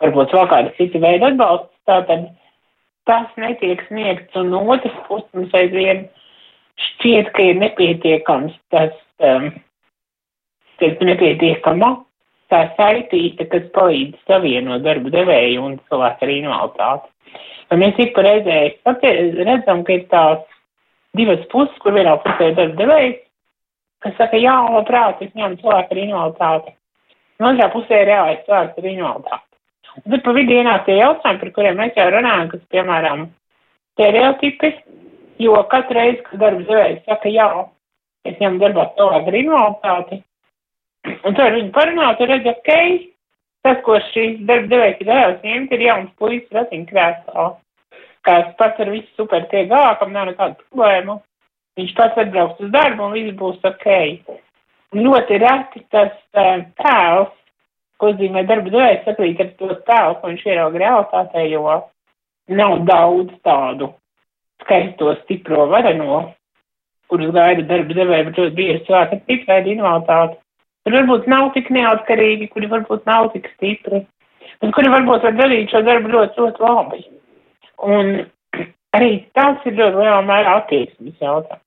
varbūt 0.01 0.33
vēl 0.35 0.49
kāda 0.51 0.73
cita 0.77 1.01
veida 1.01 1.31
atbalsts, 1.33 1.73
tātad 1.89 2.29
tas 3.09 3.29
netiek 3.41 3.81
sniegts, 3.87 4.35
un 4.37 4.51
no 4.53 4.61
otras 4.69 4.95
puses 5.07 5.29
mums 5.33 5.53
aizvien 5.57 6.05
šķiet, 6.85 7.31
ka 7.35 7.45
ir 7.51 7.59
nepietiekams 7.61 8.55
tas, 8.73 8.93
um, 9.23 9.49
tas 10.79 11.03
nepietiekama 11.03 11.95
tā 12.49 12.63
saitīte, 12.77 13.45
kas 13.51 13.65
palīdz 13.75 14.17
savienot 14.27 14.83
darbu 14.85 15.11
devēju 15.13 15.65
un 15.65 15.79
cilvēku 15.89 16.25
ar 16.25 16.33
invaliditāti. 16.33 17.11
Un 17.69 17.83
mēs 17.83 17.99
ik 18.01 18.17
reizē 18.17 18.59
redzam, 19.45 19.83
ka 19.85 19.93
ir 19.93 20.07
tās 20.09 20.41
divas 21.17 21.43
puses, 21.51 21.75
kur 21.83 21.93
vienā 21.93 22.15
pusē 22.23 22.49
ir 22.49 22.57
darba 22.57 22.79
devējs, 22.79 23.19
kas 24.03 24.15
saka, 24.17 24.39
jā, 24.41 24.55
labprāt, 24.73 25.21
es 25.21 25.35
ņemu 25.37 25.61
cilvēku 25.61 25.93
ar 25.93 26.01
invaliditāti. 26.05 26.75
Un 27.39 27.51
otrā 27.53 27.69
pusē 27.71 28.01
ir 28.01 28.09
reālais 28.09 28.41
cilvēks 28.47 28.81
ar 28.81 28.89
invaliditāti. 28.93 29.45
Un 29.99 30.13
tad 30.13 30.23
pa 30.25 30.33
vidu 30.37 30.55
ienāk 30.55 30.85
tie 30.85 30.97
jautājumi, 30.99 31.41
par 31.43 31.51
kuriem 31.55 31.77
mēs 31.79 31.97
jau 31.97 32.07
runājam, 32.13 32.49
kas, 32.53 32.65
piemēram, 32.73 33.25
stereotipi, 33.93 34.73
Jo 35.39 35.61
katru 35.71 35.95
reizi, 35.95 36.23
kad 36.25 36.41
darba 36.41 36.65
devējs 36.67 37.05
saka, 37.07 37.29
jā, 37.31 37.47
es 38.27 38.35
ņemu 38.41 38.59
darbā 38.59 38.89
cilvēku 38.97 39.31
invaliditāti, 39.39 40.17
un 41.23 41.37
tad 41.37 41.55
viņi 41.55 41.71
parunā, 41.75 42.09
tad 42.19 42.33
redz, 42.33 42.49
ok, 42.51 42.73
tas, 43.63 43.79
ko 43.85 43.95
šīs 44.09 44.41
darba 44.49 44.67
devējs 44.73 44.99
ir 44.99 45.07
devēs 45.07 45.45
ņemt, 45.47 45.71
ir 45.75 45.85
jauns 45.85 46.11
puisis 46.19 46.57
ratiņkrēslā, 46.57 47.45
kas 48.27 48.51
pats 48.59 48.83
ar 48.83 48.91
visu 48.91 49.07
super 49.15 49.47
tiek 49.53 49.69
galā, 49.71 49.93
kam 49.99 50.11
nav 50.15 50.27
nekādu 50.27 50.59
problēmu. 50.65 51.19
Viņš 51.79 51.95
pats 51.95 52.19
atbrauks 52.19 52.59
uz 52.59 52.73
darbu 52.73 53.05
un 53.07 53.15
viss 53.15 53.37
būs 53.39 53.63
ok. 53.63 53.87
Ļoti 54.99 55.37
reti 55.39 55.85
tas 55.93 56.11
uh, 56.35 56.65
tēls, 56.81 57.31
ko 58.01 58.11
zīmē 58.19 58.43
darba 58.49 58.73
devējs, 58.73 59.05
sakrīt 59.07 59.39
ar 59.39 59.55
to 59.61 59.71
tēlu, 59.87 60.19
ko 60.19 60.33
viņš 60.33 60.45
ierauga 60.49 60.83
realitātē, 60.83 61.47
jo 61.47 61.79
nav 62.59 62.79
daudz 62.89 63.39
tādu 63.45 63.93
skaisto, 64.63 65.13
stipro, 65.23 65.67
vareno, 65.71 66.21
kurus 67.09 67.33
gaida 67.35 67.65
darba 67.69 67.95
devēja, 67.97 68.27
bet 68.27 68.39
ļoti 68.39 68.55
bieži 68.57 68.85
cilvēki 68.87 69.17
ar 69.17 69.23
tipveidu 69.29 69.73
invaliditāti. 69.75 70.39
Tur 70.85 70.95
varbūt 70.95 71.29
nav 71.29 71.49
tik 71.55 71.71
neatkarīgi, 71.75 72.49
kuri 72.53 72.69
varbūt 72.71 73.07
nav 73.09 73.31
tik 73.33 73.49
stipri, 73.55 74.03
un 74.63 74.75
kuri 74.75 74.91
varbūt 74.93 75.25
var 75.27 75.37
darīt 75.37 75.73
šo 75.73 75.81
darbu 75.85 76.13
ļoti, 76.13 76.43
ļoti 76.43 76.63
labi. 76.65 77.01
Un 77.95 78.13
arī 78.97 79.09
tas 79.37 79.65
ir 79.69 79.79
ļoti 79.79 80.03
lielā 80.03 80.21
mērā 80.27 80.59
attieksmes 80.61 81.17
jautājums. 81.23 81.65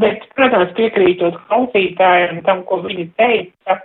Bet, 0.00 0.22
protams, 0.38 0.70
piekrītot 0.76 1.36
klausītājiem 1.48 2.44
tam, 2.46 2.62
ko 2.68 2.78
viņi 2.84 3.08
teica, 3.18 3.80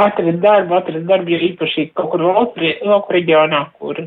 atrast 0.00 0.40
darbu, 0.42 0.78
atrast 0.78 1.04
darbu, 1.10 1.34
jo 1.34 1.40
īpaši 1.50 1.90
kaut 1.94 2.14
kur 2.14 2.24
lauku 2.24 3.14
reģionā, 3.14 3.60
kur 3.78 4.00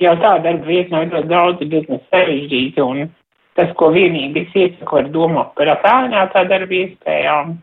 jau 0.00 0.14
tā 0.20 0.34
darba 0.44 0.66
vieta 0.66 0.94
nav 0.94 1.08
ļoti 1.10 1.30
daudz, 1.30 1.62
ir 1.62 1.72
diezgan 1.74 2.00
sarežģīti, 2.08 2.84
un 2.84 3.10
tas, 3.58 3.72
ko 3.78 3.90
vienīgi 3.94 4.44
es 4.46 4.56
iesaku, 4.56 4.96
var 4.96 5.10
domāt 5.12 5.52
par 5.58 5.72
attālinātā 5.74 6.46
darba 6.48 6.76
iespējām, 6.78 7.54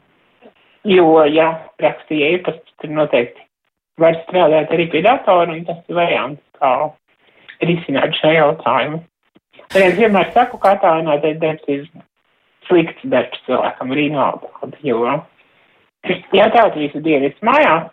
jo, 0.88 1.10
ja 1.32 1.50
rakstīja 1.84 2.36
e-pastu, 2.38 2.74
tad 2.82 2.96
noteikti 2.96 3.46
var 4.02 4.18
strādāt 4.26 4.74
arī 4.74 4.88
pie 4.94 5.04
datora, 5.06 5.54
un 5.54 5.64
tas 5.66 5.80
ir 5.90 5.98
variants, 5.98 6.44
kā 6.62 6.74
risināt 7.66 8.14
šo 8.20 8.34
jautājumu. 8.36 9.02
Tad 9.68 9.82
es 9.84 9.98
vienmēr 9.98 10.30
saku, 10.36 10.60
ka 10.62 10.76
attālinātais 10.76 11.40
darbs 11.42 11.72
ir 11.72 11.88
slikts 12.68 13.10
darbs 13.10 13.42
cilvēkam 13.48 13.92
ar 13.92 14.04
invaliditāti, 14.04 14.84
jo, 14.92 15.18
ja 16.36 16.50
tā 16.54 16.68
visu 16.76 17.02
dienu 17.04 17.32
esi 17.32 17.48
mājās, 17.48 17.90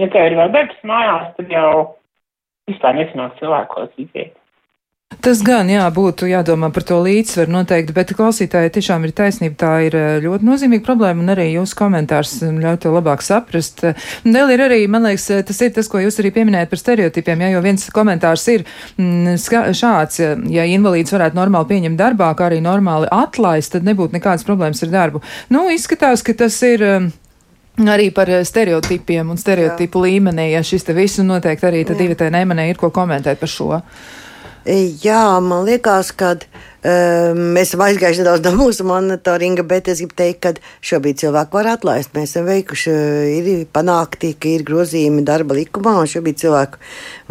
ja 0.00 0.08
tev 0.12 0.28
ir 0.28 0.36
vēl 0.40 0.52
darbs 0.56 0.82
mājās, 0.88 1.30
tad 1.38 1.52
jau 1.52 1.70
vispār 2.68 3.00
nesanāk 3.00 3.40
cilvēkos 3.40 3.96
iziet. 4.04 4.36
Tas 5.24 5.40
gan, 5.42 5.70
jā, 5.72 5.82
būtu 5.90 6.28
jādomā 6.28 6.68
par 6.70 6.84
to 6.86 6.98
līdzsvaru 7.00 7.50
noteikti, 7.50 7.94
bet 7.96 8.10
klausītāji 8.14 8.70
tiešām 8.76 9.06
ir 9.08 9.14
taisnība, 9.16 9.56
tā 9.58 9.70
ir 9.86 9.94
eh, 9.96 10.08
ļoti 10.22 10.44
nozīmīga 10.46 10.84
problēma, 10.84 11.24
un 11.24 11.32
arī 11.32 11.46
jūsu 11.54 11.78
komentārs 11.78 12.34
ļauj 12.44 12.76
to 12.84 12.92
labāk 12.92 13.24
saprast. 13.24 13.82
Vēl 14.28 14.52
ir 14.54 14.62
arī, 14.68 14.82
man 14.86 15.08
liekas, 15.08 15.26
tas 15.48 15.62
ir 15.64 15.72
tas, 15.74 15.88
ko 15.90 16.02
jūs 16.04 16.20
arī 16.20 16.30
pieminējat 16.36 16.70
par 16.70 16.82
stereotipiem, 16.82 17.46
jā, 17.46 17.50
jo 17.56 17.62
viens 17.64 17.88
komentārs 17.96 18.44
ir 18.52 18.66
mm, 19.00 19.40
šāds, 19.80 20.20
ja 20.52 20.66
invalīds 20.76 21.16
varētu 21.16 21.40
normāli 21.40 21.72
pieņemt 21.72 21.98
darbā, 21.98 22.28
kā 22.36 22.50
arī 22.52 22.60
normāli 22.62 23.08
atlaist, 23.10 23.72
tad 23.74 23.88
nebūtu 23.88 24.20
nekādas 24.20 24.46
problēmas 24.46 24.84
ar 24.84 24.92
darbu. 24.92 25.24
Nu, 25.50 25.66
izskatās, 25.72 26.22
ka 26.22 26.36
tas 26.44 26.60
ir. 26.68 26.84
Arī 27.78 28.08
par 28.14 28.30
stereotipiem 28.44 29.28
un 29.30 29.38
stereotipu 29.38 30.00
Jā. 30.02 30.08
līmenī, 30.08 30.48
ja 30.54 30.64
šis 30.66 30.86
te 30.86 30.96
viss 30.96 31.20
noteikti 31.22 31.68
arī 31.68 31.84
tad 31.86 32.00
divi 32.00 32.16
te 32.18 32.26
nemanē 32.34 32.68
ir 32.72 32.80
ko 32.80 32.90
komentēt 32.90 33.38
par 33.38 33.52
šo. 33.52 33.82
Jā, 35.04 35.22
man 35.40 35.62
liekas, 35.64 36.10
ka 36.18 36.34
uh, 36.34 36.67
mēs 36.84 37.72
esam 37.72 37.82
aizgājuši 37.82 38.22
nedaudz 38.22 38.44
no 38.46 38.52
mūsu 38.58 38.84
monitoringa, 38.86 39.64
bet 39.66 39.88
es 39.90 39.98
gribu 40.02 40.14
teikt, 40.18 40.40
ka 40.44 40.52
šobrīd 40.84 41.18
cilvēku 41.22 41.58
var 41.58 41.72
atlaist. 41.74 42.12
Mēs 42.14 42.34
esam 42.34 42.46
veikuši, 42.46 42.94
ir 43.38 43.64
panākti, 43.74 44.34
ka 44.38 44.52
ir 44.52 44.64
grozījumi 44.68 45.24
darba 45.26 45.56
likumā, 45.58 45.96
un 45.98 46.10
šobrīd 46.10 46.38
cilvēku 46.44 46.78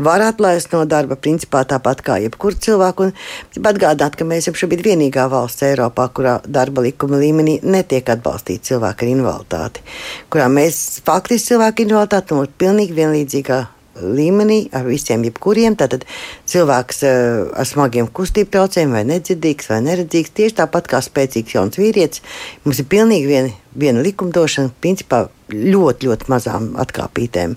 var 0.04 0.26
atlaist 0.28 0.76
no 0.76 0.84
darba, 0.90 1.16
principā 1.16 1.64
tāpat 1.70 2.04
kā 2.04 2.20
jebkuru 2.26 2.60
cilvēku. 2.68 3.08
Un 3.08 3.72
atgādāt, 3.72 4.20
ka 4.20 4.28
mēs 4.28 4.46
esam 4.46 4.60
šobrīd 4.60 4.84
vienīgā 4.90 5.30
valsts 5.32 5.64
Eiropā, 5.68 6.10
kurā 6.12 6.38
darba 6.44 6.84
likuma 6.84 7.22
līmenī 7.22 7.62
netiek 7.64 8.12
atbalstīti 8.18 8.74
cilvēki 8.74 9.08
ar 9.08 9.16
invaliditāti, 9.16 9.88
kurā 10.34 10.52
mēs 10.52 11.02
faktiski 11.08 11.54
cilvēku 11.54 11.88
invaliditāti 11.88 12.36
no 12.36 12.46
pilnīgi 12.60 13.00
vienlīdzīgā 13.00 13.64
līmenī 14.02 14.60
ar 14.76 14.88
visiem, 14.88 15.24
jebkuriem. 15.28 15.78
Tātad 15.80 16.06
cilvēks 16.50 17.04
uh, 17.08 17.48
ar 17.58 17.70
smagiem 17.70 18.10
kustību 18.10 18.54
traucējumiem, 18.56 18.96
vai 18.98 19.06
nedzirdīgs, 19.14 19.72
vai 19.72 19.82
neredzīgs, 19.86 20.36
tieši 20.38 20.60
tāpat 20.62 20.92
kā 20.92 21.02
spēcīgs 21.04 21.58
jauns 21.58 21.80
vīrietis. 21.80 22.24
Mums 22.66 22.84
ir 22.84 22.90
pilnīgi 22.92 23.30
viena, 23.30 23.54
viena 23.78 24.04
likumdošana, 24.06 24.74
principā 24.84 25.26
ļoti, 25.54 26.10
ļoti 26.10 26.32
mazām 26.32 26.72
atkāpītēm, 26.82 27.54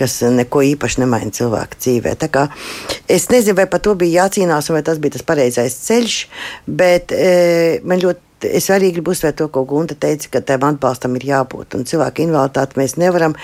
kas 0.00 0.20
neko 0.32 0.62
īpaši 0.72 1.02
nemaina 1.02 1.34
cilvēka 1.34 1.80
dzīvē. 1.80 2.14
Es 3.08 3.28
nezinu, 3.32 3.56
vai 3.58 3.68
par 3.70 3.82
to 3.84 3.94
bija 3.98 4.24
jācīnās, 4.24 4.70
vai 4.72 4.84
tas 4.86 5.00
bija 5.02 5.18
tas 5.18 5.26
pareizais 5.28 5.76
ceļš, 5.84 6.16
bet 6.80 7.12
e, 7.12 7.28
man 7.84 8.00
ļoti 8.00 8.26
es 8.46 8.68
arī 8.70 8.92
gribu 8.94 9.12
uzsvērt 9.12 9.40
to, 9.40 9.48
ko 9.50 9.64
Gunta 9.68 9.96
teica, 9.98 10.28
ka 10.36 10.42
tam 10.46 10.66
atbalstam 10.68 11.16
ir 11.18 11.26
jābūt. 11.26 11.74
Un 11.74 11.88
cilvēku 11.88 12.22
invaliditāti 12.22 12.78
mēs 12.78 12.94
nevaram 13.00 13.34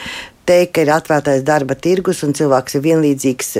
teikt, 0.48 0.74
ka 0.74 0.84
ir 0.84 0.92
atvērtais 0.94 1.44
darba 1.46 1.76
tirgus 1.76 2.22
un 2.26 2.34
cilvēks 2.36 2.78
ir 2.78 2.84
vienlīdzīgs. 2.88 3.54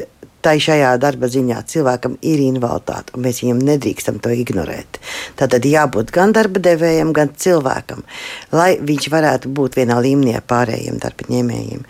Tā 0.45 0.53
šajā 0.61 0.91
darba 1.01 1.31
ziņā 1.33 1.63
cilvēkam 1.73 2.19
ir 2.21 2.43
invaliditāte, 2.45 3.15
un 3.17 3.25
mēs 3.25 3.39
viņam 3.41 3.63
nedrīkstam 3.65 4.19
to 4.21 4.33
ignorēt. 4.37 4.99
Tātad 5.41 5.65
jābūt 5.65 6.13
gan 6.13 6.35
darba 6.37 6.61
devējam, 6.61 7.15
gan 7.17 7.33
cilvēkam, 7.33 8.03
lai 8.53 8.75
viņš 8.77 9.09
varētu 9.15 9.55
būt 9.57 9.79
vienā 9.81 9.97
līmenī 10.05 10.37
ar 10.37 10.45
pārējiem 10.45 11.01
darba 11.01 11.31
ņēmējiem. 11.33 11.89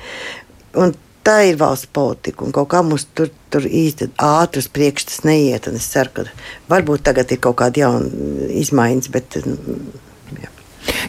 Un 0.84 0.95
tā 1.26 1.40
ir 1.49 1.59
valsts 1.59 1.90
politika, 1.90 2.45
un 2.45 2.55
kaut 2.55 2.70
kā 2.70 2.82
mums 2.86 3.09
tur, 3.16 3.32
tur 3.51 3.66
īsti 3.66 4.12
ātras 4.22 4.68
priekšstats 4.70 5.24
neiet. 5.26 5.66
Es 5.72 5.88
ceru, 5.90 6.12
ka 6.14 6.26
varbūt 6.70 7.07
tagad 7.09 7.32
ir 7.32 7.40
kaut 7.42 7.59
kāda 7.62 7.86
jauna 7.86 8.51
izmaiņas, 8.62 9.11
bet 9.14 9.38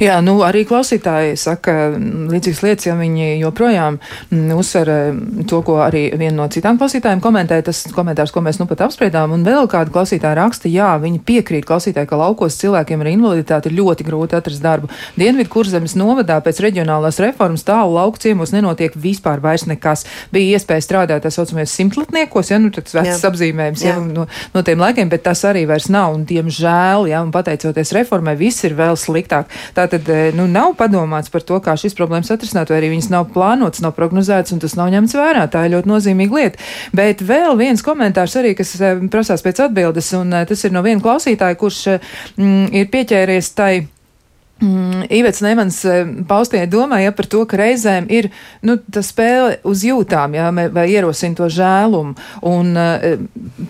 Jā, 0.02 0.18
nu 0.24 0.38
arī 0.44 0.66
klausītāji 0.68 1.36
saka 1.40 1.74
līdzīgas 1.96 2.62
lietas, 2.66 2.88
ja 2.88 2.96
viņi 3.00 3.38
joprojām 3.40 3.98
mm, 4.30 4.52
uzsver 4.60 4.92
mm, 4.92 5.46
to, 5.50 5.62
ko 5.66 5.78
arī 5.86 6.08
viena 6.20 6.36
no 6.42 6.48
citām 6.52 6.80
klausītājiem 6.80 7.22
komentē, 7.24 7.62
tas 7.66 7.84
komentārs, 7.96 8.34
ko 8.36 8.44
mēs 8.44 8.60
nu 8.60 8.68
pat 8.70 8.86
apspriedām, 8.88 9.32
un 9.36 9.46
vēl 9.48 9.70
kāda 9.72 9.94
klausītāja 9.96 10.36
raksta, 10.40 10.72
jā, 10.72 10.90
viņi 11.02 11.22
piekrīt 11.28 11.68
klausītāji, 11.68 12.10
ka 12.10 12.20
laukos 12.20 12.60
cilvēkiem 12.60 13.04
ar 13.04 13.12
invaliditāti 13.12 13.72
ir 13.72 13.78
ļoti 13.80 14.08
grūti 14.08 14.38
atrast 14.40 14.64
darbu. 14.64 14.92
Dienvidu 15.20 15.52
kurzemes 15.54 15.96
novadā 16.00 16.42
pēc 16.44 16.60
reģionālās 16.66 17.20
reformas 17.24 17.64
tālu 17.68 17.96
lauku 17.96 18.22
ciemos 18.24 18.52
nenotiek 18.56 18.96
vispār 19.00 19.44
vairs 19.44 19.68
nekas. 19.70 20.06
Bija 20.36 20.60
iespēja 20.60 20.84
strādāt 20.84 21.24
tā 21.26 21.32
saucamajos 21.34 21.76
simtlatniekos, 21.76 22.52
ja, 22.52 22.60
nu, 22.62 22.72
tāds 22.76 22.96
vecs 22.96 23.24
apzīmējums, 23.30 23.86
ja, 23.86 23.96
no, 24.04 24.28
no 24.54 24.66
tiem 24.66 24.84
laikiem, 24.84 25.12
bet 25.12 25.24
tas 25.28 25.46
arī 25.48 25.66
vairs 25.70 25.88
nav, 25.94 26.16
un 26.18 26.28
diemžēl, 26.28 27.08
ja, 27.12 27.24
un 27.24 27.32
pateicoties 27.36 27.96
reformai, 27.96 28.36
viss 28.40 28.68
ir 28.68 28.76
vēl 28.78 29.00
sliktāk. 29.00 29.52
Tātad 29.76 30.10
eh, 30.12 30.30
nu, 30.36 30.48
nav 30.52 30.76
padomāts 30.80 31.32
par 31.34 31.46
to, 31.48 31.60
kā 31.64 31.76
šīs 31.80 31.98
problēmas 31.98 32.32
atrisināt, 32.34 32.70
vai 32.72 32.82
arī 32.82 32.92
viņas 32.94 33.10
nav 33.14 33.30
plānotas, 33.34 33.84
nav 33.86 33.96
prognozētas 33.98 34.56
un 34.56 34.62
tas 34.64 34.78
nav 34.80 34.92
ņemts 34.94 35.18
vērā. 35.18 35.48
Tā 35.52 35.66
ir 35.66 35.76
ļoti 35.76 35.92
nozīmīga 35.92 36.40
lieta. 36.40 36.70
Bet 36.96 37.24
vēl 37.26 37.58
viens 37.60 37.84
komentārs 37.86 38.38
arī, 38.42 38.56
kas 38.58 38.76
eh, 38.80 39.02
prasās 39.12 39.46
pēc 39.46 39.66
atbildes, 39.68 40.14
un 40.20 40.34
eh, 40.36 40.48
tas 40.50 40.68
ir 40.68 40.76
no 40.76 40.86
viena 40.86 41.04
klausītāja, 41.04 41.60
kurš 41.60 41.82
mm, 42.38 42.72
ir 42.76 42.90
pieķēries 42.94 43.54
tai 43.58 43.74
Mm, 44.62 45.04
Ivets 45.10 45.42
Nemans 45.44 45.82
eh, 45.84 46.06
paustie 46.28 46.62
domāja 46.72 47.12
par 47.12 47.28
to, 47.28 47.42
ka 47.44 47.58
reizēm 47.60 48.06
ir 48.08 48.30
nu, 48.64 48.78
spēle 49.04 49.58
uz 49.68 49.82
jūtām, 49.84 50.38
jā, 50.38 50.46
vai 50.72 50.86
ierosina 50.94 51.36
to 51.36 51.50
žēlumu. 51.52 52.16
Un 52.48 52.72
eh, 52.80 53.18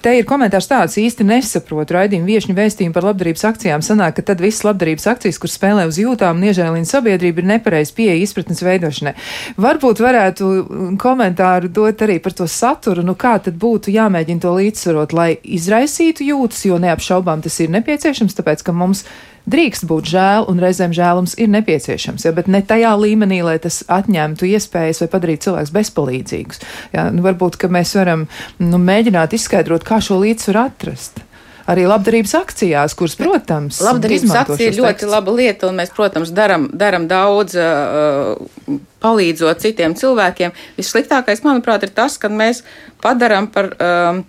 te 0.06 0.14
ir 0.20 0.30
komentārs 0.30 0.70
tāds, 0.70 1.00
īsti 1.02 1.26
nesaprotu 1.26 1.98
raidījumu 1.98 2.30
viešņu 2.30 2.58
vēstījumu 2.62 2.94
par 2.94 3.10
labdarības 3.10 3.48
akcijām. 3.50 3.82
Sanāk, 3.82 4.20
ka 4.20 4.28
tad 4.30 4.46
visas 4.46 4.62
labdarības 4.68 5.10
akcijas, 5.16 5.42
kur 5.42 5.50
spēlē 5.50 5.90
uz 5.90 5.98
jūtām, 5.98 6.38
niežēlina 6.46 6.86
sabiedrība, 6.86 7.42
ir 7.42 7.52
nepareiz 7.56 7.90
pieeja 7.96 8.22
izpratnes 8.22 8.62
veidošanai. 8.62 9.18
Varbūt 9.58 10.06
varētu 10.06 10.54
komentāru 11.02 11.74
dot 11.74 12.06
arī 12.06 12.22
par 12.22 12.38
to 12.38 12.46
saturu, 12.46 13.02
nu 13.02 13.18
kā 13.18 13.40
tad 13.42 13.58
būtu 13.58 13.90
jāmēģina 13.90 14.46
to 14.46 14.54
līdzsvarot, 14.54 15.18
lai 15.18 15.32
izraisītu 15.42 16.30
jūtas, 16.30 16.68
jo 16.70 16.78
neapšaubām 16.78 17.42
tas 17.42 17.58
ir 17.66 17.74
nepieciešams, 17.74 18.38
tāpēc, 18.38 18.62
ka 18.62 18.76
mums 18.86 19.08
drīkst 19.50 19.86
būt 19.90 20.10
žēl, 20.10 20.48
un 20.52 20.62
reizēm 20.62 20.96
žēlums 20.96 21.36
ir 21.42 21.52
nepieciešams, 21.54 22.26
ja, 22.28 22.34
bet 22.36 22.50
ne 22.52 22.64
tajā 22.66 22.96
līmenī, 23.00 23.42
lai 23.46 23.58
tas 23.62 23.84
atņemtu 23.92 24.50
iespējas 24.50 25.04
vai 25.04 25.12
padarītu 25.14 25.50
cilvēkus 25.50 25.76
bezpalīdzīgus. 25.76 26.66
Ja, 26.96 27.10
nu, 27.14 27.26
varbūt 27.26 27.60
mēs 27.70 27.96
varam 27.98 28.28
nu, 28.62 28.82
mēģināt 28.82 29.38
izskaidrot, 29.38 29.86
kā 29.88 30.02
šo 30.04 30.20
līdzsvaru 30.24 30.66
atrast 30.66 31.26
arī 31.66 31.86
labdarības 31.90 32.36
akcijās, 32.38 32.94
kuras, 32.98 33.16
protams, 33.18 33.80
labdarības 33.82 34.34
akcija 34.42 34.70
ir 34.70 34.78
ļoti 34.78 34.92
tekstus. 34.92 35.12
laba 35.12 35.34
lieta, 35.34 35.70
un 35.72 35.80
mēs, 35.80 35.92
protams, 35.96 36.30
daram, 36.36 36.68
daram 36.78 37.08
daudz, 37.10 37.58
uh, 37.58 38.78
palīdzot 39.02 39.64
citiem 39.64 39.96
cilvēkiem. 39.98 40.54
Vissliktākais, 40.78 41.42
manuprāt, 41.46 41.88
ir 41.88 41.94
tas, 41.96 42.20
ka 42.22 42.30
mēs 42.30 42.64
padaram 43.04 43.50
par. 43.52 43.74
Uh, 43.80 44.24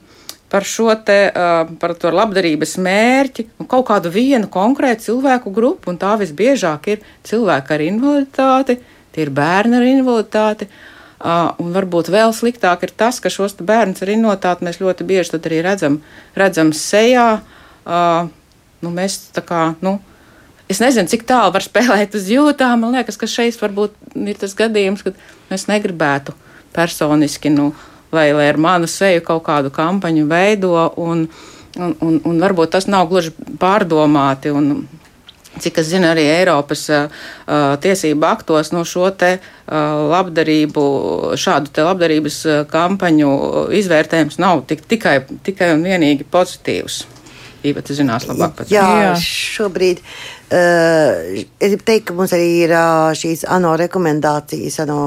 par 0.56 0.64
šo 0.64 0.88
te, 1.04 1.18
par 1.76 1.92
to 2.00 2.08
labdarības 2.08 2.78
mērķi, 2.80 3.44
nu, 3.60 3.66
kaut 3.68 3.84
kādu 3.90 4.08
vienu 4.12 4.48
konkrētu 4.48 5.10
cilvēku 5.10 5.52
grupu, 5.52 5.92
un 5.92 5.98
tā 6.00 6.14
visbiežāk 6.16 6.88
ir 6.94 7.02
cilvēki 7.28 7.74
ar 7.76 7.84
invaliditāti, 7.84 8.78
tie 9.12 9.26
ir 9.26 9.32
bērni 9.36 9.76
ar 9.76 9.84
invaliditāti. 9.90 10.70
Uh, 11.16 11.50
un 11.60 11.70
varbūt 11.72 12.10
vēl 12.12 12.32
sliktāk 12.36 12.82
ir 12.84 12.92
tas, 12.92 13.18
ka 13.24 13.32
šos 13.32 13.56
bērnus 13.56 14.04
ar 14.04 14.10
invaliditāti 14.12 14.66
mēs 14.66 14.80
ļoti 14.80 15.04
bieži 15.08 15.38
arī 15.38 15.60
redzam, 15.64 16.00
redzam 16.36 16.72
sejā. 16.76 17.28
Uh, 17.84 18.28
nu, 18.84 18.92
mēs 18.92 19.16
tā 19.36 19.44
kā, 19.44 19.62
nu, 19.84 19.96
es 20.72 20.80
nezinu, 20.80 21.08
cik 21.08 21.24
tālu 21.28 21.52
var 21.56 21.64
spēlēt 21.64 22.16
uz 22.16 22.28
jūtām. 22.32 22.84
Man 22.84 22.96
liekas, 22.96 23.20
ka 23.20 23.28
šeit 23.28 23.56
varbūt 23.60 23.96
ir 24.24 24.40
tas 24.40 24.56
gadījums, 24.56 25.04
kad 25.04 25.16
es 25.52 25.68
negribētu 25.68 26.36
personiski, 26.76 27.52
nu, 27.52 27.70
lai, 28.12 28.30
lai 28.32 28.48
ar 28.50 28.58
manu 28.60 28.90
seju 28.90 29.24
kaut 29.26 29.44
kādu 29.46 29.72
kampaņu 29.74 30.26
veido, 30.30 30.74
un, 31.02 31.26
un, 31.78 31.96
un, 32.00 32.20
un 32.24 32.42
varbūt 32.42 32.76
tas 32.76 32.88
nav 32.90 33.08
gluži 33.10 33.34
pārdomāti. 33.60 34.54
Un, 34.54 34.86
Cik 35.56 35.78
es 35.80 35.86
zinu, 35.88 36.04
arī 36.04 36.26
Eiropas 36.28 36.82
uh, 36.92 37.06
tiesību 37.80 38.26
aktos 38.28 38.74
no 38.74 38.82
šo 38.84 39.06
te 39.16 39.38
uh, 39.38 39.76
labdarību, 40.12 40.82
šādu 41.40 41.72
te 41.72 41.86
labdarības 41.86 42.36
kampaņu 42.68 43.30
izvērtējums 43.78 44.36
nav 44.36 44.66
tik, 44.68 44.84
tikai, 44.84 45.22
tikai 45.48 45.70
un 45.72 45.86
vienīgi 45.88 46.28
pozitīvs. 46.28 47.06
Īpati 47.72 47.96
zinās 47.96 48.28
labāk 48.28 48.58
to. 48.58 48.68
Jā, 48.68 48.84
jā, 49.00 49.14
šobrīd 49.16 50.04
Uh, 50.04 50.35
es 50.54 51.70
gribu 51.72 51.82
teikt, 51.82 52.04
ka 52.06 52.14
mums 52.14 52.30
arī 52.36 52.46
ir 52.62 52.74
uh, 52.76 53.10
šīs 53.18 53.42
ANO 53.50 53.72
rekomendācijas, 53.80 54.76
ANO 54.84 54.98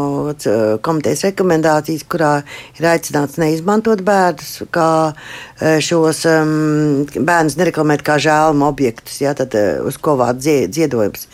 komitejas 0.84 1.24
rekomendācijas, 1.30 2.04
kurā 2.12 2.32
ir 2.76 2.88
aicināts 2.92 3.40
neizmantot 3.40 4.04
bērnus, 4.04 4.66
kā 4.76 4.90
uh, 5.14 5.78
šos 5.80 6.26
um, 6.28 7.08
bērnus 7.16 7.56
nereklamēt 7.62 8.04
kā 8.04 8.20
žēluma 8.20 8.68
objektus, 8.68 9.22
ja, 9.24 9.32
tad, 9.38 9.56
uz 9.88 10.02
ko 10.04 10.18
vāc 10.20 10.44
ziedojums. 10.44 11.30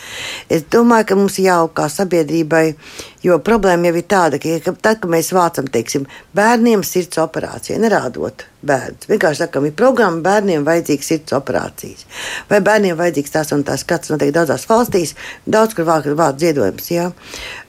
Es 0.53 0.69
domāju, 0.69 1.09
ka 1.09 1.19
mums 1.23 1.41
jau 1.41 1.63
kā 1.73 1.89
sabiedrībai 1.89 2.65
Jo 3.25 3.39
problēma 3.41 3.89
jau 3.89 3.95
ir 3.97 4.05
tāda, 4.05 4.37
ka, 4.37 4.73
tad, 4.75 4.99
kad 5.01 5.09
mēs 5.09 5.31
vācam, 5.33 5.65
teiksim, 5.71 6.03
bērniem 6.37 6.83
sirds 6.85 7.17
operāciju, 7.23 7.79
nerādot 7.81 8.43
bērnus, 8.65 9.07
vienkārši 9.09 9.41
sakām, 9.41 9.65
ir 9.65 9.73
programma, 9.77 10.21
bērniem 10.25 10.65
vajadzīgs 10.67 11.09
sirds 11.09 11.33
operācijas. 11.37 12.05
Vai 12.51 12.59
bērniem 12.65 12.97
vajadzīgs 12.99 13.33
tās 13.33 13.53
un 13.55 13.63
tās, 13.65 13.85
kāds 13.95 14.13
notiek 14.13 14.35
daudzās 14.35 14.67
valstīs, 14.69 15.15
daudz 15.47 15.75
kur 15.75 15.87
vāc, 15.87 16.07
vāc 16.19 16.39
ziedojums, 16.43 16.91
jā. 16.91 17.09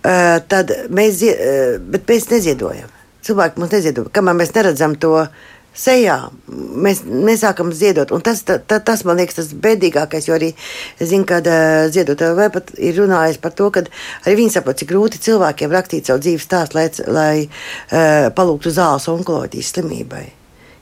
Uh, 0.02 0.38
tad 0.50 0.74
mēs, 0.90 1.22
uh, 1.30 1.76
bet 1.80 2.08
mēs 2.10 2.30
neziedojam. 2.34 2.92
Cilvēki 3.26 3.58
mums 3.58 3.74
neziedo, 3.74 4.06
kamēr 4.14 4.36
mēs 4.38 4.52
neredzam 4.54 4.94
to 5.02 5.16
sejā 5.76 6.16
mēs 6.48 7.02
nesākam 7.04 7.72
ziedot. 7.74 8.12
Un 8.14 8.24
tas, 8.24 8.42
ta, 8.46 8.58
ta, 8.58 8.78
tas 8.80 9.04
man 9.08 9.20
liekas, 9.20 9.38
tas 9.40 9.52
bēdīgākais, 9.66 10.28
jo 10.28 10.36
arī 10.36 10.52
zinu, 11.00 11.26
ka 11.28 11.42
uh, 11.42 11.86
ziedotāji 11.92 12.38
vēl 12.38 12.54
pat 12.54 12.72
ir 12.78 12.96
runājis 13.02 13.40
par 13.42 13.54
to, 13.58 13.68
ka 13.74 13.84
arī 14.24 14.38
viņi 14.40 14.56
saprot, 14.56 14.80
cik 14.80 14.92
grūti 14.92 15.22
cilvēkiem 15.26 15.76
rakstīt 15.76 16.08
savu 16.08 16.24
dzīves 16.24 16.48
stāstu, 16.48 16.80
lai, 16.80 16.88
lai 17.18 17.36
uh, 17.44 18.32
palūgtu 18.36 18.72
zāles 18.78 19.08
onkoloģijas 19.12 19.74
slimībai. 19.76 20.26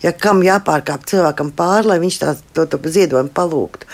Ja 0.04 0.12
kam 0.12 0.42
jāpārkāp 0.44 1.06
cilvēkam 1.08 1.54
pāri, 1.56 1.88
lai 1.88 1.98
viņš 2.02 2.20
tā, 2.20 2.36
to, 2.56 2.68
to 2.68 2.80
ziedojumu 2.84 3.32
palūgtu. 3.34 3.88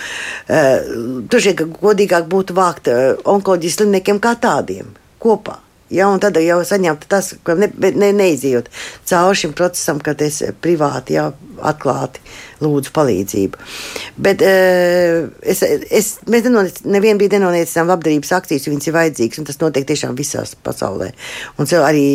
Uh, 0.50 1.24
tur 1.30 1.44
šeit 1.44 1.62
godīgāk 1.78 2.26
būtu 2.30 2.56
vākt 2.56 2.90
uh, 2.90 3.12
onkoloģijas 3.30 3.80
slimniekiem 3.80 4.18
kā 4.22 4.34
tādiem 4.40 4.96
kopā. 5.22 5.60
Ja, 5.90 6.06
un 6.06 6.20
tad 6.22 6.36
jau 6.38 6.60
saņemt 6.62 7.08
tas, 7.10 7.32
ka 7.42 7.56
ne, 7.58 7.66
ne, 7.74 8.12
neizjūt 8.14 8.68
cauri 9.10 9.38
šim 9.40 9.54
procesam, 9.58 9.98
kad 9.98 10.20
es 10.22 10.38
privāti, 10.62 11.16
jau 11.16 11.32
atklāti 11.66 12.22
lūdzu 12.62 12.92
palīdzību. 12.94 13.64
Bet 14.22 14.44
uh, 14.46 15.30
es, 15.42 15.64
es, 15.66 16.12
mēs 16.30 16.46
nevienu 16.86 17.18
brīdi 17.18 17.38
nenoliecinām 17.38 17.90
labdarības 17.90 18.30
akcijas, 18.38 18.66
jo 18.66 18.74
viņas 18.74 18.90
ir 18.90 18.98
vajadzīgas, 18.98 19.42
un 19.42 19.50
tas 19.50 19.58
notiek 19.62 19.88
tiešām 19.90 20.14
visās 20.18 20.54
pasaulē. 20.58 21.10
Un 21.58 21.74
arī 21.82 22.06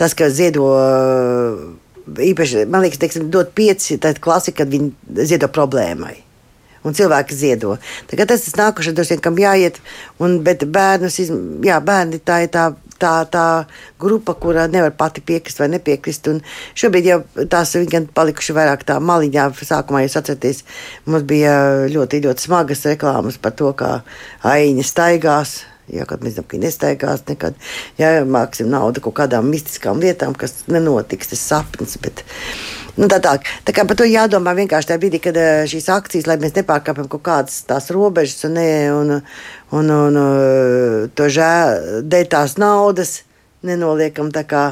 tas, 0.00 0.16
ka 0.16 0.32
ziedo. 0.32 0.68
Īpaši, 2.02 2.66
man 2.70 2.84
liekas, 2.84 3.00
teiksim, 3.02 3.30
dot 3.32 3.54
pieci, 3.56 3.98
tad 4.02 4.20
klasika, 4.22 4.62
kad 4.62 4.72
viņi 4.72 5.26
ziedo 5.28 5.50
problēmai 5.52 6.16
un 6.82 6.96
cilvēki 6.98 7.36
ziedo. 7.38 7.76
Tagad 8.10 8.32
tas 8.32 8.48
ir 8.48 8.56
nākošais, 8.58 8.94
droši 8.96 9.14
vien, 9.14 9.20
kam 9.22 9.36
jāiet, 9.38 9.76
un, 10.18 10.40
bet 10.42 10.64
bērnus, 10.66 11.20
jā, 11.62 11.76
bērni 11.78 12.18
tā 12.26 12.40
ir 12.42 12.50
tā 12.50 12.72
tā, 13.02 13.12
tā 13.26 13.46
grupa, 14.00 14.34
kura 14.38 14.68
nevar 14.70 14.94
pati 14.98 15.22
piekrist 15.24 15.60
vai 15.62 15.68
nepiekrist. 15.72 16.28
Un 16.30 16.40
šobrīd 16.78 17.08
jau 17.08 17.18
tās 17.50 17.74
ir 17.78 17.88
gan 17.90 18.06
palikuši 18.06 18.56
vairāk 18.56 18.86
tā 18.88 18.98
maliņā. 19.02 19.48
Sākumā 19.72 20.04
jūs 20.04 20.18
atceraties, 20.20 20.62
mums 21.08 21.26
bija 21.28 21.56
ļoti, 21.92 22.22
ļoti 22.26 22.46
smagas 22.46 22.86
reklāmas 22.90 23.40
par 23.42 23.56
to, 23.58 23.72
kā 23.78 23.92
aiņa 24.46 24.86
staigās. 24.86 25.60
Jā, 25.92 26.06
kad 26.08 26.22
mēs 26.24 26.38
ka 26.48 26.56
nestaigās 26.56 27.26
nekad, 27.28 27.56
ja 28.00 28.22
māksim 28.24 28.70
naudu 28.72 29.02
kaut 29.04 29.18
kādām 29.18 29.50
mistiskām 29.52 30.00
lietām, 30.00 30.32
kas 30.32 30.62
nenotiks, 30.72 31.34
tas 31.34 31.48
sapnis. 31.52 31.98
Bet, 32.00 32.24
Nu, 32.92 33.06
tā, 33.08 33.16
tā, 33.24 33.38
tā 33.64 33.72
kā 33.72 33.86
par 33.88 33.96
to 33.96 34.04
jādomā 34.04 34.52
vienkārši 34.52 34.90
tajā 34.90 35.00
brīdī, 35.00 35.18
kad 35.24 35.36
eh, 35.40 35.62
šīs 35.64 35.86
akcijas, 35.94 36.26
lai 36.28 36.36
mēs 36.42 36.52
nepārkāpjam 36.58 37.06
kaut 37.08 37.22
kādas 37.24 37.62
tās 37.64 37.88
robežas 37.94 38.44
un, 38.44 38.58
ne, 38.58 38.66
un, 38.92 39.14
un, 39.72 39.92
un, 39.96 40.18
un 40.20 41.06
to 41.16 41.28
žēl, 41.32 42.04
dēļ 42.04 42.28
tās 42.34 42.58
naudas 42.60 43.22
nenoliekam 43.64 44.28
tā 44.34 44.44
kā 44.44 44.66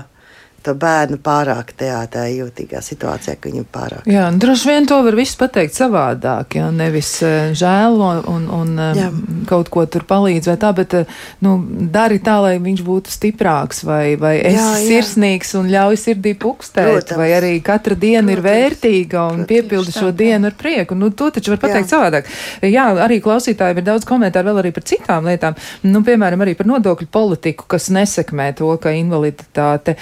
to 0.65 0.75
bērnu 0.79 1.19
pārāk 1.25 1.73
tādā 1.79 2.27
jūtīgā 2.31 2.83
situācijā, 2.85 3.37
ka 3.41 3.51
viņam 3.51 3.67
pārāk. 3.73 4.09
Jā, 4.11 4.27
droši 4.43 4.69
vien 4.71 4.89
to 4.89 5.01
var 5.07 5.17
viss 5.19 5.39
pateikt 5.41 5.77
savādāk, 5.77 6.57
jā, 6.61 6.69
nevis 6.75 7.13
uh, 7.25 7.51
žēl 7.57 7.97
un, 8.01 8.49
un 8.55 8.73
uh, 8.81 9.01
kaut 9.49 9.71
ko 9.73 9.85
tur 9.91 10.05
palīdz 10.09 10.51
vai 10.51 10.57
tā, 10.61 10.73
bet, 10.77 10.97
uh, 10.99 11.21
nu, 11.45 11.57
dari 11.93 12.21
tā, 12.25 12.39
lai 12.45 12.55
viņš 12.63 12.83
būtu 12.87 13.15
stiprāks 13.15 13.85
vai, 13.89 14.17
vai 14.21 14.37
esi 14.39 14.57
jā, 14.57 14.69
jā. 14.77 14.87
sirsnīgs 14.89 15.55
un 15.61 15.71
ļauj 15.73 16.01
sirdī 16.05 16.35
pukstēt, 16.41 16.91
Protams. 16.91 17.21
vai 17.21 17.31
arī 17.37 17.53
katra 17.65 17.97
diena 17.97 18.27
Protams. 18.27 18.39
ir 18.39 18.45
vērtīga 18.49 19.25
un 19.27 19.43
Protams. 19.43 19.51
piepildi 19.53 19.97
šo 19.97 20.11
tā, 20.11 20.17
dienu 20.23 20.51
ar 20.51 20.59
prieku. 20.59 20.99
Nu, 20.99 21.11
to 21.11 21.31
taču 21.35 21.55
var 21.55 21.63
pateikt 21.65 21.89
jā. 21.89 21.97
savādāk. 21.97 22.31
Jā, 22.67 22.87
arī 23.07 23.21
klausītājiem 23.25 23.81
ir 23.81 23.89
daudz 23.89 24.09
komentāru 24.09 24.51
vēl 24.51 24.63
arī 24.65 24.75
par 24.77 24.87
citām 24.89 25.29
lietām, 25.31 25.57
nu, 25.89 26.05
piemēram, 26.07 26.45
arī 26.45 26.57
par 26.59 26.69
nodokļu 26.71 27.09
politiku, 27.13 27.69
kas 27.71 27.91
nesekmē 27.95 28.51
to, 28.59 28.71
ka 28.83 28.93
invaliditāte 28.97 29.97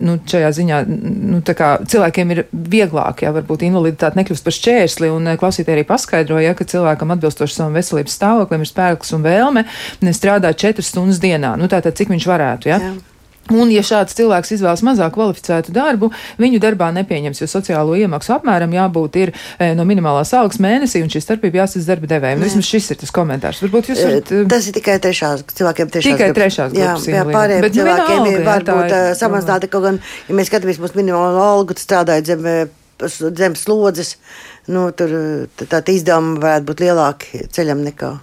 nu, 0.00 0.16
šajā 0.28 0.52
ziņā 0.58 0.78
nu, 0.88 1.40
cilvēkiem 1.46 2.34
ir 2.34 2.42
vieglāk, 2.52 3.24
ja 3.24 3.32
varbūt 3.36 3.66
invaliditāte 3.66 4.20
nekļūst 4.20 4.46
par 4.46 4.56
šķērsli. 4.58 5.10
Un 5.14 5.32
eh, 5.32 5.40
klausītāji 5.40 5.78
arī 5.78 5.86
paskaidroja, 5.88 6.50
ja, 6.50 6.58
ka 6.58 6.68
cilvēkam 6.68 7.16
atbilstoši 7.16 7.58
savam 7.58 7.76
veselības 7.78 8.16
stāvoklim 8.20 8.64
ir 8.64 8.70
spēks 8.70 9.14
un 9.16 9.26
vēlme 9.26 9.66
strādāt 10.16 10.60
četras 10.62 10.92
stundas 10.92 11.20
dienā. 11.22 11.56
Nu, 11.60 11.70
tātad, 11.72 11.96
cik 11.98 12.12
viņš 12.14 12.28
varētu. 12.30 12.72
Ja? 12.72 12.80
Jā. 12.82 13.15
Un, 13.54 13.70
ja 13.70 13.82
šāds 13.86 14.16
cilvēks 14.18 14.56
izvēlas 14.56 14.82
mazāk 14.86 15.12
kvalificētu 15.14 15.74
darbu, 15.74 16.10
viņu 16.42 16.58
darbā 16.62 16.88
nepieņems, 16.96 17.42
jo 17.42 17.48
sociālo 17.50 17.94
iemaksu 17.98 18.34
apmēram 18.34 18.72
jābūt 18.74 19.18
ir 19.20 19.32
e, 19.34 19.70
no 19.78 19.86
minimālās 19.86 20.32
algas 20.34 20.58
mēnesī, 20.62 21.02
un 21.04 21.12
šī 21.12 21.22
starpība 21.22 21.62
jāsadz 21.62 21.86
darba 21.86 22.10
devējiem. 22.10 22.42
Vismaz 22.42 22.66
šis 22.66 22.90
ir 22.94 23.00
tas 23.04 23.14
komentārs. 23.14 23.62
Varbūt 23.62 23.92
jūs 23.92 24.02
varat. 24.02 24.34
E, 24.34 24.42
tas 24.50 24.66
ir 24.66 24.76
tikai 24.80 24.98
trešās, 25.04 25.46
cilvēkiem 25.52 25.94
trešās. 25.94 26.10
Tikai 26.10 26.30
grupas. 26.32 26.40
trešās 26.40 26.74
grupas. 26.74 27.06
Jā, 27.06 27.20
jā 27.20 27.28
pārējiem 27.30 27.66
Bet, 27.68 27.76
nu, 27.76 27.80
cilvēkiem 27.80 28.18
nu, 28.18 28.34
ir 28.34 28.44
varbūt 28.50 28.96
uh, 28.98 29.06
samazināta, 29.20 29.70
kaut 29.70 29.86
gan, 29.86 30.02
ja 30.26 30.38
mēs 30.40 30.50
skatāmies 30.50 30.82
mūsu 30.82 30.98
minimālo 30.98 31.46
algu, 31.46 31.78
strādājot 31.78 32.32
zem, 32.32 32.50
zem 33.30 33.58
slodzes, 33.58 34.16
nu, 34.72 34.88
tur 34.96 35.16
tā, 35.62 35.70
tā 35.78 35.94
izdevuma 35.94 36.40
varētu 36.42 36.70
būt 36.72 36.86
lielāki 36.88 37.46
ceļam 37.54 37.86
nekā 37.86 38.16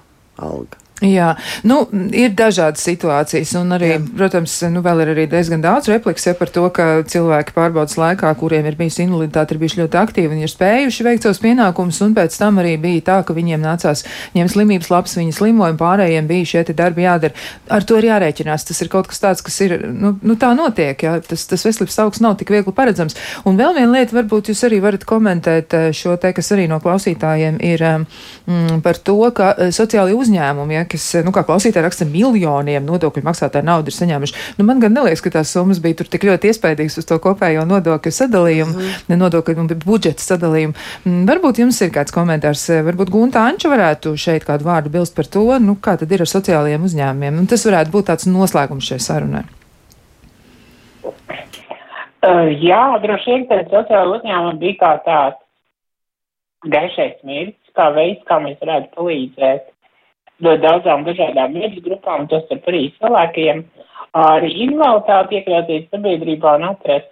alga. 0.43 0.82
Jā, 1.03 1.33
nu, 1.67 1.81
ir 2.15 2.31
dažādas 2.37 2.83
situācijas, 2.85 3.53
un 3.59 3.75
arī, 3.75 3.89
Jā. 3.97 4.01
protams, 4.15 4.55
nu, 4.71 4.79
vēl 4.85 5.03
ir 5.03 5.13
arī 5.13 5.25
diezgan 5.31 5.63
daudz 5.63 5.89
repliks 5.91 6.29
par 6.39 6.51
to, 6.53 6.63
ka 6.71 6.85
cilvēki 7.09 7.55
pārbaudas 7.55 7.97
laikā, 7.99 8.31
kuriem 8.39 8.69
ir 8.69 8.77
bijusi 8.79 9.03
invaliditāte, 9.03 9.51
ir 9.55 9.61
bijuši 9.63 9.81
ļoti 9.81 9.99
aktīvi 9.99 10.31
un 10.37 10.45
ir 10.45 10.51
spējuši 10.51 11.07
veikt 11.07 11.27
savus 11.27 11.41
pienākumus, 11.43 11.99
un 12.05 12.15
pēc 12.15 12.37
tam 12.39 12.61
arī 12.63 12.77
bija 12.79 13.03
tā, 13.09 13.17
ka 13.27 13.35
viņiem 13.35 13.61
nācās 13.65 14.05
ņemt 14.37 14.53
slimības 14.53 14.91
labs, 14.93 15.17
viņi 15.19 15.35
slimoja, 15.35 15.75
un 15.75 15.81
pārējiem 15.81 16.29
bija 16.29 16.49
šie 16.53 16.63
darbi 16.71 17.03
jādara. 17.03 17.35
Ar 17.67 17.83
to 17.83 17.99
ir 17.99 18.07
jārēķinās. 18.07 18.67
Tas 18.69 18.81
ir 18.83 18.91
kaut 18.93 19.09
kas 19.11 19.21
tāds, 19.23 19.43
kas 19.45 19.59
ir, 19.65 19.75
nu, 19.91 20.13
nu 20.23 20.37
tā 20.39 20.53
notiek, 20.57 20.95
jā, 21.03 21.17
tas, 21.25 21.45
tas 21.49 21.65
veselības 21.67 21.99
augs 22.05 22.23
nav 22.23 22.37
tik 22.39 22.53
viegli 22.53 22.73
paredzams. 22.75 23.17
Un 23.49 23.59
vēl 23.59 23.75
viena 23.77 23.91
lieta, 23.97 24.15
varbūt 24.17 24.53
jūs 24.53 24.63
arī 24.67 24.79
varat 24.83 25.05
komentēt 25.09 25.75
eh, 25.77 25.89
šo 25.95 26.15
te, 26.21 26.33
kas 26.35 26.53
arī 26.55 26.69
no 26.71 26.79
klausītājiem 26.83 27.59
ir 27.63 27.83
mm, 27.83 28.81
par 28.85 28.99
to, 29.03 29.19
ka 29.35 29.53
eh, 29.57 29.73
sociālai 29.75 30.15
uzņēmumi, 30.17 30.77
ja, 30.79 30.87
kas, 30.93 31.09
nu, 31.25 31.33
kā 31.35 31.43
klausītāji 31.47 31.85
raksta, 31.85 32.07
miljoniem 32.09 32.85
nodokļu 32.87 33.25
maksātāju 33.25 33.67
naudu 33.67 33.91
ir 33.91 33.97
saņēmuši. 33.97 34.37
Nu, 34.59 34.67
man 34.67 34.81
gan 34.83 34.95
neliekas, 34.95 35.23
ka 35.25 35.33
tās 35.33 35.51
summas 35.53 35.81
bija 35.83 35.99
tur 35.99 36.09
tik 36.13 36.27
ļoti 36.29 36.51
iespaidīgas 36.51 36.99
uz 37.01 37.09
to 37.09 37.17
kopējo 37.23 37.65
nodokļu 37.69 38.13
sadalījumu, 38.19 38.77
mm 38.77 39.21
nodokļu 39.23 39.61
un 39.61 39.69
budžeta 39.85 40.23
sadalījumu. 40.23 40.73
Mm, 41.05 41.23
varbūt 41.29 41.61
jums 41.61 41.79
ir 41.85 41.91
kāds 41.95 42.13
komentārs, 42.13 42.65
varbūt 42.85 43.11
Gunta 43.13 43.43
Anča 43.47 43.71
varētu 43.71 44.15
šeit 44.19 44.45
kādu 44.47 44.67
vārdu 44.67 44.91
bilst 44.93 45.15
par 45.15 45.29
to, 45.31 45.45
nu, 45.63 45.77
kā 45.79 45.95
tad 45.99 46.11
ir 46.11 46.25
ar 46.25 46.29
sociālajiem 46.29 46.87
uzņēmumiem. 46.87 47.39
Un 47.43 47.49
tas 47.49 47.63
varētu 47.67 47.93
būt 47.93 48.09
tāds 48.11 48.27
noslēgums 48.29 48.89
šai 48.89 48.99
sarunai. 49.03 49.45
Uh, 52.23 52.47
jā, 52.55 52.83
droši 53.03 53.31
vien, 53.31 53.45
ka 53.49 53.63
sociāla 53.67 54.19
uzņēmuma 54.19 54.59
bija 54.61 54.79
kā 54.79 54.91
tāds 55.07 55.41
gaišais 56.71 57.17
mērķis, 57.27 57.73
kā 57.75 57.89
veids, 57.95 58.23
kā 58.29 58.39
mēs 58.43 58.59
varētu 58.61 58.93
palīdzēt 58.95 59.72
ļoti 60.43 60.63
daudzām 60.63 61.05
dažādām 61.07 61.55
mērķu 61.57 61.83
grupām, 61.87 62.27
tos 62.31 62.45
ar 62.51 62.61
arī 62.71 62.83
cilvēkiem, 62.99 63.63
ar 64.13 64.45
invaliditāti 64.45 65.39
iekļauties 65.39 65.89
sabiedrībā 65.91 66.55
un 66.59 66.69
atrast 66.69 67.11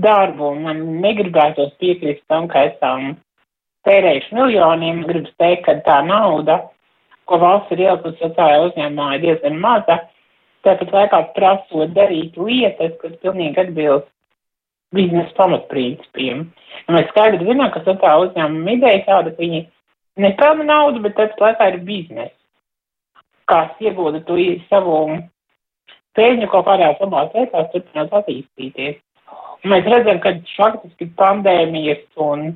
darbu. 0.00 0.54
Man 0.60 0.82
negribētos 1.04 1.74
piekrist 1.80 2.22
tam, 2.28 2.48
ka 2.48 2.68
esam 2.70 3.14
tērējuši 3.88 4.38
miljoniem, 4.38 5.04
gribas 5.08 5.34
teikt, 5.40 5.66
ka 5.66 5.78
tā 5.86 6.00
nauda, 6.06 6.60
ko 7.28 7.38
valsts 7.40 7.72
ir 7.74 7.84
ielikusi 7.84 8.20
sociālajā 8.22 8.66
uzņēmumā, 8.70 9.08
ir 9.14 9.24
diezgan 9.24 9.60
maza, 9.60 10.00
tāpat 10.64 10.92
laikā 10.96 11.20
prasot 11.36 11.94
darīt 11.96 12.36
lietas, 12.40 12.96
kas 13.00 13.16
pilnīgi 13.22 13.60
atbilst 13.60 14.10
biznesa 14.94 15.34
pamatprincipiem. 15.36 16.44
Un 16.88 16.96
mēs 16.96 17.08
skaidri 17.10 17.48
zinām, 17.48 17.70
ka 17.74 17.82
sociālā 17.84 18.28
uzņēmuma 18.28 18.76
ideja 18.78 19.02
tāda, 19.08 19.32
ka 19.34 19.42
viņi 19.42 19.64
nepelna 20.20 20.66
naudu, 20.68 21.02
bet 21.04 21.16
tāpat 21.18 21.40
laikā 21.42 21.70
ir 21.72 21.80
biznesa. 21.86 22.34
Kāds 23.50 23.80
iegūda 23.82 24.22
to 24.24 24.36
savu 24.70 24.98
peļņu 26.16 26.48
kaut 26.52 26.66
kādās 26.68 27.00
labās 27.02 27.32
vietās, 27.34 27.70
turpināt 27.72 28.14
attīstīties. 28.14 29.00
Un 29.64 29.72
mēs 29.72 29.88
redzam, 29.88 30.20
ka 30.20 30.36
faktiski 30.54 31.08
pandēmijas 31.18 32.04
un 32.20 32.52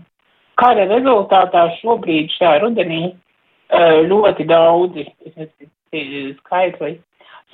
kara 0.60 0.86
rezultātā 0.90 1.66
šobrīd 1.80 2.30
šajā 2.36 2.62
rudenī 2.62 3.02
eh, 3.08 4.00
ļoti 4.08 4.46
daudzi, 4.48 5.06
es 5.26 5.34
nezinu, 5.34 6.34
skaitli, 6.42 6.98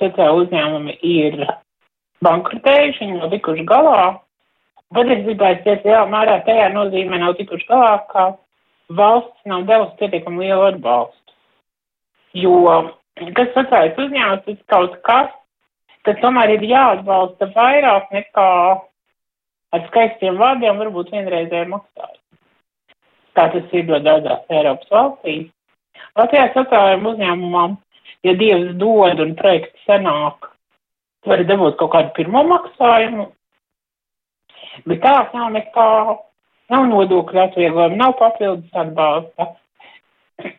sociāli 0.01 0.45
uzņēmumi 0.45 0.97
ir 1.07 1.45
bankrutējuši, 2.25 3.03
viņi 3.03 3.19
nav 3.19 3.31
tikuši 3.33 3.67
galā. 3.69 3.99
Patiesībā 4.95 5.55
es 5.55 5.63
tieši 5.65 5.89
lielā 5.89 6.05
mērā 6.11 6.39
tajā 6.45 6.67
nozīmē 6.73 7.19
nav 7.21 7.35
tikuši 7.39 7.67
galā, 7.69 7.95
ka 8.11 8.27
valsts 8.89 9.45
nav 9.45 9.65
devusi 9.69 9.97
pietiekami 9.99 10.45
lielu 10.45 10.67
atbalstu. 10.69 11.33
Jo, 12.35 12.91
kas 13.37 13.53
sociālais 13.55 13.97
uzņēmums, 13.99 14.43
tas 14.45 14.61
kaut 14.71 14.97
kas, 15.07 15.31
tad 16.05 16.19
tomēr 16.21 16.57
ir 16.57 16.67
jāatbalsta 16.69 17.49
vairāk 17.55 18.11
nekā 18.13 18.49
ar 19.75 19.87
skaistiem 19.89 20.37
vārdiem, 20.39 20.77
varbūt 20.79 21.13
vienreizēji 21.15 21.71
maksājumi. 21.71 22.21
Kā 23.35 23.47
tas 23.51 23.73
ir 23.75 23.87
daudzās 23.91 24.51
Eiropas 24.53 24.91
valstīs. 24.91 25.49
Latvijā 26.15 26.49
sociālajiem 26.53 27.07
uzņēmumam, 27.11 27.77
ja 28.23 28.35
Dievs 28.39 28.75
dod 28.79 29.19
un 29.23 29.33
projekts 29.39 29.87
sanāk, 29.87 30.51
var 31.25 31.43
dabūt 31.49 31.79
kaut 31.79 31.91
kādu 31.95 32.13
pirmo 32.15 32.43
maksājumu, 32.47 33.27
bet 34.85 35.01
tās 35.03 35.33
nav 35.33 35.51
nekā 35.55 35.89
Nav 36.73 36.87
nodokļu 36.89 37.41
atvieglojumu, 37.43 37.99
nav 37.99 38.15
papildus 38.17 38.79
atbalsta. 38.81 39.51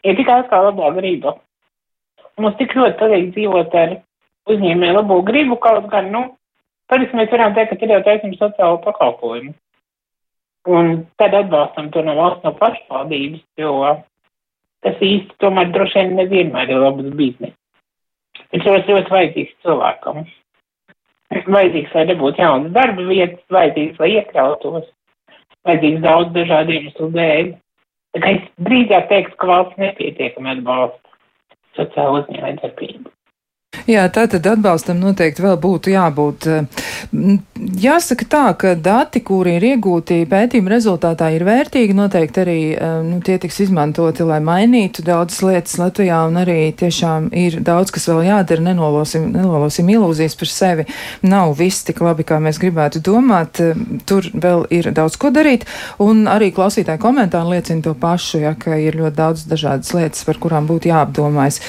Ir 0.07 0.17
tikai 0.19 0.41
atkal 0.43 0.69
labā 0.69 0.93
griba. 0.97 1.35
Mums 2.39 2.57
tik 2.61 2.75
ļoti 2.77 2.99
patīk 3.01 3.31
dzīvot 3.35 3.75
ar 3.81 3.95
uzņēmēju 4.53 4.97
labo 4.99 5.21
gribu, 5.27 5.59
kaut 5.61 5.89
gan, 5.93 6.11
nu, 6.15 6.23
parasti 6.91 7.19
mēs 7.19 7.33
varam 7.33 7.55
teikt, 7.57 7.75
ka 7.75 7.87
ir 7.87 7.95
jau 7.97 8.03
taisnība 8.07 8.39
sociālo 8.45 8.79
pakalpojumu. 8.85 9.55
Un 10.77 10.93
tad 11.21 11.35
atbalstam 11.39 11.91
to 11.95 12.03
no 12.03 12.17
valsts 12.19 12.47
no 12.47 12.53
pašvaldības, 12.59 13.43
jo 13.59 13.73
tas 14.87 15.03
īsti 15.03 15.39
tomēr 15.43 15.71
droši 15.75 16.03
vien 16.03 16.19
nevienmēr 16.21 16.71
ir 16.71 16.83
labs 16.83 17.15
biznes. 17.19 17.55
Viņš 18.53 18.67
ir 18.67 18.91
ļoti 18.91 19.15
vajadzīgs 19.15 19.55
cilvēkam. 19.65 20.27
Vajadzīgs, 21.47 21.95
lai 21.95 22.05
nebūtu 22.11 22.43
jaunas 22.43 22.75
darba 22.75 23.07
vietas, 23.09 23.43
vajadzīgs, 23.51 23.99
lai 24.03 24.11
iekļautos 24.21 24.87
vajadzīgs 25.69 26.05
daudz 26.05 26.33
dažādu 26.37 26.77
iemeslu 26.77 27.11
dēļ. 27.17 27.53
Tā 28.17 28.33
es 28.33 28.47
drīzāk 28.69 29.11
teiktu, 29.11 29.37
ka 29.41 29.51
valsts 29.51 29.83
nepietiekami 29.83 30.55
atbalsta 30.55 31.17
sociālo 31.77 32.23
uzņēmēju 32.23 32.63
Jā, 33.85 34.07
tātad 34.13 34.47
atbalstam 34.49 34.99
noteikti 35.03 35.45
vēl 35.45 35.59
būtu 35.61 35.93
jābūt. 35.93 36.49
Jāsaka 37.87 38.27
tā, 38.31 38.45
ka 38.59 38.73
dati, 38.75 39.21
kuri 39.25 39.57
ir 39.59 39.67
iegūti 39.75 40.23
pētījuma 40.31 40.73
rezultātā, 40.73 41.29
ir 41.37 41.45
vērtīgi. 41.47 41.97
Noteikti 41.97 42.43
arī 42.43 42.59
nu, 43.07 43.21
tie 43.25 43.37
tiks 43.43 43.61
izmantoti, 43.67 44.25
lai 44.27 44.41
mainītu 44.45 45.05
daudzas 45.07 45.43
lietas 45.45 45.77
Latvijā, 45.81 46.23
un 46.31 46.41
arī 46.41 46.73
tiešām 46.77 47.29
ir 47.37 47.61
daudz, 47.67 47.93
kas 47.95 48.09
vēl 48.11 48.25
jādara. 48.31 48.65
Nenolosim, 48.67 49.29
nenolosim 49.35 49.93
ilūzijas 49.93 50.39
par 50.41 50.51
sevi. 50.51 50.89
Nav 51.27 51.55
viss 51.61 51.85
tik 51.87 52.01
labi, 52.05 52.27
kā 52.27 52.41
mēs 52.43 52.61
gribētu 52.63 53.05
domāt. 53.05 53.61
Tur 54.09 54.31
vēl 54.33 54.67
ir 54.75 54.91
daudz 54.97 55.19
ko 55.21 55.31
darīt, 55.35 55.67
un 56.03 56.25
arī 56.31 56.51
klausītāji 56.57 57.03
komentāri 57.03 57.57
liecina 57.57 57.85
to 57.85 57.95
pašu, 57.99 58.41
ja, 58.43 58.55
ka 58.59 58.79
ir 58.81 58.99
ļoti 58.99 59.17
daudz 59.17 59.47
dažādas 59.51 59.93
lietas, 59.97 60.25
par 60.27 60.41
kurām 60.43 60.69
būtu 60.69 60.91
jāapdomājas. 60.91 61.61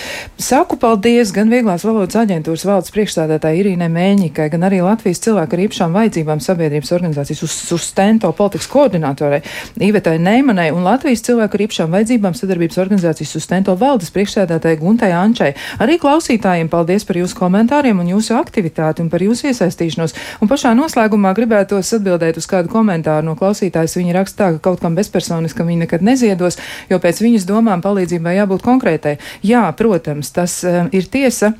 Saku 0.42 0.78
paldies 0.80 1.34
gan 1.36 1.52
vieglās 1.52 1.84
valodas 1.88 1.97
valodas 1.98 2.18
aģentūras 2.22 2.66
valdes 2.68 2.94
priekšstādātāja 2.94 3.58
Irīne 3.58 3.88
Mēņikai, 3.90 4.48
gan 4.54 4.66
arī 4.68 4.84
Latvijas 4.86 5.22
cilvēku 5.24 5.56
ar 5.56 5.62
īpašām 5.64 5.96
vajadzībām 5.98 6.42
sabiedrības 6.44 6.92
organizācijas 6.94 7.42
uz, 7.48 7.56
sustento 7.72 8.30
politikas 8.38 8.68
koordinātorai 8.70 9.40
Ivetai 9.82 10.18
Neimanai 10.22 10.68
un 10.76 10.86
Latvijas 10.86 11.26
cilvēku 11.26 11.58
ar 11.58 11.64
īpašām 11.66 11.96
vajadzībām 11.96 12.38
sadarbības 12.38 12.78
organizācijas 12.84 13.34
sustento 13.34 13.74
valdes 13.82 14.14
priekšstādātāja 14.14 14.78
Guntai 14.82 15.10
Ančai. 15.18 15.50
Arī 15.82 15.98
klausītājiem 16.02 16.70
paldies 16.70 17.08
par 17.08 17.18
jūsu 17.18 17.40
komentāriem 17.40 17.98
un 18.04 18.14
jūsu 18.14 18.38
aktivitāti 18.38 19.02
un 19.02 19.10
par 19.10 19.26
jūsu 19.26 19.50
iesaistīšanos. 19.50 20.14
Un 20.42 20.52
pašā 20.52 20.76
noslēgumā 20.78 21.34
gribētos 21.38 21.96
atbildēt 21.98 22.38
uz 22.38 22.50
kādu 22.50 22.70
komentāru 22.74 23.32
no 23.32 23.38
klausītājas. 23.40 23.98
Viņa 23.98 24.18
raksta 24.20 24.44
tā, 24.44 24.52
ka 24.58 24.68
kaut 24.70 24.84
kam 24.86 24.98
bezpersoniskam 25.00 25.70
viņa 25.72 25.88
nekad 25.88 26.06
neziedos, 26.06 26.62
jo 26.92 27.02
pēc 27.02 27.24
viņas 27.26 27.50
domām 27.50 27.82
palīdzībai 27.86 28.38
jābūt 28.38 28.66
konkrētai. 28.68 29.18
Jā, 29.42 29.66
protams, 29.78 30.30
tas 30.36 30.62
uh, 30.68 30.86
ir 30.94 31.10
tiesa. 31.10 31.56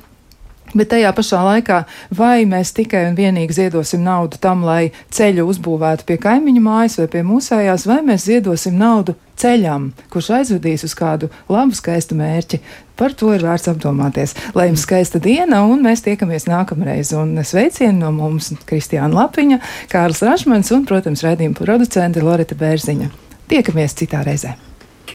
Bet 0.76 0.90
tajā 0.92 1.12
pašā 1.16 1.40
laikā, 1.46 1.78
vai 2.12 2.42
mēs 2.48 2.74
tikai 2.76 3.06
un 3.08 3.16
vienīgi 3.16 3.56
ziedosim 3.56 4.02
naudu 4.04 4.40
tam, 4.42 4.66
lai 4.68 4.90
ceļu 5.14 5.46
uzbūvētu 5.48 6.04
pie 6.08 6.18
kaimiņu 6.20 6.64
mājas 6.64 6.98
vai 7.00 7.08
pie 7.14 7.24
mūsējās, 7.24 7.86
vai 7.88 8.02
mēs 8.04 8.26
ziedosim 8.28 8.76
naudu 8.76 9.16
ceļam, 9.38 9.92
kurš 10.12 10.30
aizvedīs 10.40 10.84
uz 10.84 10.94
kādu 10.98 11.30
labu, 11.48 11.76
skaistu 11.78 12.18
mērķi. 12.18 12.60
Par 12.98 13.14
to 13.14 13.30
ir 13.32 13.44
vērts 13.46 13.70
apdomāties. 13.70 14.34
Lai 14.58 14.68
jums 14.68 14.82
skaista 14.84 15.22
diena, 15.22 15.62
un 15.70 15.84
mēs 15.86 16.02
tiekamies 16.04 16.48
nākamreiz. 16.50 17.14
Un 17.16 17.36
sveicienu 17.46 18.02
no 18.02 18.12
mums 18.16 18.50
Kristiāna 18.68 19.22
Lapiņa, 19.22 19.62
Kārls 19.92 20.24
Rašmans 20.26 20.74
un, 20.74 20.86
protams, 20.88 21.22
raidījuma 21.24 21.60
producente 21.62 22.24
Loreta 22.24 22.58
Bērziņa. 22.58 23.12
Tiekamies 23.48 23.94
citā 24.02 24.26
reizē! 24.26 24.58